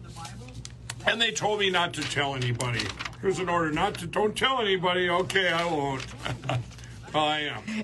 [1.05, 2.81] and they told me not to tell anybody.
[3.21, 5.09] Here's an order not to, don't tell anybody.
[5.09, 6.05] Okay, I won't.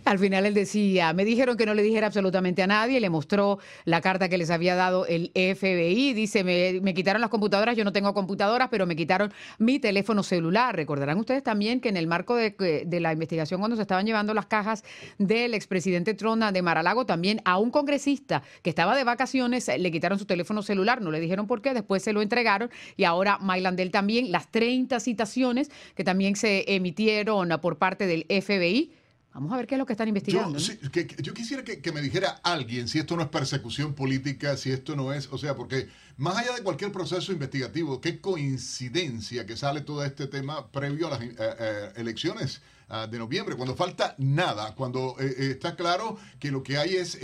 [0.06, 3.60] Al final él decía, me dijeron que no le dijera absolutamente a nadie, le mostró
[3.86, 7.92] la carta que les había dado el FBI, dice, me, quitaron las computadoras, yo no
[7.92, 10.76] tengo computadoras, pero me quitaron mi teléfono celular.
[10.76, 14.46] Recordarán ustedes también que en el marco de, la investigación cuando se estaban llevando las
[14.46, 14.84] cajas
[15.18, 20.20] del expresidente Trona de Maralago, también a un congresista que estaba de vacaciones le quitaron
[20.20, 23.92] su teléfono celular, no le dijeron por qué, después se lo entregaron y ahora Mailandel
[23.92, 28.92] también, las 30 citaciones que también se emitieron por parte del FBI
[29.34, 30.60] Vamos a ver qué es lo que están investigando.
[30.60, 35.12] Yo, quisiera que, me dijera alguien si esto no es persecución política, si esto no
[35.12, 40.06] es, o sea, porque más allá de cualquier proceso investigativo, qué coincidencia que sale todo
[40.06, 45.16] este tema previo a las eh, eh, elecciones ah, de noviembre, cuando falta nada, cuando
[45.20, 47.18] eh, está claro que lo que hay es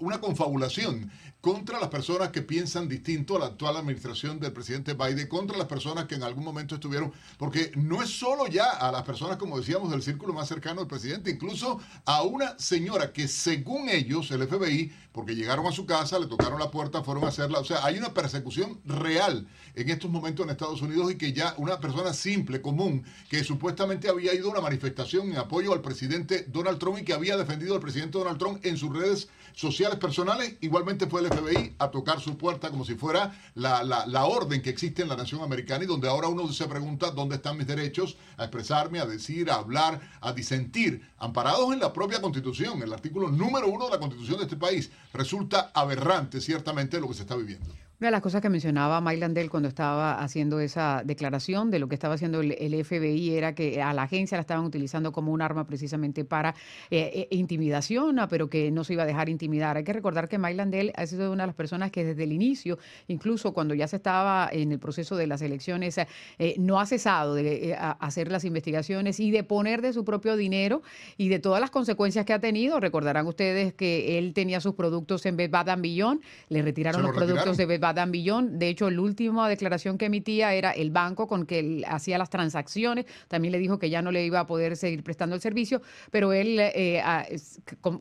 [0.00, 5.26] una confabulación contra las personas que piensan distinto a la actual administración del presidente Biden,
[5.28, 9.02] contra las personas que en algún momento estuvieron, porque no es solo ya a las
[9.04, 13.88] personas, como decíamos, del círculo más cercano del presidente, incluso a una señora que según
[13.88, 17.58] ellos, el FBI, porque llegaron a su casa, le tocaron la puerta, fueron a hacerla,
[17.58, 21.54] o sea, hay una persecución real en estos momentos en Estados Unidos y que ya
[21.56, 26.44] una persona simple, común, que supuestamente había ido a una manifestación en apoyo al presidente
[26.48, 30.56] Donald Trump y que había defendido al presidente Donald Trump en sus redes sociales personales,
[30.60, 34.70] igualmente fue el FBI a tocar su puerta como si fuera la, la, orden que
[34.70, 38.16] existe en la nación americana y donde ahora uno se pregunta dónde están mis derechos
[38.36, 43.28] a expresarme, a decir, a hablar, a disentir, amparados en la propia constitución, el artículo
[43.28, 44.90] número uno de la constitución de este país.
[45.12, 47.72] Resulta aberrante ciertamente lo que se está viviendo.
[48.00, 51.86] Una de las cosas que mencionaba Mike Landell cuando estaba haciendo esa declaración de lo
[51.86, 55.42] que estaba haciendo el, FBI era que a la agencia la estaban utilizando como un
[55.42, 56.54] arma precisamente para
[56.90, 59.76] eh, eh, intimidación, ah, pero que no se iba a dejar intimidar.
[59.76, 62.32] Hay que recordar que Mike Landell ha sido una de las personas que desde el
[62.32, 66.86] inicio, incluso cuando ya se estaba en el proceso de las elecciones, eh, no ha
[66.86, 70.80] cesado de hacer las investigaciones y de poner de su propio dinero
[71.18, 72.80] y de todas las consecuencias que ha tenido.
[72.80, 77.58] Recordarán ustedes que él tenía sus productos en Bed Bath Beyond, le retiraron los productos
[77.58, 78.58] de Bed Bath Beyond.
[78.58, 82.30] De hecho, la última declaración que emitía era el banco con que él hacía las
[82.30, 83.06] transacciones.
[83.28, 86.32] También le dijo que ya no le iba a poder seguir prestando el servicio, pero
[86.32, 87.02] él, eh,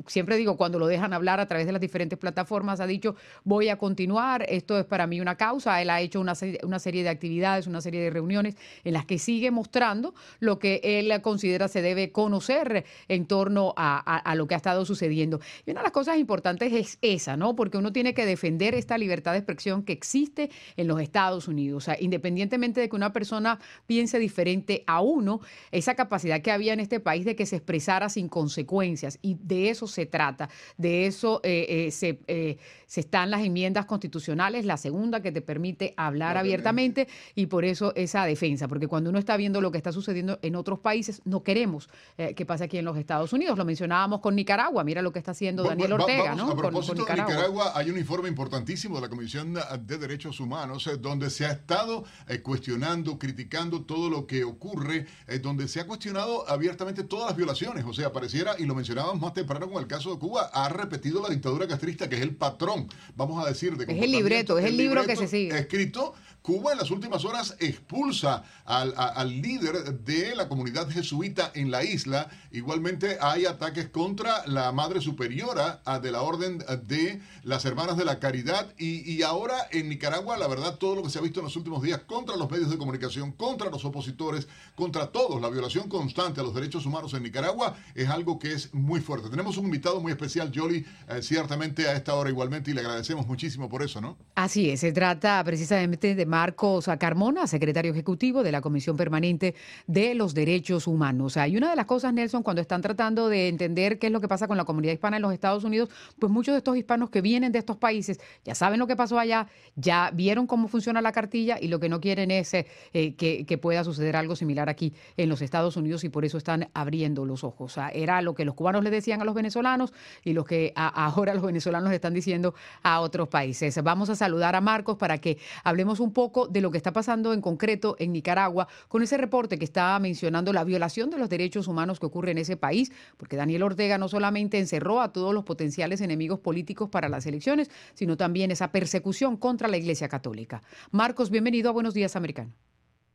[0.08, 3.70] siempre digo, cuando lo dejan hablar a través de las diferentes plataformas, ha dicho, voy
[3.70, 5.82] a continuar, esto es para mí una causa.
[5.82, 6.34] Él ha hecho una,
[6.64, 10.82] una serie de actividades, una serie de reuniones en las que sigue mostrando lo que
[10.84, 15.40] él considera se debe conocer en torno a, a lo que ha estado sucediendo.
[15.66, 17.56] Y una de las cosas importantes es esa, ¿no?
[17.56, 21.84] Porque uno tiene que defender esta libertad de expresión que existe en los Estados Unidos.
[21.84, 25.42] O sea, independientemente de que una persona piense diferente a uno,
[25.72, 29.20] esa capacidad que había en este país de que se expresara sin consecuencias.
[29.22, 30.50] Y de eso se trata.
[30.78, 32.58] De eso eh, eh, se, eh,
[32.88, 37.94] se, están las enmiendas constitucionales, la segunda que te permite hablar abiertamente y por eso
[37.96, 38.68] esa defensa.
[38.68, 42.46] Porque cuando uno está viendo lo que está sucediendo en otros países, no queremos que
[42.46, 43.58] pase aquí en los Estados Unidos.
[43.58, 44.84] Lo mencionábamos con Nicaragua.
[44.84, 46.52] Mira lo que está haciendo Daniel Ortega, ¿no?
[46.52, 50.98] A propósito de Nicaragua, hay un informe importantísimo de la Comisión de Derechos Humanos, eh,
[50.98, 55.88] donde se ha estado eh, cuestionando, criticando todo lo que ocurre, eh, donde se ha
[55.88, 57.86] cuestionado abiertamente todas las violaciones.
[57.86, 61.22] O sea, pareciera, y lo mencionábamos más temprano con el caso de Cuba, ha repetido
[61.22, 64.66] la dictadura castrista, que es el patrón, vamos a decir, de Es el libreto, es
[64.66, 65.58] el, libro que se sigue.
[65.58, 66.14] Escrito
[66.50, 72.28] Cuba en las últimas horas expulsa al, líder de la comunidad jesuita en la isla.
[72.52, 76.58] Igualmente hay ataques contra la madre superiora de la orden
[76.88, 78.74] de las hermanas de la caridad.
[78.80, 81.56] Y, y, ahora en Nicaragua, la verdad, todo lo que se ha visto en los
[81.56, 86.42] últimos días contra los medios de comunicación, contra los opositores, contra todos, la violación constante
[86.42, 89.30] a los derechos humanos en Nicaragua es algo que es muy fuerte.
[89.30, 93.28] Tenemos un invitado muy especial, Jolly, eh, ciertamente a esta hora igualmente, y le agradecemos
[93.28, 94.18] muchísimo por eso, ¿no?
[94.34, 99.56] Así es, se trata precisamente de Marcos Carmona, secretario ejecutivo de la Comisión Permanente
[99.88, 101.36] de los Derechos Humanos.
[101.36, 104.30] Hay una de las cosas, Nelson, cuando están tratando de entender qué es lo que
[104.30, 107.20] pasa con la comunidad hispana en los Estados Unidos, pues muchos de estos hispanos que
[107.20, 111.12] vienen de estos países ya saben lo que pasó allá, ya vieron cómo funciona la
[111.12, 115.28] cartilla y lo que no quieren es eh, que, pueda suceder algo similar aquí en
[115.28, 117.76] los Estados Unidos y por eso están abriendo los ojos.
[117.92, 119.92] era lo que los cubanos le decían a los venezolanos
[120.24, 123.78] y lo que ahora los venezolanos están diciendo a otros países.
[123.84, 126.19] Vamos a saludar a Marcos para que hablemos un poco
[126.50, 130.52] de lo que está pasando en concreto en Nicaragua con ese reporte que está mencionando
[130.52, 134.10] la violación de los derechos humanos que ocurre en ese país, porque Daniel Ortega no
[134.10, 139.38] solamente encerró a todos los potenciales enemigos políticos para las elecciones, sino también esa persecución
[139.38, 140.62] contra la Iglesia Católica.
[140.92, 142.54] Marcos, bienvenido a Buenos Días Americano.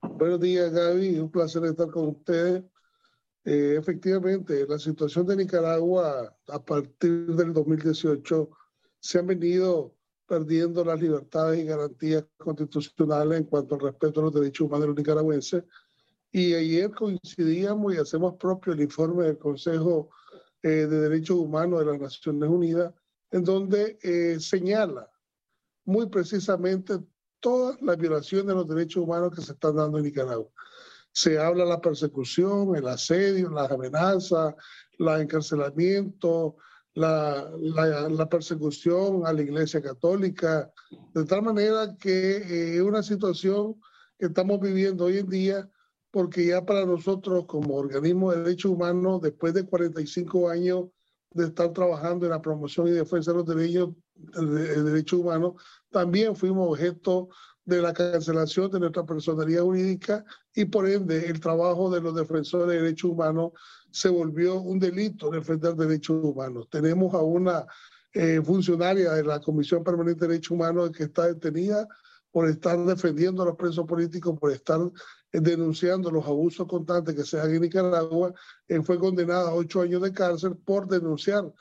[0.01, 1.18] Buenos días, Gaby.
[1.18, 2.62] Un placer estar con ustedes.
[3.44, 8.48] Eh, efectivamente, la situación de Nicaragua a partir del 2018
[9.01, 9.93] se ha venido
[10.26, 14.88] perdiendo las libertades y garantías constitucionales en cuanto al respeto a los derechos humanos de
[14.88, 15.64] los nicaragüenses.
[16.32, 20.10] Y ayer coincidíamos y hacemos propio el informe del Consejo
[20.62, 22.92] eh, de Derechos Humanos de las Naciones Unidas,
[23.30, 25.10] en donde eh, señala
[25.84, 26.98] muy precisamente
[27.40, 30.48] todas las violaciones de los derechos humanos que se están dando en Nicaragua.
[31.12, 34.55] Se habla de la persecución, el asedio, las amenazas,
[34.98, 36.56] el encarcelamiento,
[36.94, 37.50] la,
[38.08, 40.72] la, persecución a la Iglesia Católica,
[41.12, 43.80] de tal manera que eh, es una situación
[44.18, 45.68] que estamos viviendo hoy en día,
[46.10, 50.84] porque ya para nosotros como organismo de derechos humanos, después de 45 años
[51.32, 55.54] de estar trabajando en la promoción y defensa de los derechos, de derechos humanos,
[55.90, 57.28] también fuimos objeto
[57.64, 60.24] de la cancelación de nuestra personalidad jurídica
[60.54, 63.52] y por ende el trabajo de los defensores de derechos humanos
[63.90, 66.68] se volvió un delito defender derechos humanos.
[66.70, 67.66] Tenemos a una
[68.12, 71.88] eh, funcionaria de la Comisión Permanente de Derechos Humanos que está detenida
[72.30, 74.80] por estar defendiendo a los presos políticos, por estar
[75.32, 78.34] eh, denunciando los abusos constantes que se dan en Nicaragua,
[78.68, 81.52] eh, fue condenada a ocho años de cárcel por denunciar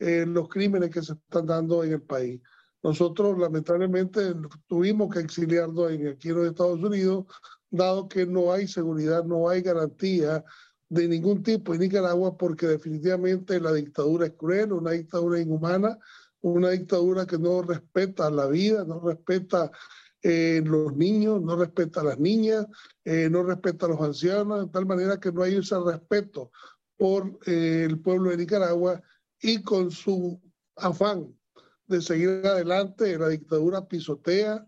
[0.00, 2.40] los crímenes que se están dando en el país.
[2.82, 4.34] Nosotros lamentablemente
[4.66, 7.26] tuvimos que exiliarnos aquí en los Estados Unidos,
[7.70, 10.44] dado que no hay seguridad, no hay garantía
[10.88, 15.98] de ningún tipo en Nicaragua, porque definitivamente la dictadura es cruel, una dictadura inhumana,
[16.40, 19.70] una dictadura que no respeta la vida, no respeta
[20.20, 22.66] eh, los niños, no respeta a las niñas,
[23.04, 26.50] eh, no respeta a los ancianos, de tal manera que no hay ese respeto
[26.96, 29.00] por eh, el pueblo de Nicaragua
[29.40, 30.40] y con su
[30.76, 31.32] afán
[31.86, 34.66] de seguir adelante, la dictadura pisotea,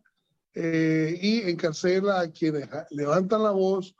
[0.54, 3.94] eh, y encarcela a quienes levantan la voz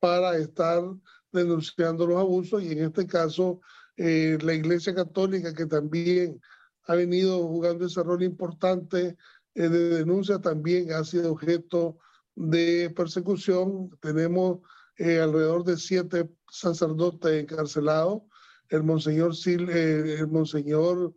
[0.00, 0.82] para estar
[1.30, 3.60] denunciando los abusos y en este caso
[3.96, 6.40] eh, la Iglesia Católica que también
[6.88, 9.16] ha venido jugando ese rol importante
[9.54, 11.98] de denuncia también ha sido objeto
[12.34, 13.90] de persecución.
[14.00, 14.60] Tenemos
[14.98, 18.22] alrededor de siete sacerdotes encarcelados.
[18.68, 21.14] El monseñor, Sil, el monseñor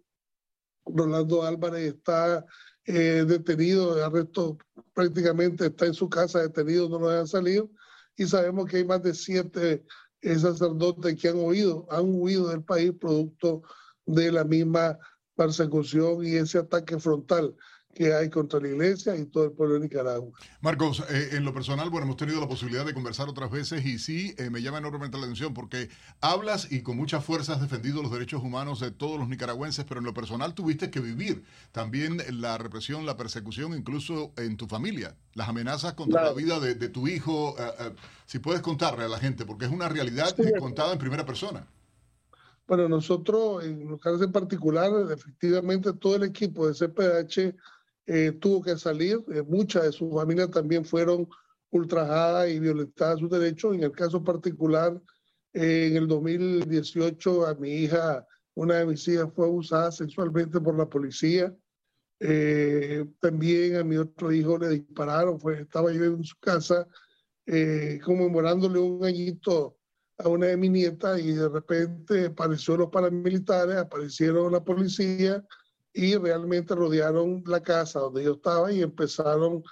[0.85, 2.45] Rolando Álvarez está
[2.85, 4.57] eh, detenido, de arresto
[4.93, 7.69] prácticamente está en su casa detenido, no lo han salido.
[8.15, 9.85] Y sabemos que hay más de siete
[10.21, 13.63] eh, sacerdotes que han huido, han huido del país producto
[14.05, 14.97] de la misma
[15.35, 17.55] persecución y ese ataque frontal
[17.93, 20.31] que hay contra la iglesia y todo el pueblo de Nicaragua.
[20.61, 23.99] Marcos, eh, en lo personal, bueno, hemos tenido la posibilidad de conversar otras veces y
[23.99, 25.89] sí, eh, me llama enormemente la atención porque
[26.19, 29.99] hablas y con mucha fuerza has defendido los derechos humanos de todos los nicaragüenses, pero
[29.99, 35.15] en lo personal tuviste que vivir también la represión, la persecución, incluso en tu familia,
[35.33, 37.55] las amenazas contra la vida de, tu hijo.
[37.59, 37.93] Eh,
[38.25, 41.67] si puedes contarle a la gente, porque es una realidad contada en primera persona.
[42.65, 47.55] Bueno, nosotros, en los casos en particular, efectivamente todo el equipo de CPH
[48.05, 49.23] eh, tuvo que salir.
[49.33, 51.27] Eh, muchas de sus familias también fueron
[51.71, 53.75] ultrajadas y violentadas sus derechos.
[53.75, 55.01] En el caso particular,
[55.53, 58.25] eh, en el 2018, a mi hija,
[58.55, 61.55] una de mis hijas fue abusada sexualmente por la policía.
[63.19, 66.87] también a mi otro hijo le dispararon, fue, estaba yo en su casa
[68.05, 69.77] conmemorándole un añito
[70.17, 75.43] a una de mis nietas y de repente aparecieron los paramilitares, aparecieron la policía,
[75.93, 79.63] y realmente rodearon la casa donde yo estaba y empezaron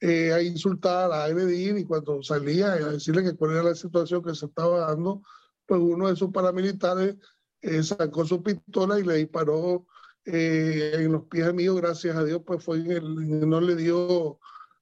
[0.00, 4.22] eh, a insultar, a agredir y cuando salía a decirle que cuál era la situación
[4.22, 5.22] que se estaba dando,
[5.66, 7.16] pues uno de sus paramilitares
[7.62, 9.86] eh, sacó su pistola y le disparó
[10.24, 14.38] eh, en los pies míos, gracias a Dios, pues fue en el, no le dio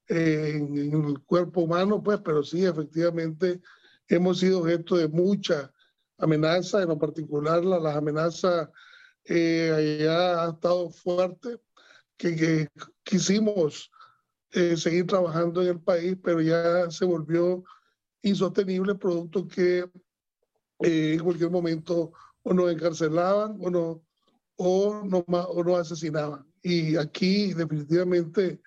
[0.07, 3.61] en, el cuerpo humano, pues, pero sí, efectivamente,
[4.07, 5.71] hemos sido objeto de mucha
[6.17, 8.69] amenaza, en lo particular las amenazas
[9.31, 11.59] eh, ha estado fuerte,
[12.17, 12.67] que,
[13.03, 13.91] quisimos
[14.51, 17.63] eh, seguir trabajando en el país, pero ya se volvió
[18.23, 19.89] insostenible, producto que
[20.79, 22.11] eh, en cualquier momento
[22.41, 24.03] o nos encarcelaban o, no,
[24.55, 26.45] o, no, o nos asesinaban.
[26.63, 28.59] Y aquí definitivamente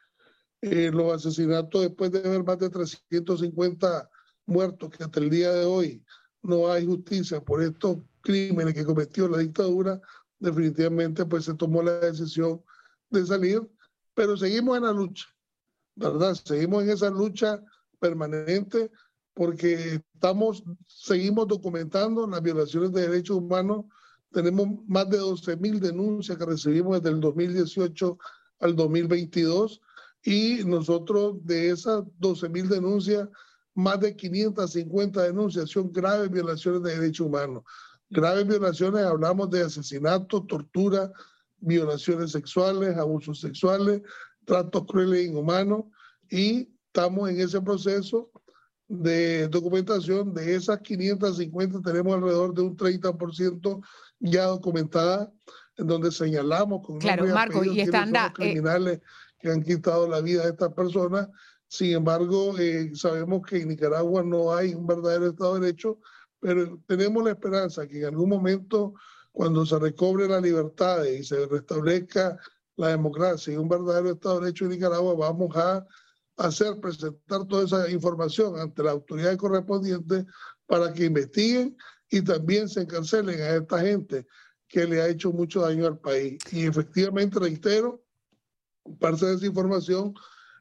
[0.61, 4.09] los asesinatos, después de haber más de 350
[4.47, 6.05] muertos, que hasta el día de hoy
[6.41, 10.01] no hay justicia por estos crímenes que cometió la dictadura,
[10.43, 12.63] definitivamente pues se tomó la decisión
[13.11, 13.63] de salir,
[14.15, 15.27] pero seguimos en la lucha,
[15.95, 16.35] ¿verdad?
[16.35, 17.63] Seguimos en esa lucha
[18.01, 18.91] permanente
[19.35, 23.85] porque estamos, seguimos documentando las violaciones de derechos humanos.
[24.33, 28.19] Tenemos más de 12 mil denuncias que recibimos desde el 2018
[28.61, 29.81] al 2022
[30.25, 33.29] y nosotros de esas 12 mil denuncias,
[33.75, 37.63] más de 550 denuncias son graves violaciones de derechos humanos.
[38.13, 41.11] Graves violaciones, hablamos de asesinato, tortura,
[41.61, 44.03] violaciones sexuales, abusos sexuales,
[44.45, 45.85] tratos crueles e inhumanos
[46.29, 48.31] y estamos en ese proceso
[48.87, 50.35] de documentación.
[50.35, 53.83] De esas 550 tenemos alrededor de un 30%
[54.21, 55.33] ya documentada,
[55.79, 59.01] en donde señalamos con claro, Marco, y están los eh, criminales
[59.39, 61.31] que han quitado la vida de estas personas.
[61.67, 65.99] Sin embargo, eh, sabemos que en Nicaragua no hay un verdadero Estado de Derecho
[66.43, 68.95] pero tenemos la esperanza que en algún momento,
[69.31, 72.37] cuando se recobre la libertad y se restablezca
[72.75, 75.87] la democracia y un verdadero Estado de Derecho en Nicaragua, vamos a
[76.39, 80.27] hacer, presentar toda esa información ante las autoridades correspondientes
[80.67, 81.77] para que investiguen
[82.11, 84.27] y también se encarcelen a esta gente
[84.67, 86.41] que le ha hecho mucho daño al país.
[86.51, 88.03] Y efectivamente, reitero,
[88.99, 90.13] parte de esa información,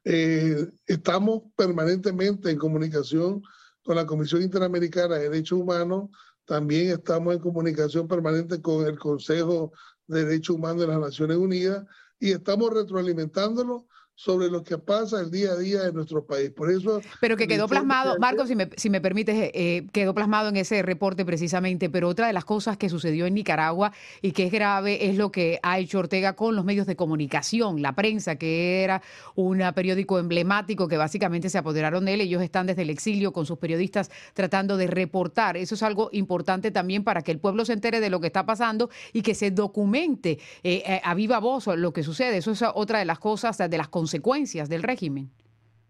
[0.03, 3.41] eh, estamos permanentemente en comunicación
[3.83, 6.09] con la Comisión Interamericana de Derechos Humanos,
[6.45, 9.71] también estamos en comunicación permanente con el Consejo
[10.07, 11.85] de Derechos Humanos de las Naciones Unidas
[12.19, 13.87] y estamos retroalimentándolo
[14.21, 16.51] sobre lo que pasa el día a día en nuestro país.
[16.51, 17.01] Por eso.
[17.19, 20.57] Pero que quedó plasmado, Marco, si me, si me permites, eh, eh, quedó plasmado en
[20.57, 21.89] ese reporte precisamente.
[21.89, 25.31] Pero otra de las cosas que sucedió en Nicaragua y que es grave es lo
[25.31, 29.01] que ha hecho Ortega con los medios de comunicación, la prensa, que era
[29.33, 32.21] un periódico emblemático que básicamente se apoderaron de él.
[32.21, 35.57] Ellos están desde el exilio con sus periodistas tratando de reportar.
[35.57, 38.45] Eso es algo importante también para que el pueblo se entere de lo que está
[38.45, 42.37] pasando y que se documente eh, a viva voz lo que sucede.
[42.37, 45.31] Eso es otra de las cosas, de las consecuencias consecuencias del régimen.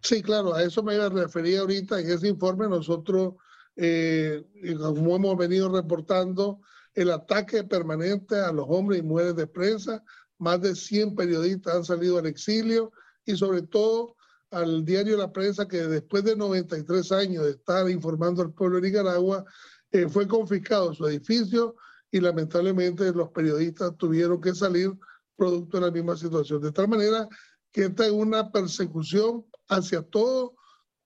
[0.03, 1.99] Sí, claro, a eso me refería ahorita.
[1.99, 3.33] En ese informe nosotros,
[3.75, 4.43] eh,
[4.79, 6.61] como hemos venido reportando,
[6.93, 10.03] el ataque permanente a los hombres y mujeres de prensa,
[10.37, 12.91] más de 100 periodistas han salido al exilio
[13.25, 14.15] y sobre todo
[14.51, 18.89] al diario La Prensa que después de 93 años de estar informando al pueblo de
[18.89, 19.45] Nicaragua,
[19.91, 21.75] eh, fue confiscado su edificio
[22.11, 24.91] y lamentablemente los periodistas tuvieron que salir
[25.35, 26.61] producto de la misma situación.
[26.61, 27.27] De tal manera
[27.71, 30.55] que esta es una persecución hacia todo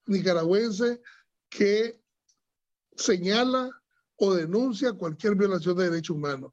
[0.08, 1.02] nicaragüense
[1.50, 2.02] que
[2.96, 3.70] señala
[4.18, 6.52] o denuncia cualquier violación de derechos humanos.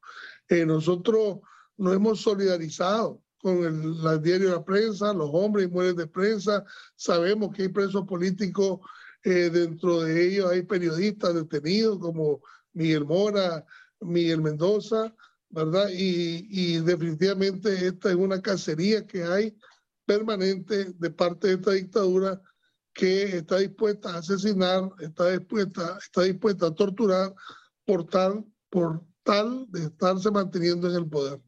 [0.48, 1.40] Eh, nosotros
[1.76, 6.64] nos hemos solidarizado con el, diario de la prensa, los hombres y mujeres de prensa.
[6.96, 8.80] Sabemos que hay presos políticos,
[9.24, 12.40] eh, dentro de ellos hay periodistas detenidos como
[12.72, 13.64] Miguel Mora,
[14.00, 15.14] Miguel Mendoza,
[15.48, 15.88] ¿verdad?
[15.92, 19.56] Y, y definitivamente esta es una cacería que hay
[20.12, 22.40] permanente de parte de esta dictadura
[22.94, 27.34] que está dispuesta a asesinar, está dispuesta, está dispuesta a torturar
[27.86, 31.40] por tal, por tal de estarse manteniendo en el poder.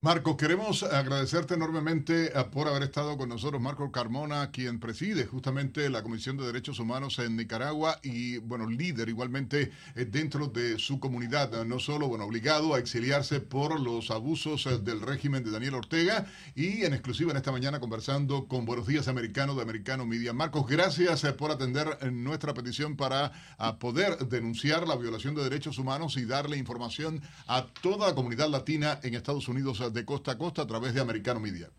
[0.00, 5.90] Marco, queremos agradecerte enormemente eh, por haber estado con nosotros, Marco Carmona, quien preside justamente
[5.90, 11.00] la Comisión de Derechos Humanos en Nicaragua y, bueno, líder igualmente eh, dentro de su
[11.00, 15.74] comunidad, no solo, bueno, obligado a exiliarse por los abusos eh, del régimen de Daniel
[15.74, 20.32] Ortega y en exclusiva en esta mañana conversando con Buenos Días Americano de Americano Media.
[20.32, 23.32] Marcos, gracias por atender nuestra petición para
[23.80, 29.00] poder denunciar la violación de derechos humanos y darle información a toda la comunidad latina
[29.02, 31.70] en Estados Unidos de costa a costa a través de Americano Media.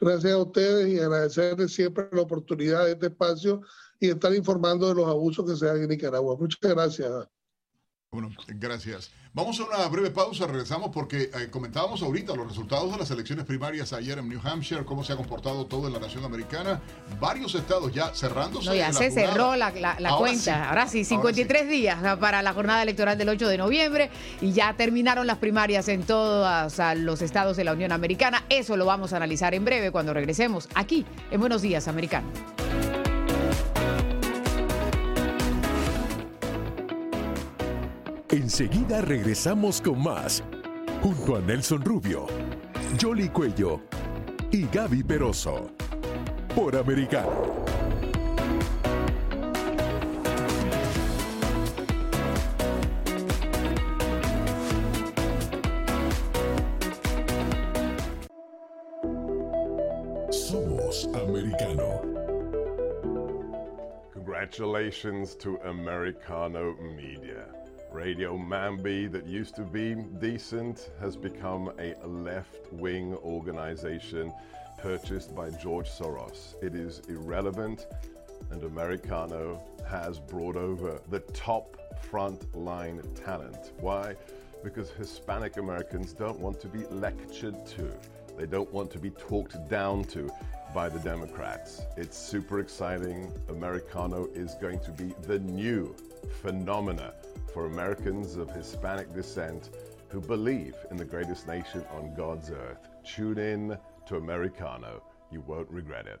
[0.00, 3.62] Gracias a ustedes y agradecerles siempre la oportunidad de este espacio
[3.98, 6.36] y estar informando de los abusos que se dan en Nicaragua.
[6.38, 7.28] Muchas gracias.
[8.10, 9.10] Bueno, gracias.
[9.36, 13.44] Vamos a una breve pausa, regresamos porque eh, comentábamos ahorita los resultados de las elecciones
[13.44, 16.80] primarias ayer en New Hampshire, cómo se ha comportado todo en la nación americana,
[17.20, 18.66] varios estados ya cerrándose.
[18.66, 19.74] No, ya se cerró la,
[20.16, 24.10] cuenta, ahora sí, 53 días para la jornada electoral del 8 de noviembre
[24.40, 28.42] y ya terminaron las primarias en todos los estados de la Unión Americana.
[28.48, 32.26] Eso lo vamos a analizar en breve cuando regresemos aquí en Buenos Días, Americano.
[38.36, 40.44] Enseguida regresamos con más,
[41.02, 42.26] junto a Nelson Rubio,
[43.00, 43.80] Jolly Cuello
[44.50, 45.70] y Gaby Peroso,
[46.54, 47.30] por Americano.
[60.30, 62.02] Somos Americano.
[64.12, 67.65] Congratulations to Americano Media.
[67.96, 74.34] Radio Mambi, that used to be decent, has become a left wing organization
[74.76, 76.62] purchased by George Soros.
[76.62, 77.86] It is irrelevant,
[78.50, 83.72] and Americano has brought over the top front-line talent.
[83.80, 84.14] Why?
[84.62, 87.90] Because Hispanic Americans don't want to be lectured to.
[88.36, 90.30] They don't want to be talked down to
[90.74, 91.80] by the Democrats.
[91.96, 93.32] It's super exciting.
[93.48, 95.96] Americano is going to be the new
[96.42, 97.14] phenomena
[97.52, 99.70] for Americans of Hispanic descent
[100.08, 102.88] who believe in the greatest nation on God's earth.
[103.04, 105.02] Tune in to Americano.
[105.30, 106.20] You won't regret it.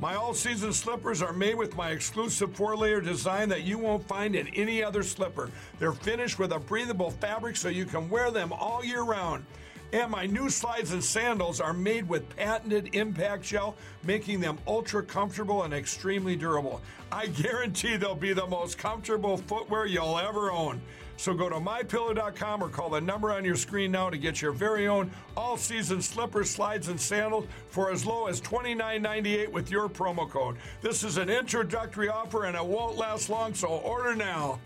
[0.00, 4.08] My all season slippers are made with my exclusive four layer design that you won't
[4.08, 5.50] find in any other slipper.
[5.78, 9.44] They're finished with a breathable fabric so you can wear them all year round.
[9.92, 15.02] And my new slides and sandals are made with patented impact gel, making them ultra
[15.02, 16.80] comfortable and extremely durable.
[17.12, 20.80] I guarantee they'll be the most comfortable footwear you'll ever own.
[21.20, 24.52] So go to mypillow.com or call the number on your screen now to get your
[24.52, 29.90] very own all season slippers, slides, and sandals for as low as $29.98 with your
[29.90, 30.56] promo code.
[30.80, 34.60] This is an introductory offer and it won't last long, so order now.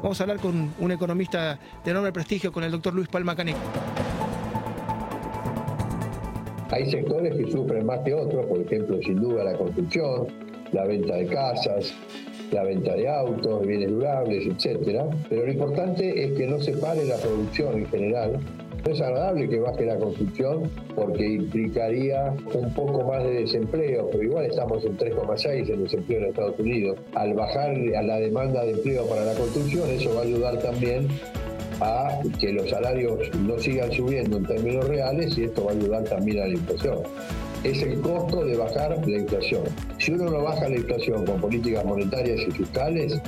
[0.00, 3.60] Vamos a hablar con un economista de enorme prestigio, con el doctor Luis Palma Caneco.
[6.70, 10.26] Hay sectores que sufren más que otros, por ejemplo, sin duda la construcción,
[10.72, 11.92] la venta de casas,
[12.52, 15.06] la venta de autos, de bienes durables, etcétera.
[15.28, 18.38] Pero lo importante es que no se pare la producción en general.
[18.86, 24.22] No es agradable que baje la construcción porque implicaría un poco más de desempleo, pero
[24.22, 26.98] igual estamos en 3,6 en desempleo en Estados Unidos.
[27.14, 31.08] Al bajar a la demanda de empleo para la construcción, eso va a ayudar también
[31.80, 36.04] a que los salarios no sigan subiendo en términos reales y esto va a ayudar
[36.04, 36.98] también a la inflación.
[37.64, 39.64] Es el costo de bajar la inflación.
[39.98, 43.20] Si uno no baja la inflación con políticas monetarias y fiscales,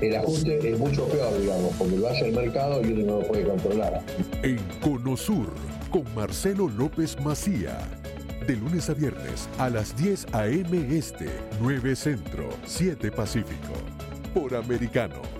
[0.00, 3.28] el ajuste es mucho peor, digamos, porque lo hace el mercado y uno no lo
[3.28, 4.02] puede controlar.
[4.42, 5.52] En Conosur,
[5.90, 7.78] con Marcelo López Macía.
[8.46, 10.98] De lunes a viernes a las 10 a.m.
[10.98, 11.28] Este,
[11.60, 13.74] 9 Centro, 7 Pacífico.
[14.34, 15.39] Por Americano.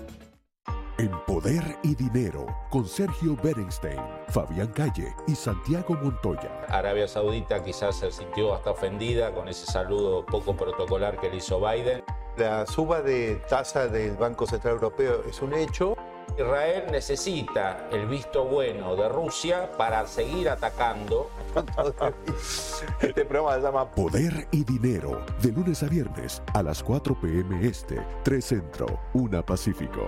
[1.00, 3.98] En Poder y Dinero, con Sergio Berenstein,
[4.28, 6.50] Fabián Calle y Santiago Montoya.
[6.68, 11.58] Arabia Saudita quizás se sintió hasta ofendida con ese saludo poco protocolar que le hizo
[11.58, 12.04] Biden.
[12.36, 15.96] La suba de tasa del Banco Central Europeo es un hecho.
[16.36, 21.30] Israel necesita el visto bueno de Rusia para seguir atacando.
[23.00, 27.66] Este programa se llama Poder y Dinero, de lunes a viernes a las 4 p.m.
[27.66, 30.04] Este, 3 Centro, 1 Pacífico.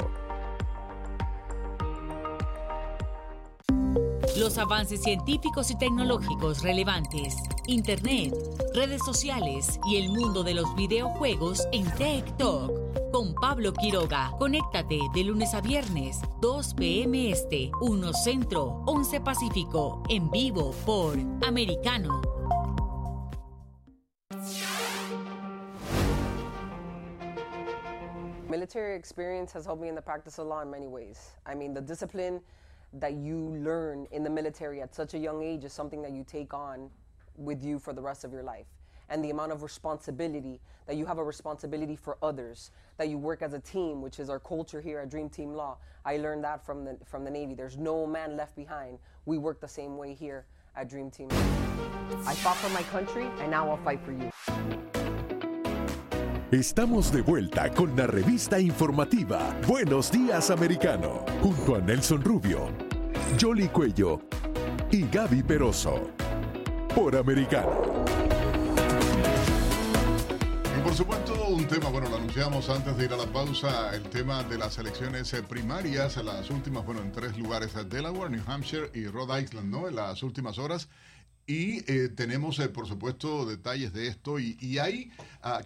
[4.43, 7.37] Los avances científicos y tecnológicos relevantes,
[7.69, 8.35] Internet,
[8.75, 12.73] redes sociales y el mundo de los videojuegos en Tech Talk.
[13.13, 17.31] Con Pablo Quiroga, conéctate de lunes a viernes, 2 p.m.
[17.31, 21.17] Este, 1 Centro, 11 Pacífico, en vivo por
[21.47, 22.21] Americano.
[28.51, 31.31] Military experience has helped me in the practice of law in many ways.
[31.47, 32.41] I mean, the discipline
[32.95, 36.25] that you learn in the military at such a young age is something that you
[36.25, 36.91] take on
[37.37, 38.67] with you for the rest of your life.
[39.09, 43.43] And the amount of responsibility that you have a responsibility for others, that you work
[43.43, 45.79] as a team, which is our culture here at Dream Team Law.
[46.05, 47.55] I learned that from the, from the Navy.
[47.55, 48.99] There's no man left behind.
[49.27, 50.47] We work the same way here
[50.77, 51.29] at Dream Team
[52.27, 55.22] I fought for my country, and now I'll fight for you.
[56.53, 62.69] Estamos de vuelta con la revista informativa Buenos Días Americano, junto a Nelson Rubio,
[63.41, 64.21] Jolly Cuello
[64.91, 66.11] y Gaby Peroso.
[66.95, 68.05] Por Americano.
[70.77, 74.03] Y por supuesto, un tema, bueno, lo anunciamos antes de ir a la pausa, el
[74.11, 78.43] tema de las elecciones eh, primarias, las últimas, bueno, en tres lugares, eh, Delaware, New
[78.47, 79.89] Hampshire y Rhode Island, ¿no?
[79.89, 80.91] En las últimas horas.
[81.47, 85.11] Y eh, tenemos, por supuesto, detalles de esto y, y hay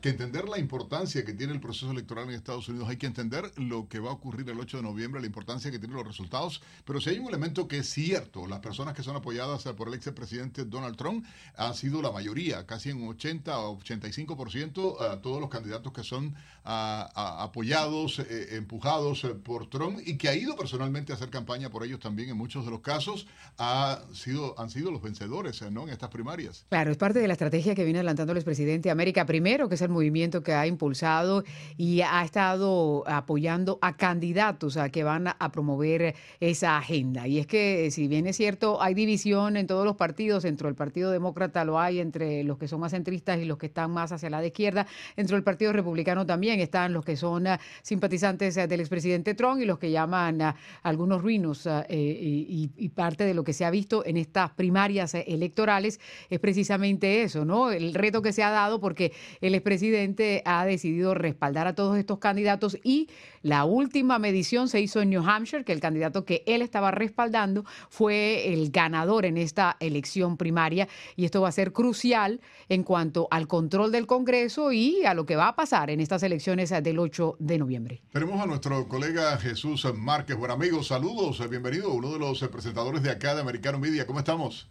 [0.01, 2.89] que entender la importancia que tiene el proceso electoral en Estados Unidos.
[2.89, 5.78] Hay que entender lo que va a ocurrir el 8 de noviembre, la importancia que
[5.78, 6.62] tienen los resultados.
[6.85, 9.94] Pero si hay un elemento que es cierto, las personas que son apoyadas por el
[9.94, 11.27] expresidente Donald Trump
[11.57, 16.35] han sido la mayoría, casi en 80 o 85%, ah, todos los candidatos que son
[16.65, 21.31] ah, ah, apoyados, eh, empujados eh, por Trump y que ha ido personalmente a hacer
[21.31, 23.27] campaña por ellos también en muchos de los casos,
[23.59, 25.85] ha sido, han sido los vencedores eh, ¿no?
[25.85, 26.65] en estas primarias.
[26.69, 29.82] Claro, es parte de la estrategia que viene adelantando el expresidente América Primero, que es
[29.82, 31.44] el movimiento que ha impulsado
[31.76, 37.26] y ha estado apoyando a candidatos a que van a promover esa agenda.
[37.26, 40.74] Y es que, si bien es cierto, hay división en todos los partidos, dentro del
[40.74, 44.12] Partido Demócrata lo hay entre los que son más centristas y los que están más
[44.12, 44.86] hacia la de izquierda,
[45.16, 49.60] dentro del Partido Republicano también están los que son ah, simpatizantes ah, del expresidente Trump
[49.60, 53.64] y los que llaman a algunos ruinos eh, y, y parte de lo que se
[53.64, 57.70] ha visto en estas primarias eh, electorales es precisamente eso, ¿no?
[57.70, 62.19] El reto que se ha dado porque el expresidente ha decidido respaldar a todos estos
[62.19, 63.09] candidatos y
[63.43, 67.65] la última medición se hizo en New Hampshire, que el candidato que él estaba respaldando
[67.89, 73.28] fue el ganador en esta elección primaria y esto va a ser crucial en cuanto
[73.31, 76.99] al control del Congreso y a lo que va a pasar en estas elecciones del
[76.99, 78.03] 8 de noviembre.
[78.12, 80.37] Tenemos a nuestro colega Jesús Márquez.
[80.37, 84.07] Buen amigo, saludos, bienvenido, uno de los presentadores de acá de Americano Media.
[84.07, 84.69] ¿Cómo estamos?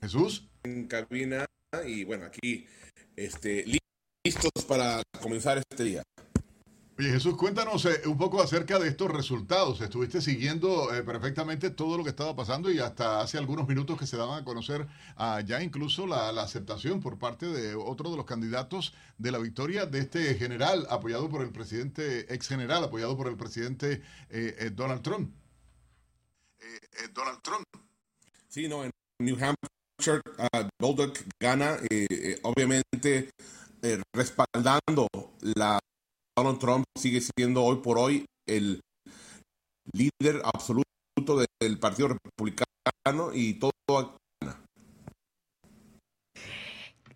[0.00, 0.48] Jesús.
[0.64, 1.46] En cabina
[1.86, 2.66] y bueno, aquí
[3.16, 3.64] este,
[4.24, 6.02] listos para comenzar este día.
[6.98, 9.80] Oye Jesús, cuéntanos eh, un poco acerca de estos resultados.
[9.80, 14.06] Estuviste siguiendo eh, perfectamente todo lo que estaba pasando y hasta hace algunos minutos que
[14.06, 14.86] se daban a conocer
[15.16, 19.38] ah, ya incluso la, la, aceptación por parte de otro de los candidatos de la
[19.38, 24.70] victoria de este general apoyado por el presidente, ex general apoyado por el presidente eh,
[24.74, 25.32] Donald Trump.
[27.14, 27.64] Donald Trump.
[28.48, 28.90] Sí, no, en
[29.20, 31.12] New Hampshire, uh,
[31.42, 31.78] gana,
[32.42, 33.30] obviamente
[34.14, 35.08] respaldando
[35.40, 35.78] la
[36.36, 38.80] Donald Trump sigue siendo hoy por hoy el
[39.92, 40.84] líder absoluto
[41.60, 44.16] del Partido Republicano y todo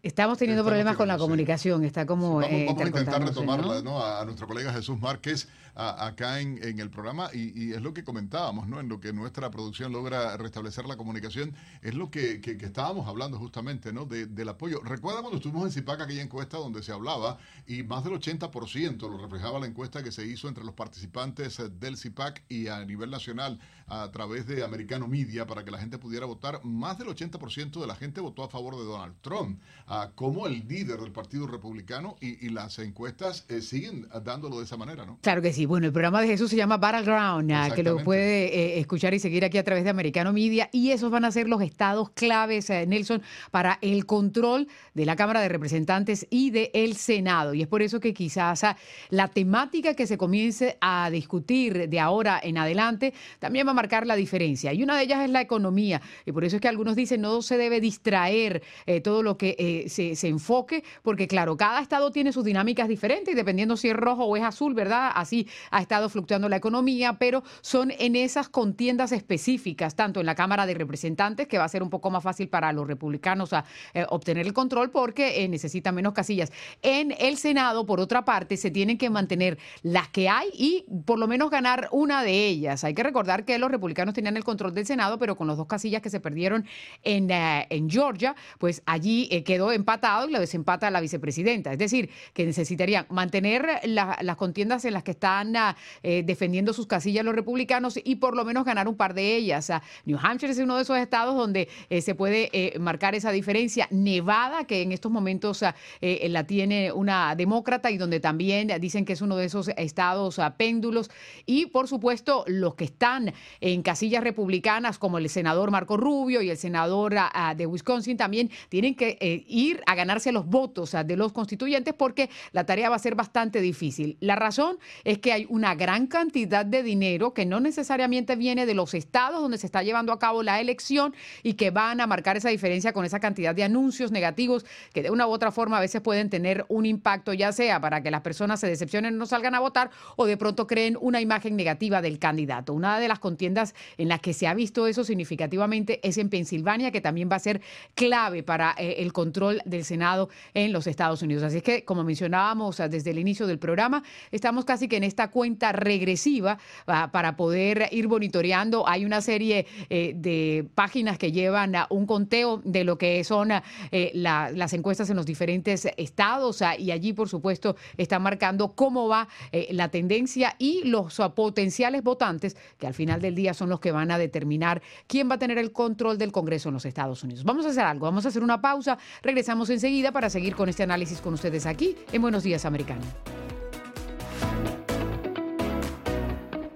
[0.05, 3.83] Estamos teniendo problemas con la comunicación, está como Vamos, eh, vamos a intentar retomarla ¿no?
[3.83, 4.05] ¿no?
[4.05, 7.95] a, nuestro colega Jesús Márquez a- acá en, en el programa y, y es lo
[7.95, 8.81] que comentábamos, ¿no?
[8.81, 13.09] En lo que nuestra producción logra restablecer la comunicación, es lo que, que- que estábamos
[13.09, 14.05] hablando justamente, ¿no?
[14.05, 14.81] De- del apoyo.
[14.85, 19.17] Recuerda cuando estuvimos en CIPAC aquella encuesta donde se hablaba y más del 80% lo
[19.17, 23.09] reflejaba la encuesta que se hizo entre los participantes eh, del CIPAC y a nivel
[23.11, 26.65] nacional a través de Americano Media para que la gente pudiera votar.
[26.65, 30.67] Más del 80% de la gente votó a favor de Donald Trump ah, como el
[30.67, 35.19] líder del Partido Republicano y, y las encuestas eh, siguen dándolo de esa manera, ¿no?
[35.23, 35.67] Claro que sí.
[35.67, 39.19] Bueno, el programa de Jesús se llama Battleground, ah, que lo puede eh, escuchar y
[39.19, 40.69] seguir aquí a través de Americano Media.
[40.73, 45.17] Y esos van a ser los estados claves, eh, Nelson, para el control de la
[45.17, 47.55] Cámara de Representantes y del Senado.
[47.55, 48.77] Y es por eso que quizás ah,
[49.11, 54.17] la temática que se comience a discutir de ahora en adelante también va marcar la
[54.17, 54.73] diferencia.
[54.73, 56.01] Y una de ellas es la economía.
[56.25, 59.57] Y por eso es que algunos dicen no se debe distraer eh, todo lo que
[59.59, 63.89] eh, se, se enfoque, porque claro, cada estado tiene sus dinámicas diferentes y dependiendo si
[63.89, 65.11] es rojo o es azul, ¿verdad?
[65.15, 70.35] Así ha estado fluctuando la economía, pero son en esas contiendas específicas, tanto en la
[70.35, 73.65] Cámara de Representantes, que va a ser un poco más fácil para los republicanos a,
[73.93, 76.53] eh, obtener el control porque necesitan menos casillas.
[76.83, 81.19] En el Senado, por otra parte, se tienen que mantener las que hay y por
[81.19, 82.85] lo menos ganar una de ellas.
[82.85, 85.67] Hay que recordar que los republicanos tenían el control del Senado, pero con las dos
[85.67, 86.67] casillas que se perdieron
[87.03, 91.73] en, eh, en Georgia, pues allí eh, quedó empatado y lo desempata la vicepresidenta.
[91.73, 96.73] Es decir, que necesitarían mantener la- las contiendas en las que están ah, eh, defendiendo
[96.73, 99.71] sus casillas los republicanos y por lo menos ganar un par de ellas.
[99.71, 101.69] Ah, New Hampshire es uno de esos estados donde
[102.01, 103.89] se puede marcar esa diferencia.
[103.91, 109.15] Nevada, que en estos momentos ah, la tiene una demócrata y donde también dicen que
[109.15, 111.11] es uno de esos estados péndulos.
[111.47, 116.51] Y por supuesto, los que están en casillas republicanas, como el senador Marco Rubio y
[116.51, 120.95] el senador ah, ah, de Wisconsin, también tienen que eh, ir a ganarse los votos
[120.95, 124.17] ah, de los constituyentes porque la tarea va a ser bastante difícil.
[124.21, 128.75] La razón es que hay una gran cantidad de dinero que no necesariamente viene de
[128.75, 132.37] los estados donde se está llevando a cabo la elección y que van a marcar
[132.37, 135.81] esa diferencia con esa cantidad de anuncios negativos que de una u otra forma a
[135.81, 139.55] veces pueden tener un impacto, ya sea para que las personas se decepcionen no salgan
[139.55, 142.73] a votar o de pronto creen una imagen negativa del candidato.
[142.73, 146.91] Una de las contiendas en las que se ha visto eso significativamente es en Pensilvania,
[146.91, 147.61] que también va a ser
[147.95, 151.43] clave para eh, el control del Senado en los Estados Unidos.
[151.45, 155.31] Así es que, como mencionábamos desde el inicio del programa, estamos casi que en esta
[155.31, 158.89] cuenta regresiva ah, para poder ir monitoreando.
[158.89, 163.51] Hay una serie eh, de páginas que llevan a un conteo de lo que son
[163.53, 168.73] eh, la- las encuestas en los diferentes estados ah, y allí, por supuesto, están marcando
[168.75, 169.29] cómo va
[169.71, 173.93] la tendencia y los ah, potenciales votantes, que al final del día son los que
[173.93, 177.45] van a determinar quién va a tener el control del Congreso en los Estados Unidos.
[177.45, 180.83] Vamos a hacer algo, vamos a hacer una pausa, regresamos enseguida para seguir con este
[180.83, 183.03] análisis con ustedes aquí en Buenos Días, Americano.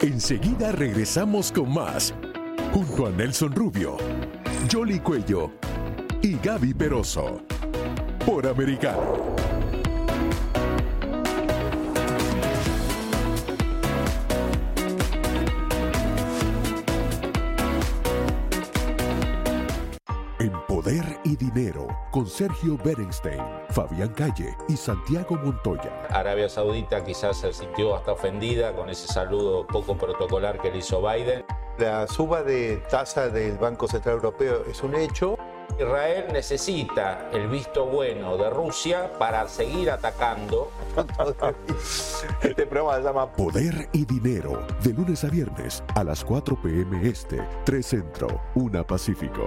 [0.00, 2.14] Enseguida regresamos con más,
[2.72, 3.96] junto a Nelson Rubio,
[4.70, 5.52] Jolly Cuello
[6.22, 7.42] y Gaby Peroso,
[8.24, 9.57] por Americano.
[21.28, 26.06] Y Dinero, con Sergio Berenstein, Fabián Calle y Santiago Montoya.
[26.08, 31.02] Arabia Saudita quizás se sintió hasta ofendida con ese saludo poco protocolar que le hizo
[31.02, 31.44] Biden.
[31.76, 35.36] La suba de tasa del Banco Central Europeo es un hecho.
[35.78, 40.70] Israel necesita el visto bueno de Rusia para seguir atacando.
[42.42, 47.06] Este programa se llama Poder y Dinero, de lunes a viernes a las 4 p.m.
[47.06, 49.46] Este, 3 Centro, 1 Pacífico.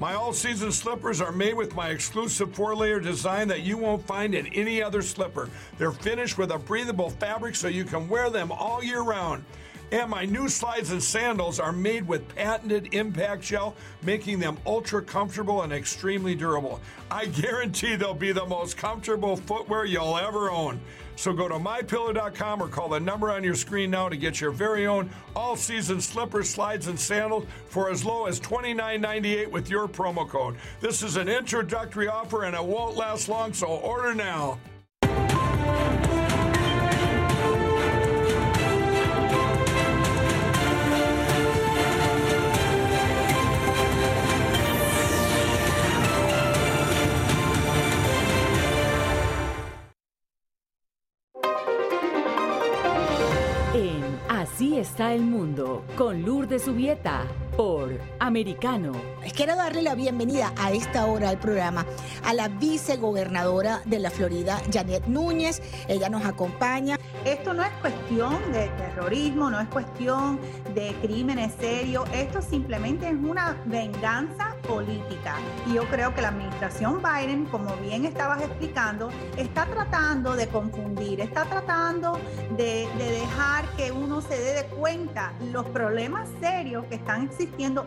[0.00, 4.06] My all season slippers are made with my exclusive four layer design that you won't
[4.06, 5.50] find in any other slipper.
[5.76, 9.44] They're finished with a breathable fabric so you can wear them all year round.
[9.92, 15.02] And my new slides and sandals are made with patented impact gel, making them ultra
[15.02, 16.80] comfortable and extremely durable.
[17.10, 20.80] I guarantee they'll be the most comfortable footwear you'll ever own.
[21.20, 24.52] So go to mypillow.com or call the number on your screen now to get your
[24.52, 29.86] very own all season slippers, slides, and sandals for as low as $29.98 with your
[29.86, 30.56] promo code.
[30.80, 34.58] This is an introductory offer and it won't last long, so order now.
[54.80, 57.24] Está el mundo con Lourdes Subieta
[57.56, 58.92] por Americano.
[59.34, 61.84] Quiero darle la bienvenida a esta hora al programa
[62.24, 65.60] a la vicegobernadora de la Florida, Janet Núñez.
[65.88, 66.98] Ella nos acompaña.
[67.24, 70.38] Esto no es cuestión de terrorismo, no es cuestión
[70.74, 75.36] de crímenes serios, esto simplemente es una venganza política.
[75.66, 81.20] Y yo creo que la administración Biden, como bien estabas explicando, está tratando de confundir,
[81.20, 82.18] está tratando
[82.56, 87.39] de, de dejar que uno se dé de cuenta los problemas serios que están existiendo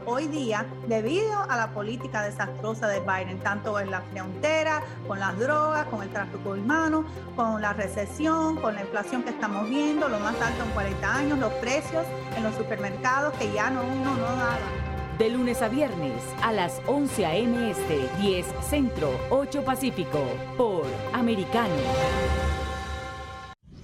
[0.05, 5.37] hoy día debido a la política desastrosa de Biden, tanto en la frontera, con las
[5.37, 7.05] drogas, con el tráfico humano,
[7.35, 11.39] con la recesión, con la inflación que estamos viendo, lo más alto en 40 años,
[11.39, 12.05] los precios
[12.35, 14.57] en los supermercados que ya no uno no daba.
[15.19, 17.69] De lunes a viernes a las 11 a.m.
[17.69, 20.19] Este, 10 Centro, 8 Pacífico,
[20.57, 21.75] por Americano.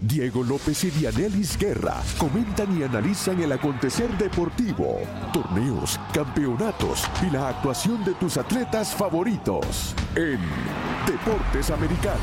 [0.01, 5.01] Diego López y Dianelis Guerra comentan y analizan el acontecer deportivo,
[5.33, 10.39] torneos, campeonatos y la actuación de tus atletas favoritos en
[11.05, 12.15] Deportes Americano.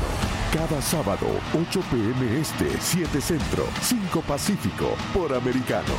[0.51, 5.93] Cada sábado, 8 pm este, 7 centro, 5 pacífico, por Americano.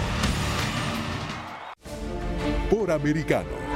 [2.68, 3.67] Por Americano.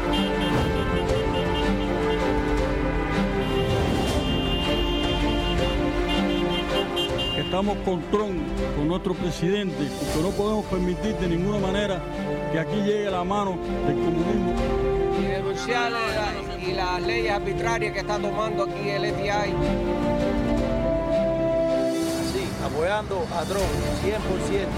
[7.52, 8.40] Estamos con Trump,
[8.76, 12.00] con nuestro presidente, porque no podemos permitir de ninguna manera
[12.50, 14.54] que aquí llegue la mano del comunismo.
[15.20, 19.50] Y denunciar la- y las leyes arbitrarias que está tomando aquí el FBI.
[22.32, 23.68] Sí, apoyando a Trump,
[24.02, 24.68] 100%.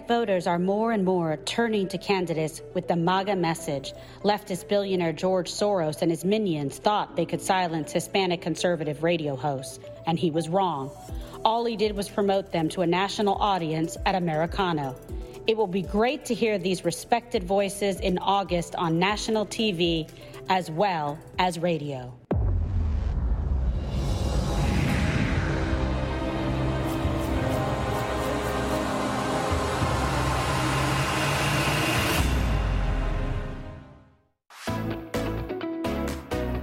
[0.00, 3.92] Hispanic voters are more and more turning to candidates with the MAGA message.
[4.22, 9.78] Leftist billionaire George Soros and his minions thought they could silence Hispanic conservative radio hosts,
[10.06, 10.90] and he was wrong.
[11.44, 14.96] All he did was promote them to a national audience at Americano.
[15.46, 20.08] It will be great to hear these respected voices in August on national TV
[20.48, 22.19] as well as radio.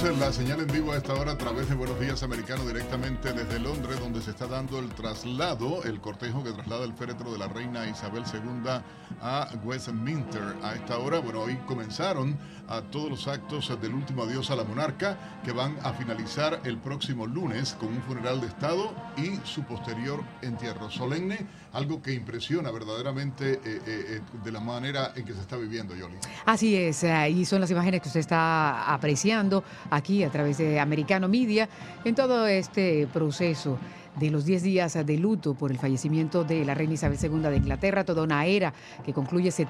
[0.00, 3.58] La señal en vivo a esta hora a través de Buenos Días Americano directamente desde
[3.58, 7.48] Londres, donde se está dando el traslado, el cortejo que traslada el féretro de la
[7.48, 8.80] reina Isabel II
[9.20, 10.56] a Westminster.
[10.62, 14.64] A esta hora, bueno, hoy comenzaron a todos los actos del último adiós a la
[14.64, 19.64] monarca, que van a finalizar el próximo lunes con un funeral de Estado y su
[19.64, 25.32] posterior entierro solemne, algo que impresiona verdaderamente eh, eh, eh, de la manera en que
[25.34, 26.16] se está viviendo, Yoli.
[26.46, 31.28] Así es, y son las imágenes que usted está apreciando aquí a través de Americano
[31.28, 31.68] Media
[32.04, 33.78] en todo este proceso
[34.18, 37.56] de los 10 días de luto por el fallecimiento de la reina Isabel II de
[37.56, 38.72] Inglaterra, toda una era
[39.04, 39.68] que concluye ese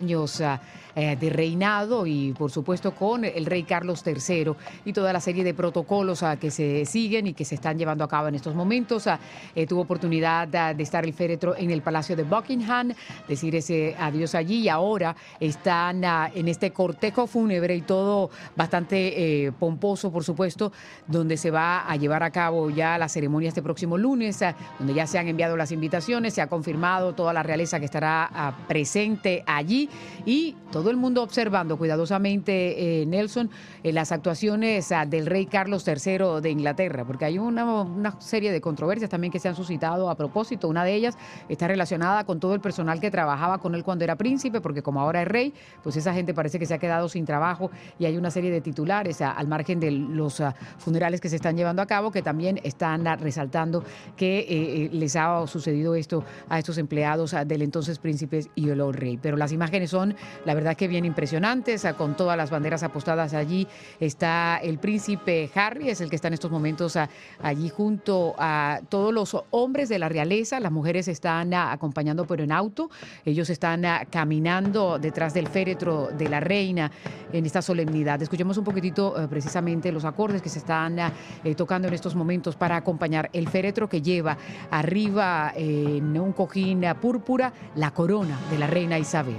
[0.00, 0.42] años
[0.96, 4.52] eh, de reinado y por supuesto con el rey Carlos III
[4.84, 8.04] y toda la serie de protocolos ah, que se siguen y que se están llevando
[8.04, 9.06] a cabo en estos momentos.
[9.06, 9.18] Ah,
[9.56, 12.92] eh, tuvo oportunidad ah, de estar el féretro en el Palacio de Buckingham,
[13.26, 19.52] decir ese adiós allí y ahora están en este cortejo fúnebre y todo bastante eh,
[19.52, 20.72] pomposo, por supuesto,
[21.06, 24.44] donde se va a llevar a cabo ya la ceremonia este próximo lunes,
[24.78, 28.54] donde ya se han enviado las invitaciones, se ha confirmado toda la realeza que estará
[28.68, 29.88] presente allí
[30.24, 33.50] y todo el mundo observando cuidadosamente, eh, Nelson,
[33.82, 38.60] eh, las actuaciones ah, del rey Carlos III de Inglaterra, porque hay una, serie de
[38.60, 40.68] controversias también que se han suscitado a propósito.
[40.68, 41.16] Una de ellas
[41.48, 45.00] está relacionada con todo el personal que trabajaba con él cuando era príncipe, porque como
[45.00, 48.16] ahora es rey, pues esa gente parece que se ha quedado sin trabajo y hay
[48.16, 51.82] una serie de titulares ah, al margen de los ah, funerales que se están llevando
[51.82, 53.84] a cabo que también están resaltando
[54.16, 58.92] que eh, eh, les ha sucedido esto a estos empleados del entonces príncipe y el
[58.92, 59.18] rey.
[59.20, 63.34] Pero las imágenes son, la verdad, que bien impresionantes, ah, con todas las banderas apostadas
[63.34, 63.66] allí.
[64.00, 67.08] Está el príncipe Harry, es el que está en estos momentos ah,
[67.42, 70.60] allí junto a todos los hombres de la realeza.
[70.60, 72.90] Las mujeres están ah, acompañando pero en auto.
[73.24, 76.90] Ellos están caminando detrás del féretro de la reina
[77.32, 78.20] en esta solemnidad.
[78.22, 82.56] Escuchemos un poquitito eh, precisamente los acordes que se están eh, tocando en estos momentos
[82.56, 84.36] para acompañar el féretro que lleva
[84.70, 89.36] arriba en un cojín púrpura la corona de la reina Isabel.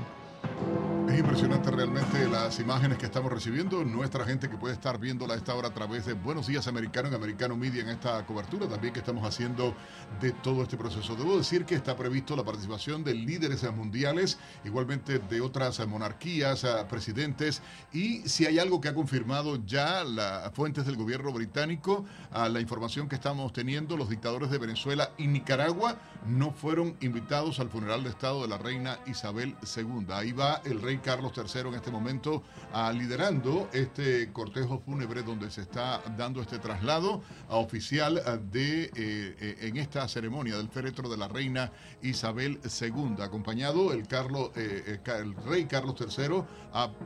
[1.10, 3.84] Es impresionante realmente las imágenes que estamos recibiendo.
[3.86, 7.10] Nuestra gente que puede estar viéndola a esta hora a través de Buenos Días Americano
[7.10, 9.76] en Americano Media en esta cobertura también que estamos haciendo
[10.20, 11.16] de todo este proceso.
[11.16, 16.70] Debo decir que está previsto la participación de líderes mundiales, igualmente de otras monarquías, eh,
[16.90, 17.62] presidentes,
[17.94, 22.60] y si hay algo que ha confirmado ya las fuentes del gobierno británico, a la
[22.60, 28.04] información que estamos teniendo, los dictadores de Venezuela y Nicaragua no fueron invitados al funeral
[28.04, 30.08] de Estado de la reina Isabel II.
[30.10, 32.44] Ahí va el rey Carlos III en este momento
[32.74, 38.92] a liderando este cortejo fúnebre donde se está dando este traslado a oficial de eh,
[38.96, 45.00] eh, en esta ceremonia del féretro de la reina Isabel II, acompañado el Carlos eh,
[45.06, 46.44] el rey Carlos III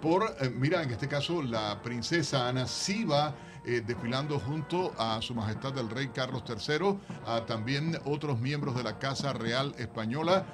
[0.01, 5.77] por mira en este caso la princesa Ana Siva eh, desfilando junto a Su Majestad
[5.77, 10.45] el Rey Carlos III, a también otros miembros de la Casa Real Española,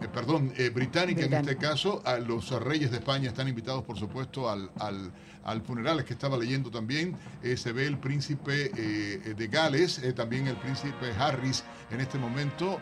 [0.00, 3.98] eh, perdón, eh, británica en este caso, a los reyes de España están invitados, por
[3.98, 5.12] supuesto, al, al,
[5.44, 7.16] al funeral que estaba leyendo también.
[7.56, 12.80] se ve el príncipe de Gales, también el príncipe Harris en este momento,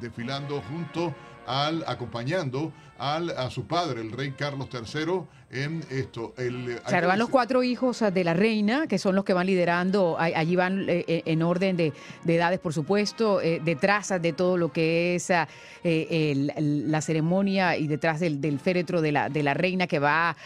[0.00, 1.14] desfilando junto
[1.46, 2.72] al acompañando
[3.04, 5.24] al, a su padre, el rey Carlos III,
[5.54, 6.34] en esto.
[6.36, 10.16] El, claro, van los cuatro hijos de la reina, que son los que van liderando,
[10.18, 11.92] allí van eh, eh, en orden de,
[12.26, 18.58] edades, por supuesto, eh, detrás de todo lo que es la ceremonia y detrás del,
[18.58, 20.36] féretro de la, de la reina, que va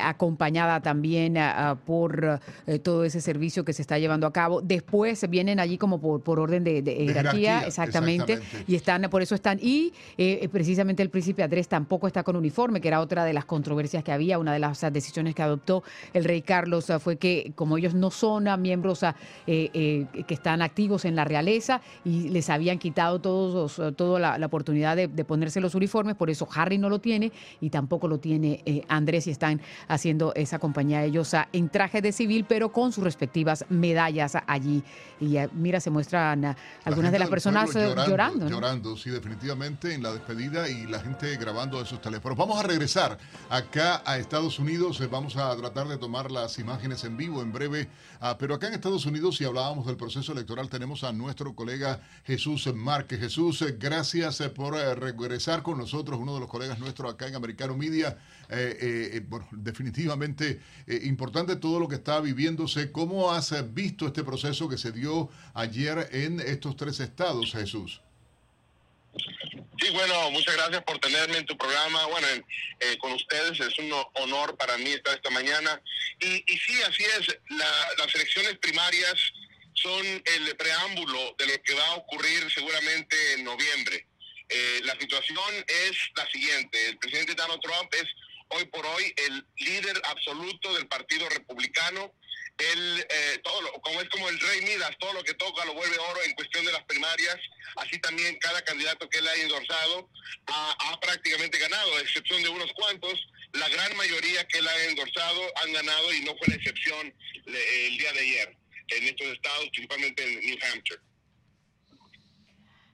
[0.00, 1.36] acompañada también
[1.84, 2.40] por
[2.82, 4.62] todo ese servicio que se está llevando a cabo.
[4.62, 9.58] Después vienen allí como por, por orden de, jerarquía, exactamente, y están, por eso están,
[9.60, 9.92] y
[10.50, 14.12] precisamente el príncipe Andrés tampoco está con uniforme, que era otra de las controversias que
[14.12, 15.82] había, una de las decisiones que adoptó
[16.12, 19.14] el rey Carlos ah, fue que como ellos no son ah, miembros ah,
[19.46, 24.46] eh, eh, que están activos en la realeza y les habían quitado todos toda la,
[24.46, 28.62] oportunidad de, ponerse los uniformes, por eso Harry no lo tiene y tampoco lo tiene
[28.66, 33.02] eh, Andrés y están haciendo esa compañía ellos en traje de civil, pero con sus
[33.02, 34.82] respectivas medallas allí.
[35.20, 38.06] Y mira, se muestran algunas de las personas llorando.
[38.06, 42.36] Llorando, llorando, sí, definitivamente en la despedida y la gente grabando esos teléfonos.
[42.36, 45.00] Vamos a regresar acá a Estados Unidos.
[45.00, 47.88] Eh, vamos a tratar de tomar las imágenes en vivo en breve.
[48.20, 52.00] Ah, pero acá en Estados Unidos, si hablábamos del proceso electoral, tenemos a nuestro colega
[52.24, 53.20] Jesús Márquez.
[53.20, 57.36] Jesús, eh, gracias eh, por regresar con nosotros, uno de los colegas nuestros acá en
[57.36, 58.16] Americano Media.
[59.52, 60.60] definitivamente
[61.04, 62.92] importante todo lo que está viviéndose.
[62.92, 68.03] ¿Cómo has visto este proceso que se dio ayer en estos tres estados, Jesús?
[69.80, 72.06] Sí, bueno, muchas gracias por tenerme en tu programa.
[72.06, 72.26] Bueno,
[72.80, 75.80] eh, con ustedes es un honor para mí estar esta mañana.
[76.20, 79.14] Y, y sí, así es, las elecciones primarias
[79.74, 84.06] son el preámbulo de lo que va a ocurrir seguramente en noviembre.
[84.48, 88.04] Eh, la situación es la siguiente, el presidente Donald Trump es
[88.48, 92.14] hoy por hoy el líder absoluto del Partido Republicano
[92.58, 95.74] él, eh, todo lo, como es como el rey Midas, todo lo que toca lo
[95.74, 97.36] vuelve oro en cuestión de las primarias,
[97.76, 100.08] así también cada candidato que él ha endorsado
[100.46, 103.18] ha, prácticamente ganado, a excepción de unos cuantos,
[103.52, 107.14] la gran mayoría que él ha endorsado han ganado y no fue la excepción
[107.46, 108.56] el día de ayer
[108.88, 111.00] en estos estados, principalmente en New Hampshire.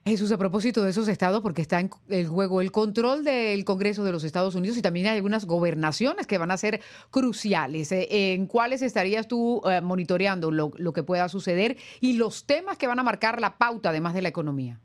[0.05, 4.11] Jesús, a propósito de esos estados, porque está en juego el control del Congreso de
[4.11, 7.91] los Estados Unidos y también hay algunas gobernaciones que van a ser cruciales.
[7.91, 12.87] Eh, ¿En cuáles estarías tú eh, monitoreando lo, que pueda suceder y los temas que
[12.87, 14.79] van a marcar la pauta, además de la economía?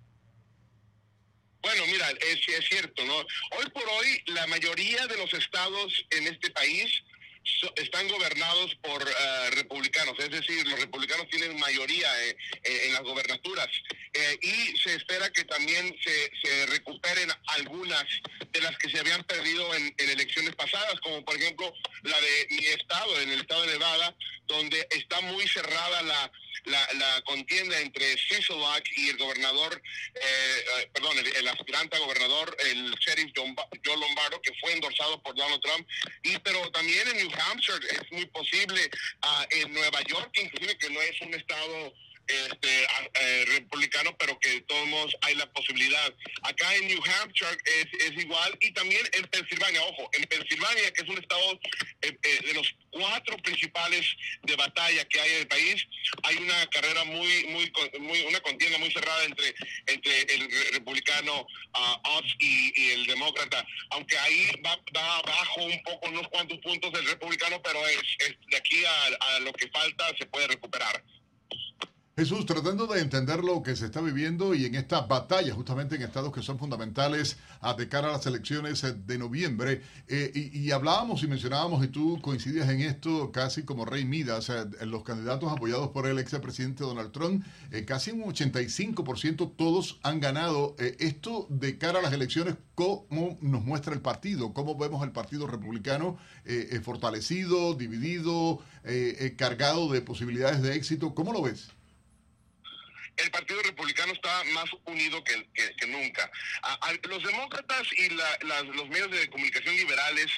[1.63, 3.17] Bueno, mira, es cierto, ¿no?
[3.17, 7.03] Hoy por hoy, la mayoría de los estados en este país
[7.77, 13.03] están gobernados por eh, republicanos, es decir, los republicanos tienen mayoría eh, eh, en las
[13.03, 13.69] gobernaturas.
[14.41, 18.05] Y se espera que también se, se, recuperen algunas
[18.51, 21.71] de las que se habían perdido en, elecciones pasadas, como por ejemplo
[22.03, 24.17] la de mi estado, en el estado de Nevada,
[24.47, 26.33] donde está muy cerrada la,
[26.65, 29.83] la, contienda entre Sisolak y el gobernador,
[30.15, 30.21] eh,
[30.79, 35.61] eh, perdón, el, aspirante a gobernador, el sheriff Joe Lombardo, que fue endorsado por Donald
[35.63, 35.89] Trump,
[36.23, 38.91] y pero también en New Hampshire es muy posible,
[39.23, 41.93] uh, en Nueva York, inclusive que no es un estado
[42.27, 42.85] este,
[43.15, 46.15] eh, republicano, pero que de todos modos hay la posibilidad.
[46.43, 51.03] Acá en New Hampshire es, es igual y también en Pensilvania, ojo, en Pensilvania, que
[51.03, 51.53] es un estado
[52.03, 54.05] eh, eh, de los cuatro principales
[54.43, 55.87] de batalla que hay en el país,
[56.23, 59.55] hay una carrera muy, muy, muy una contienda muy cerrada entre,
[59.87, 66.29] entre el republicano uh, y, el demócrata, aunque ahí va, va, abajo un poco, unos
[66.29, 68.01] cuantos puntos del republicano, pero es,
[68.51, 71.03] de aquí a lo que falta se puede recuperar.
[72.19, 76.01] Jesús, tratando de entender lo que se está viviendo y en esta batalla, justamente en
[76.01, 80.71] estados que son fundamentales a de cara a las elecciones eh, de noviembre, eh, y,
[80.71, 85.53] hablábamos y mencionábamos, y tú coincidías en esto casi como rey Midas, eh, los candidatos
[85.53, 87.45] apoyados por el expresidente Donald Trump,
[87.87, 90.75] casi un 85% todos han ganado.
[90.79, 94.55] esto de cara a las elecciones, ¿cómo nos muestra el partido?
[94.55, 96.17] ¿Cómo vemos el Partido Republicano
[96.83, 98.61] fortalecido, dividido,
[99.37, 101.15] cargado de posibilidades de éxito?
[101.15, 101.76] ¿Cómo lo ves?
[103.17, 106.31] El Partido Republicano está más unido que, nunca.
[107.09, 110.31] los demócratas y los medios de comunicación liberales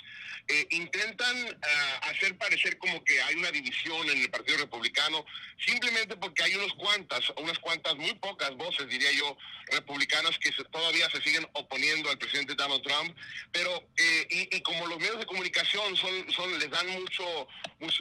[0.48, 5.24] eh, intentan ah, hacer parecer como que hay una división en el Partido Republicano,
[5.58, 9.36] simplemente porque hay unos cuantas, unas cuantas, muy pocas voces, diría yo,
[9.70, 13.14] republicanas que todavía se siguen oponiendo al presidente Donald Trump,
[13.52, 17.48] pero eh, y, como los medios de comunicación son, son les dan mucho,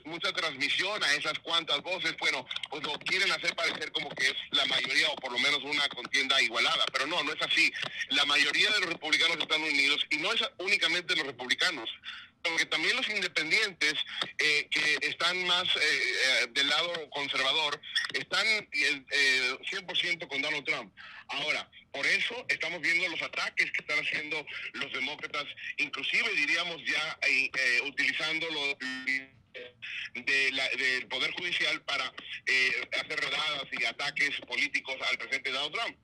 [0.05, 4.65] mucha transmisión a esas cuantas voces, bueno, pues quieren hacer parecer como que es la
[4.65, 7.71] mayoría o por lo menos una contienda igualada, pero no, no es así.
[8.09, 11.89] La mayoría de los republicanos están unidos y no es únicamente los republicanos
[12.49, 13.93] porque también los independientes
[14.37, 17.79] eh, que están más eh, eh, del lado conservador
[18.13, 20.93] están 100% con Donald Trump.
[21.29, 25.45] Ahora, por eso estamos viendo los ataques que están haciendo los demócratas,
[25.77, 27.19] inclusive diríamos ya
[27.85, 28.75] utilizando los
[30.13, 35.97] del Poder Judicial para hacer redadas y ataques políticos al presidente Donald Trump.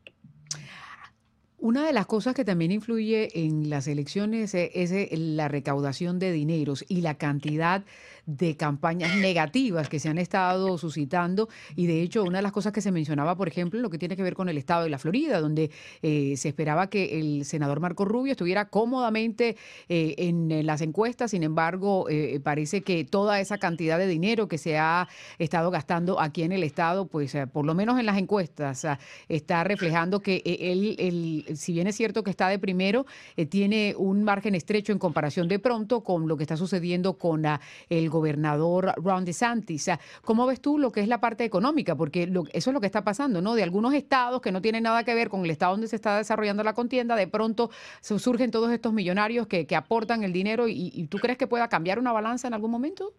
[1.63, 6.33] Una de las cosas que también influye en las elecciones es, es la recaudación de
[6.33, 7.85] dineros y la cantidad
[8.25, 11.49] de campañas negativas que se han estado suscitando.
[11.75, 14.15] Y de hecho una de las cosas que se mencionaba, por ejemplo, lo que tiene
[14.15, 15.71] que ver con el estado de la Florida, donde
[16.01, 19.57] eh, se esperaba que el senador Marco Rubio estuviera cómodamente
[19.89, 24.57] eh, en, las encuestas, sin embargo, eh, parece que toda esa cantidad de dinero que
[24.57, 25.07] se ha
[25.39, 28.85] estado gastando aquí en el estado, pues por lo menos en las encuestas,
[29.27, 33.05] está reflejando que él, si bien es cierto que está de primero,
[33.49, 37.43] tiene un margen estrecho en comparación de pronto con lo que está sucediendo con
[37.89, 39.89] el gobernador Ron DeSantis.
[40.21, 41.95] ¿Cómo ves tú lo que es la parte económica?
[41.95, 43.55] Porque eso es lo que está pasando, ¿no?
[43.55, 46.17] De algunos estados que no tienen nada que ver con el estado donde se está
[46.17, 47.71] desarrollando la contienda, de pronto
[48.01, 52.11] surgen todos estos millonarios que, aportan el dinero y, tú crees que pueda cambiar una
[52.11, 53.13] balanza en algún momento?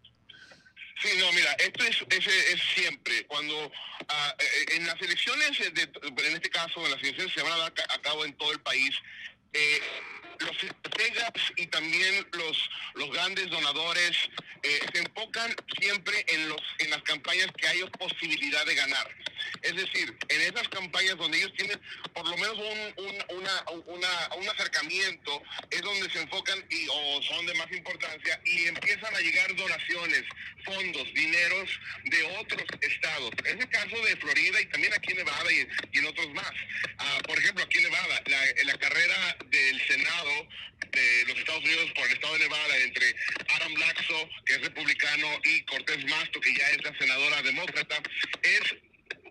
[1.03, 2.05] Sí, no, mira, esto es,
[2.77, 3.27] siempre.
[3.27, 3.55] Cuando
[4.09, 7.73] ah, eh, en las elecciones, en este caso, en las elecciones se van a dar
[7.89, 8.95] a cabo en todo el país,
[9.53, 9.81] eh,
[10.45, 14.17] los estrategas y también los, los grandes donadores
[14.63, 19.11] eh, se enfocan siempre en, los, en las campañas que hay posibilidad de ganar.
[19.63, 21.81] Es decir, en esas campañas donde ellos tienen
[22.13, 28.41] por lo menos un, acercamiento, es donde se enfocan y, o son de más importancia
[28.45, 30.23] y empiezan a llegar donaciones,
[30.65, 31.69] fondos, dineros
[32.05, 33.31] de otros estados.
[33.45, 36.53] Es el caso de Florida y también aquí en Nevada y, en otros más.
[36.99, 40.31] Ah, por ejemplo, aquí en Nevada, la, la carrera del Senado
[40.93, 43.15] de los Estados Unidos por el estado de Nevada entre
[43.49, 48.03] Adam Laxo, que es republicano, y Cortés Masto, que ya es la senadora demócrata,
[48.43, 48.75] es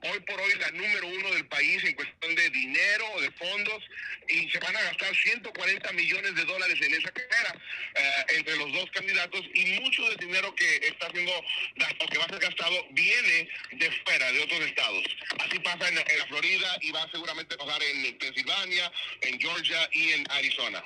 [0.03, 3.83] hoy por hoy la número uno del país en cuestión de dinero, de fondos,
[4.27, 7.55] y se van a gastar 140 millones de dólares en esa carrera
[7.95, 11.31] eh, entre los dos candidatos y mucho del dinero que está siendo
[11.75, 15.03] gastado, que va a ser gastado, viene de fuera, de otros estados.
[15.39, 20.11] Así pasa en, la Florida y va a seguramente pasar en Pensilvania, en Georgia y
[20.11, 20.83] en Arizona.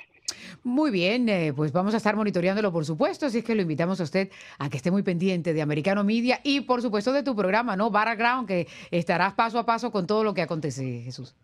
[0.64, 4.00] Muy bien, eh, pues vamos a estar monitoreándolo, por supuesto, así es que lo invitamos
[4.00, 7.34] a usted a que esté muy pendiente de Americano Media y, por supuesto, de tu
[7.34, 7.90] programa, ¿no?
[7.90, 11.34] Battleground, que estarás paso a paso con todo lo que acontece, Jesús.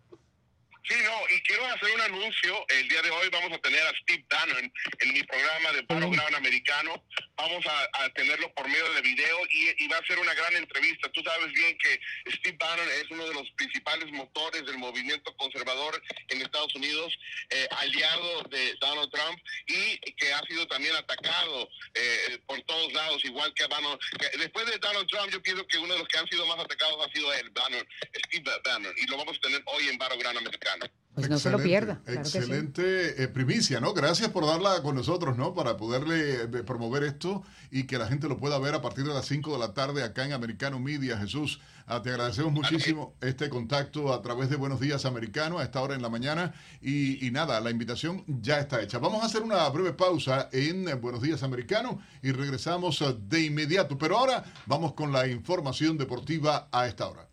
[0.87, 2.65] Sí, no, y quiero hacer un anuncio.
[2.69, 6.35] El día de hoy vamos a tener a Steve Bannon en mi programa de Battleground
[6.35, 7.03] Americano.
[7.35, 11.11] Vamos a, tenerlo por medio de video y, va a ser una gran entrevista.
[11.11, 11.99] Tú sabes bien que
[12.37, 15.99] Steve Bannon es uno de los principales motores del movimiento conservador
[16.29, 17.17] en Estados Unidos,
[17.49, 23.25] eh, aliado de Donald Trump y que ha sido también atacado eh, por todos lados,
[23.25, 23.97] igual que Bannon.
[24.37, 27.07] después de Donald Trump, yo pienso que uno de los que han sido más atacados
[27.07, 27.87] ha sido él, Bannon,
[28.27, 30.74] Steve Bannon, y lo vamos a tener hoy en Battleground Americano.
[31.15, 32.01] Pues no se lo pierda.
[32.07, 33.93] excelente eh, primicia, ¿no?
[33.93, 35.53] Gracias por darla con nosotros, ¿no?
[35.53, 37.41] Para poderle eh, promover esto
[37.71, 40.03] y que la gente lo pueda ver a partir de las 5 de la tarde
[40.03, 41.17] acá en Americano Media.
[41.17, 45.81] Jesús, ah, te agradecemos muchísimo este contacto a través de Buenos Días Americano a esta
[45.81, 46.53] hora en la mañana.
[46.81, 48.99] Y, y nada, la invitación ya está hecha.
[48.99, 53.97] Vamos a hacer una breve pausa en eh, Buenos Días Americano y regresamos de inmediato.
[53.97, 57.29] Pero ahora vamos con la información deportiva a esta hora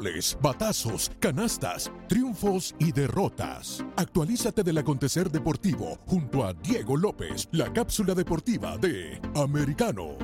[0.00, 3.84] goles, batazos, canastas, triunfos y derrotas.
[3.96, 10.16] Actualízate del acontecer deportivo junto a Diego López, la cápsula deportiva de Americano.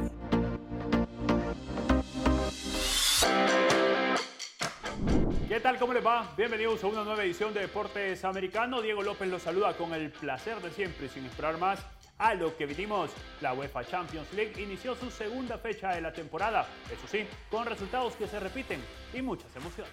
[5.47, 5.79] ¿Qué tal?
[5.79, 6.33] ¿Cómo les va?
[6.39, 8.81] Bienvenidos a una nueva edición de Deportes Americano.
[8.81, 11.81] Diego López los saluda con el placer de siempre, sin esperar más
[12.19, 13.11] a lo que vinimos.
[13.41, 18.15] La UEFA Champions League inició su segunda fecha de la temporada, eso sí, con resultados
[18.15, 18.81] que se repiten
[19.13, 19.93] y muchas emociones.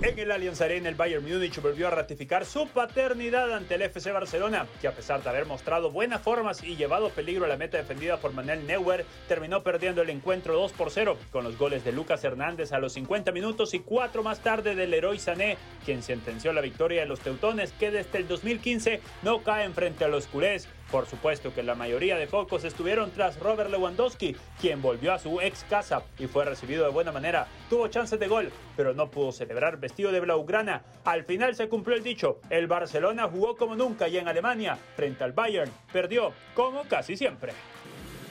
[0.00, 4.12] En el Allianz Arena, el Bayern Múnich volvió a ratificar su paternidad ante el FC
[4.12, 7.78] Barcelona, que a pesar de haber mostrado buenas formas y llevado peligro a la meta
[7.78, 11.90] defendida por Manuel Neuer, terminó perdiendo el encuentro 2 por 0, con los goles de
[11.90, 16.52] Lucas Hernández a los 50 minutos y cuatro más tarde del Leroy Sané, quien sentenció
[16.52, 20.68] la victoria de los teutones que desde el 2015 no caen frente a los culés
[20.90, 25.40] por supuesto que la mayoría de focos estuvieron tras Robert Lewandowski, quien volvió a su
[25.40, 27.46] ex casa y fue recibido de buena manera.
[27.68, 30.82] Tuvo chances de gol, pero no pudo celebrar vestido de blaugrana.
[31.04, 35.24] Al final se cumplió el dicho, el Barcelona jugó como nunca y en Alemania, frente
[35.24, 37.52] al Bayern, perdió como casi siempre.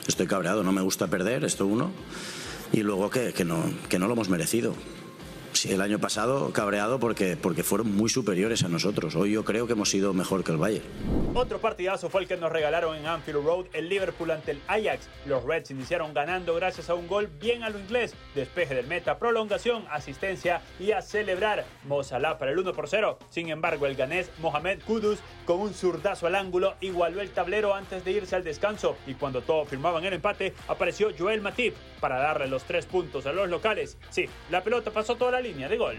[0.07, 1.91] Estoy cabreado, no me gusta perder, esto uno.
[2.71, 4.73] Y luego que, que, no, que no lo hemos merecido.
[5.65, 9.15] El año pasado cabreado porque, porque fueron muy superiores a nosotros.
[9.15, 10.85] Hoy yo creo que hemos sido mejor que el Bayern.
[11.33, 15.07] Otro partidazo fue el que nos regalaron en Anfield Road el Liverpool ante el Ajax.
[15.25, 19.17] Los Reds iniciaron ganando gracias a un gol bien a lo inglés, despeje del meta,
[19.17, 23.17] prolongación, asistencia y a celebrar Mo Salah para el 1 por 0.
[23.29, 28.03] Sin embargo, el ganés Mohamed Kudus con un zurdazo al ángulo igualó el tablero antes
[28.03, 32.47] de irse al descanso y cuando todos firmaban el empate apareció Joel Matip para darle
[32.47, 33.97] los tres puntos a los locales.
[34.09, 35.95] Sí, la pelota pasó toda la línea de gol.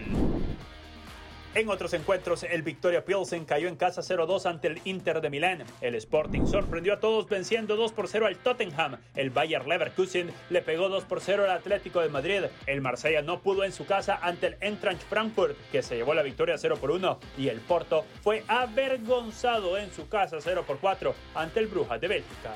[1.55, 5.63] En otros encuentros, el Victoria Pilsen cayó en casa 0-2 ante el Inter de Milán.
[5.81, 8.97] El Sporting sorprendió a todos venciendo 2 por 0 al Tottenham.
[9.15, 12.43] El Bayer Leverkusen le pegó 2 por 0 al Atlético de Madrid.
[12.67, 16.21] El Marsella no pudo en su casa ante el Eintracht Frankfurt, que se llevó la
[16.21, 17.19] victoria 0 por 1.
[17.39, 22.07] Y el Porto fue avergonzado en su casa 0 por 4 ante el Brujas de
[22.09, 22.53] Bélgica.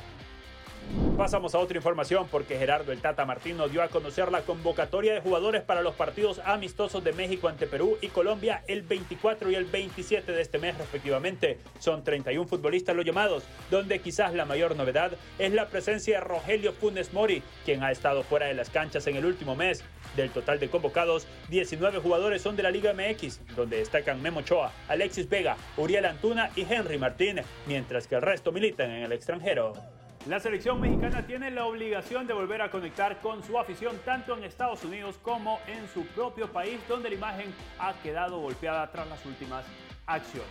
[1.17, 5.21] Pasamos a otra información porque Gerardo el Tata Martino dio a conocer la convocatoria de
[5.21, 9.65] jugadores para los partidos amistosos de México ante Perú y Colombia el 24 y el
[9.65, 11.59] 27 de este mes respectivamente.
[11.79, 16.73] Son 31 futbolistas los llamados, donde quizás la mayor novedad es la presencia de Rogelio
[16.73, 19.83] Funes Mori, quien ha estado fuera de las canchas en el último mes.
[20.15, 24.71] Del total de convocados, 19 jugadores son de la Liga MX, donde destacan Memo Ochoa,
[24.87, 29.73] Alexis Vega, Uriel Antuna y Henry Martín, mientras que el resto militan en el extranjero.
[30.25, 34.45] La selección mexicana tiene la obligación de volver a conectar con su afición tanto en
[34.45, 39.25] Estados Unidos como en su propio país, donde la imagen ha quedado golpeada tras las
[39.25, 39.65] últimas
[40.05, 40.47] acciones.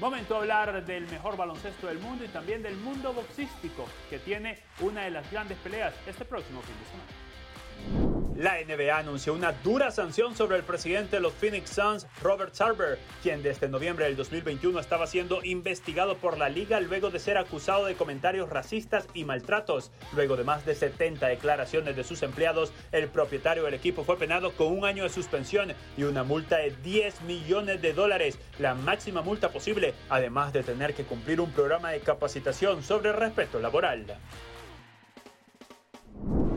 [0.00, 4.58] Momento de hablar del mejor baloncesto del mundo y también del mundo boxístico, que tiene
[4.80, 7.21] una de las grandes peleas este próximo fin de semana.
[8.42, 12.98] La NBA anunció una dura sanción sobre el presidente de los Phoenix Suns, Robert Sarver,
[13.22, 17.84] quien desde noviembre del 2021 estaba siendo investigado por la liga luego de ser acusado
[17.84, 19.92] de comentarios racistas y maltratos.
[20.16, 24.50] Luego de más de 70 declaraciones de sus empleados, el propietario del equipo fue penado
[24.52, 29.22] con un año de suspensión y una multa de 10 millones de dólares, la máxima
[29.22, 34.06] multa posible, además de tener que cumplir un programa de capacitación sobre respeto laboral.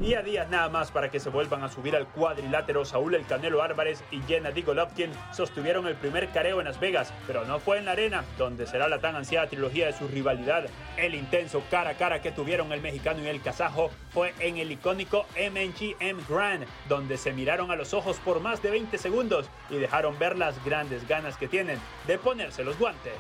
[0.06, 3.26] Y a días nada más para que se vuelvan a subir al cuadrilátero, Saúl El
[3.26, 7.80] Canelo Álvarez y Gennady Golovkin sostuvieron el primer careo en Las Vegas, pero no fue
[7.80, 10.66] en la arena, donde será la tan ansiada trilogía de su rivalidad.
[10.98, 14.72] El intenso cara a cara que tuvieron el mexicano y el kazajo fue en el
[14.72, 19.78] icónico MGM Grand, donde se miraron a los ojos por más de 20 segundos y
[19.78, 23.14] dejaron ver las grandes ganas que tienen de ponerse los guantes.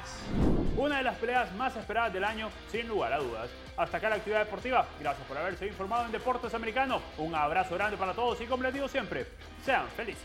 [0.77, 3.49] Una de las peleas más esperadas del año, sin lugar a dudas.
[3.77, 4.85] Hasta acá la actividad deportiva.
[4.99, 7.01] Gracias por haberse informado en Deportes Americano.
[7.17, 9.25] Un abrazo grande para todos y como les digo siempre,
[9.63, 10.23] sean felices.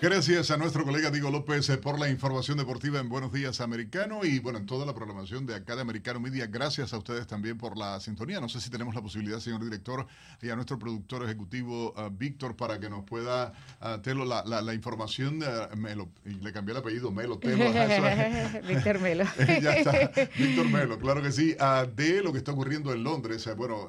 [0.00, 4.24] Gracias a nuestro colega Diego López eh, por la información deportiva en Buenos Días Americano
[4.24, 6.46] y bueno, en toda la programación de acá de Americano Media.
[6.46, 8.40] Gracias a ustedes también por la sintonía.
[8.40, 10.06] No sé si tenemos la posibilidad, señor director,
[10.40, 13.52] y a nuestro productor ejecutivo uh, Víctor para que nos pueda,
[13.82, 17.64] uh, Telo, la, la, la información, de, Melo, y le cambié el apellido, Melo, Telo.
[18.68, 19.24] Víctor Melo.
[19.60, 23.50] ya está, Víctor Melo, claro que sí, uh, de lo que está ocurriendo en Londres.
[23.56, 23.88] bueno,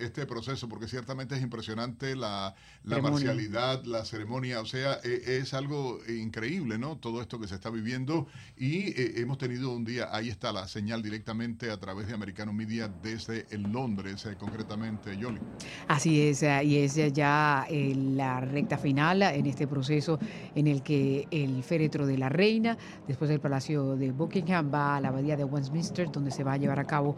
[0.00, 2.54] este proceso, porque ciertamente es impresionante la,
[2.84, 6.96] la marcialidad, la ceremonia, o sea, eh, es algo increíble, ¿no?
[6.96, 8.26] Todo esto que se está viviendo
[8.56, 12.52] y eh, hemos tenido un día, ahí está la señal directamente a través de Americano
[12.52, 15.40] Media desde Londres, eh, concretamente, Yoli.
[15.86, 20.18] Así es, eh, y es ya la recta final en este proceso
[20.54, 22.76] en el que el féretro de la reina,
[23.06, 26.56] después del Palacio de Buckingham, va a la abadía de Westminster, donde se va a
[26.56, 27.16] llevar a cabo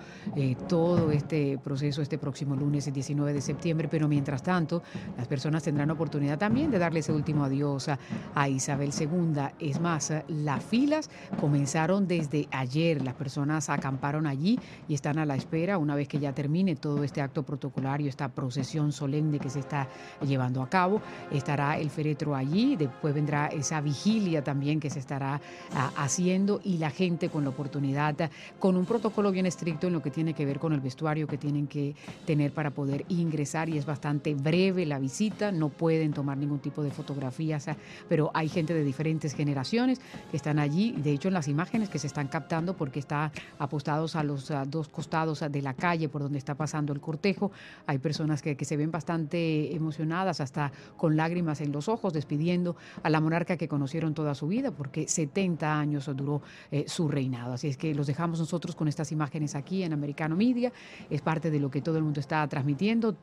[0.68, 4.82] todo este proceso este próximo lunes, el 19 de septiembre, pero mientras tanto,
[5.16, 7.98] las personas tendrán oportunidad también de darle ese último adiós a
[8.34, 9.42] a Isabel II.
[9.58, 13.02] Es más, las filas comenzaron desde ayer.
[13.02, 14.58] Las personas acamparon allí
[14.88, 18.28] y están a la espera una vez que ya termine todo este acto protocolario, esta
[18.28, 19.88] procesión solemne que se está
[20.26, 21.00] llevando a cabo.
[21.30, 25.40] Estará el féretro allí, después vendrá esa vigilia también que se estará
[25.74, 30.02] ah, haciendo y la gente con la oportunidad, con un protocolo bien estricto en lo
[30.02, 31.94] que tiene que ver con el vestuario que tienen que
[32.26, 36.82] tener para poder ingresar y es bastante breve la visita, no pueden tomar ningún tipo
[36.82, 37.66] de fotografías,
[38.08, 41.98] pero hay gente de diferentes generaciones que están allí, de hecho en las imágenes que
[41.98, 46.38] se están captando porque está apostados a los dos costados de la calle por donde
[46.38, 47.50] está pasando el cortejo,
[47.86, 53.10] hay personas que, se ven bastante emocionadas, hasta con lágrimas en los ojos, despidiendo a
[53.10, 57.54] la monarca que conocieron toda su vida, porque 70 años duró eh, su reinado.
[57.54, 60.72] Así es que los dejamos nosotros con estas imágenes aquí en Americano Media,
[61.08, 63.16] es parte de lo que todo el mundo está transmitiendo,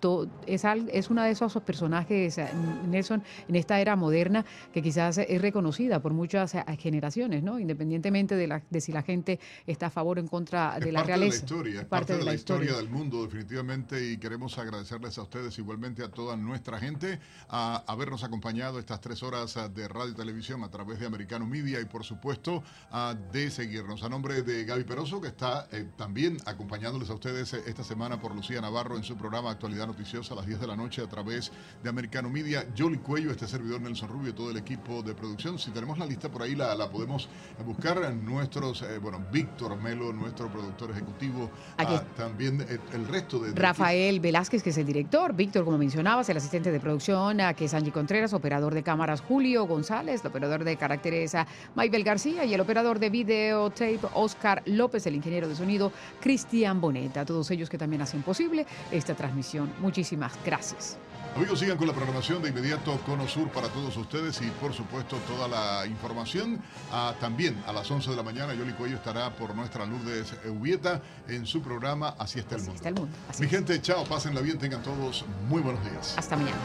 [0.45, 2.47] es, es una de esos personajes, eh,
[2.89, 7.59] Nelson, en esta era moderna que quizás es reconocida por muchas eh, generaciones, ¿no?
[7.59, 11.03] independientemente de, la, de si la gente está a favor o en contra de la
[11.03, 11.17] realeza.
[11.17, 12.73] De la historia, es parte, de, la, historia.
[12.75, 18.23] del mundo, definitivamente, y queremos agradecerles a ustedes, igualmente a toda nuestra gente, a habernos
[18.23, 21.85] acompañado estas tres horas ah, de radio y televisión a través de Americano Media y,
[21.85, 24.03] por supuesto, a de seguirnos.
[24.03, 28.19] A nombre de Gaby Peroso, que está eh, también acompañándoles a ustedes eh, esta semana
[28.19, 31.07] por Lucía Navarro en su programa Actualidad Noticiosa a las 10 de la noche a
[31.07, 31.51] través
[31.83, 32.67] de Americano Media.
[32.77, 35.57] Jolly Cuello, este servidor Nelson Rubio, todo el equipo de producción.
[35.59, 37.29] Si tenemos la lista por ahí, la, la podemos
[37.65, 37.97] buscar.
[38.15, 41.49] Nuestros, eh, bueno, Víctor Melo, nuestro productor ejecutivo.
[41.77, 43.53] Ah, también el, resto de...
[43.53, 45.33] Rafael Velázquez, que es el director.
[45.33, 49.65] Víctor, como mencionabas, el asistente de producción, que es Angie Contreras, operador de cámaras Julio
[49.65, 51.33] González, el operador de caracteres
[51.75, 57.25] Maybel García y el operador de videotape Oscar López, el ingeniero de sonido Cristian Boneta.
[57.25, 59.71] Todos ellos que también hacen posible esta transmisión.
[59.79, 60.97] Muchísimas gracias.
[61.37, 65.17] Amigos, sigan con la programación de inmediato Cono Sur para todos ustedes y por supuesto
[65.27, 66.59] toda la información.
[66.91, 70.99] Ah, también a las 11 de la mañana Yoli Cuello estará por nuestra Lourdes Ubieta
[71.27, 72.75] en su programa Así está el mundo.
[72.75, 73.15] Está el mundo.
[73.39, 76.15] Mi gente, chao, pásenla bien, tengan todos muy buenos días.
[76.17, 76.57] Hasta mañana.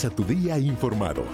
[0.00, 1.24] Comienza tu día informado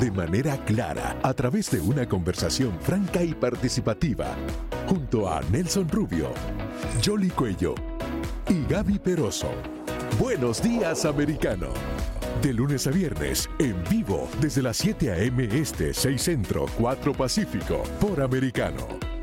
[0.00, 4.34] de manera clara a través de una conversación franca y participativa
[4.88, 6.30] junto a Nelson Rubio,
[7.04, 7.76] Jolly Cuello
[8.48, 9.48] y Gaby Peroso.
[10.18, 11.68] Buenos días, americano.
[12.42, 15.44] De lunes a viernes, en vivo, desde las 7 a.m.
[15.52, 19.13] Este, 6 Centro, 4 Pacífico, por Americano.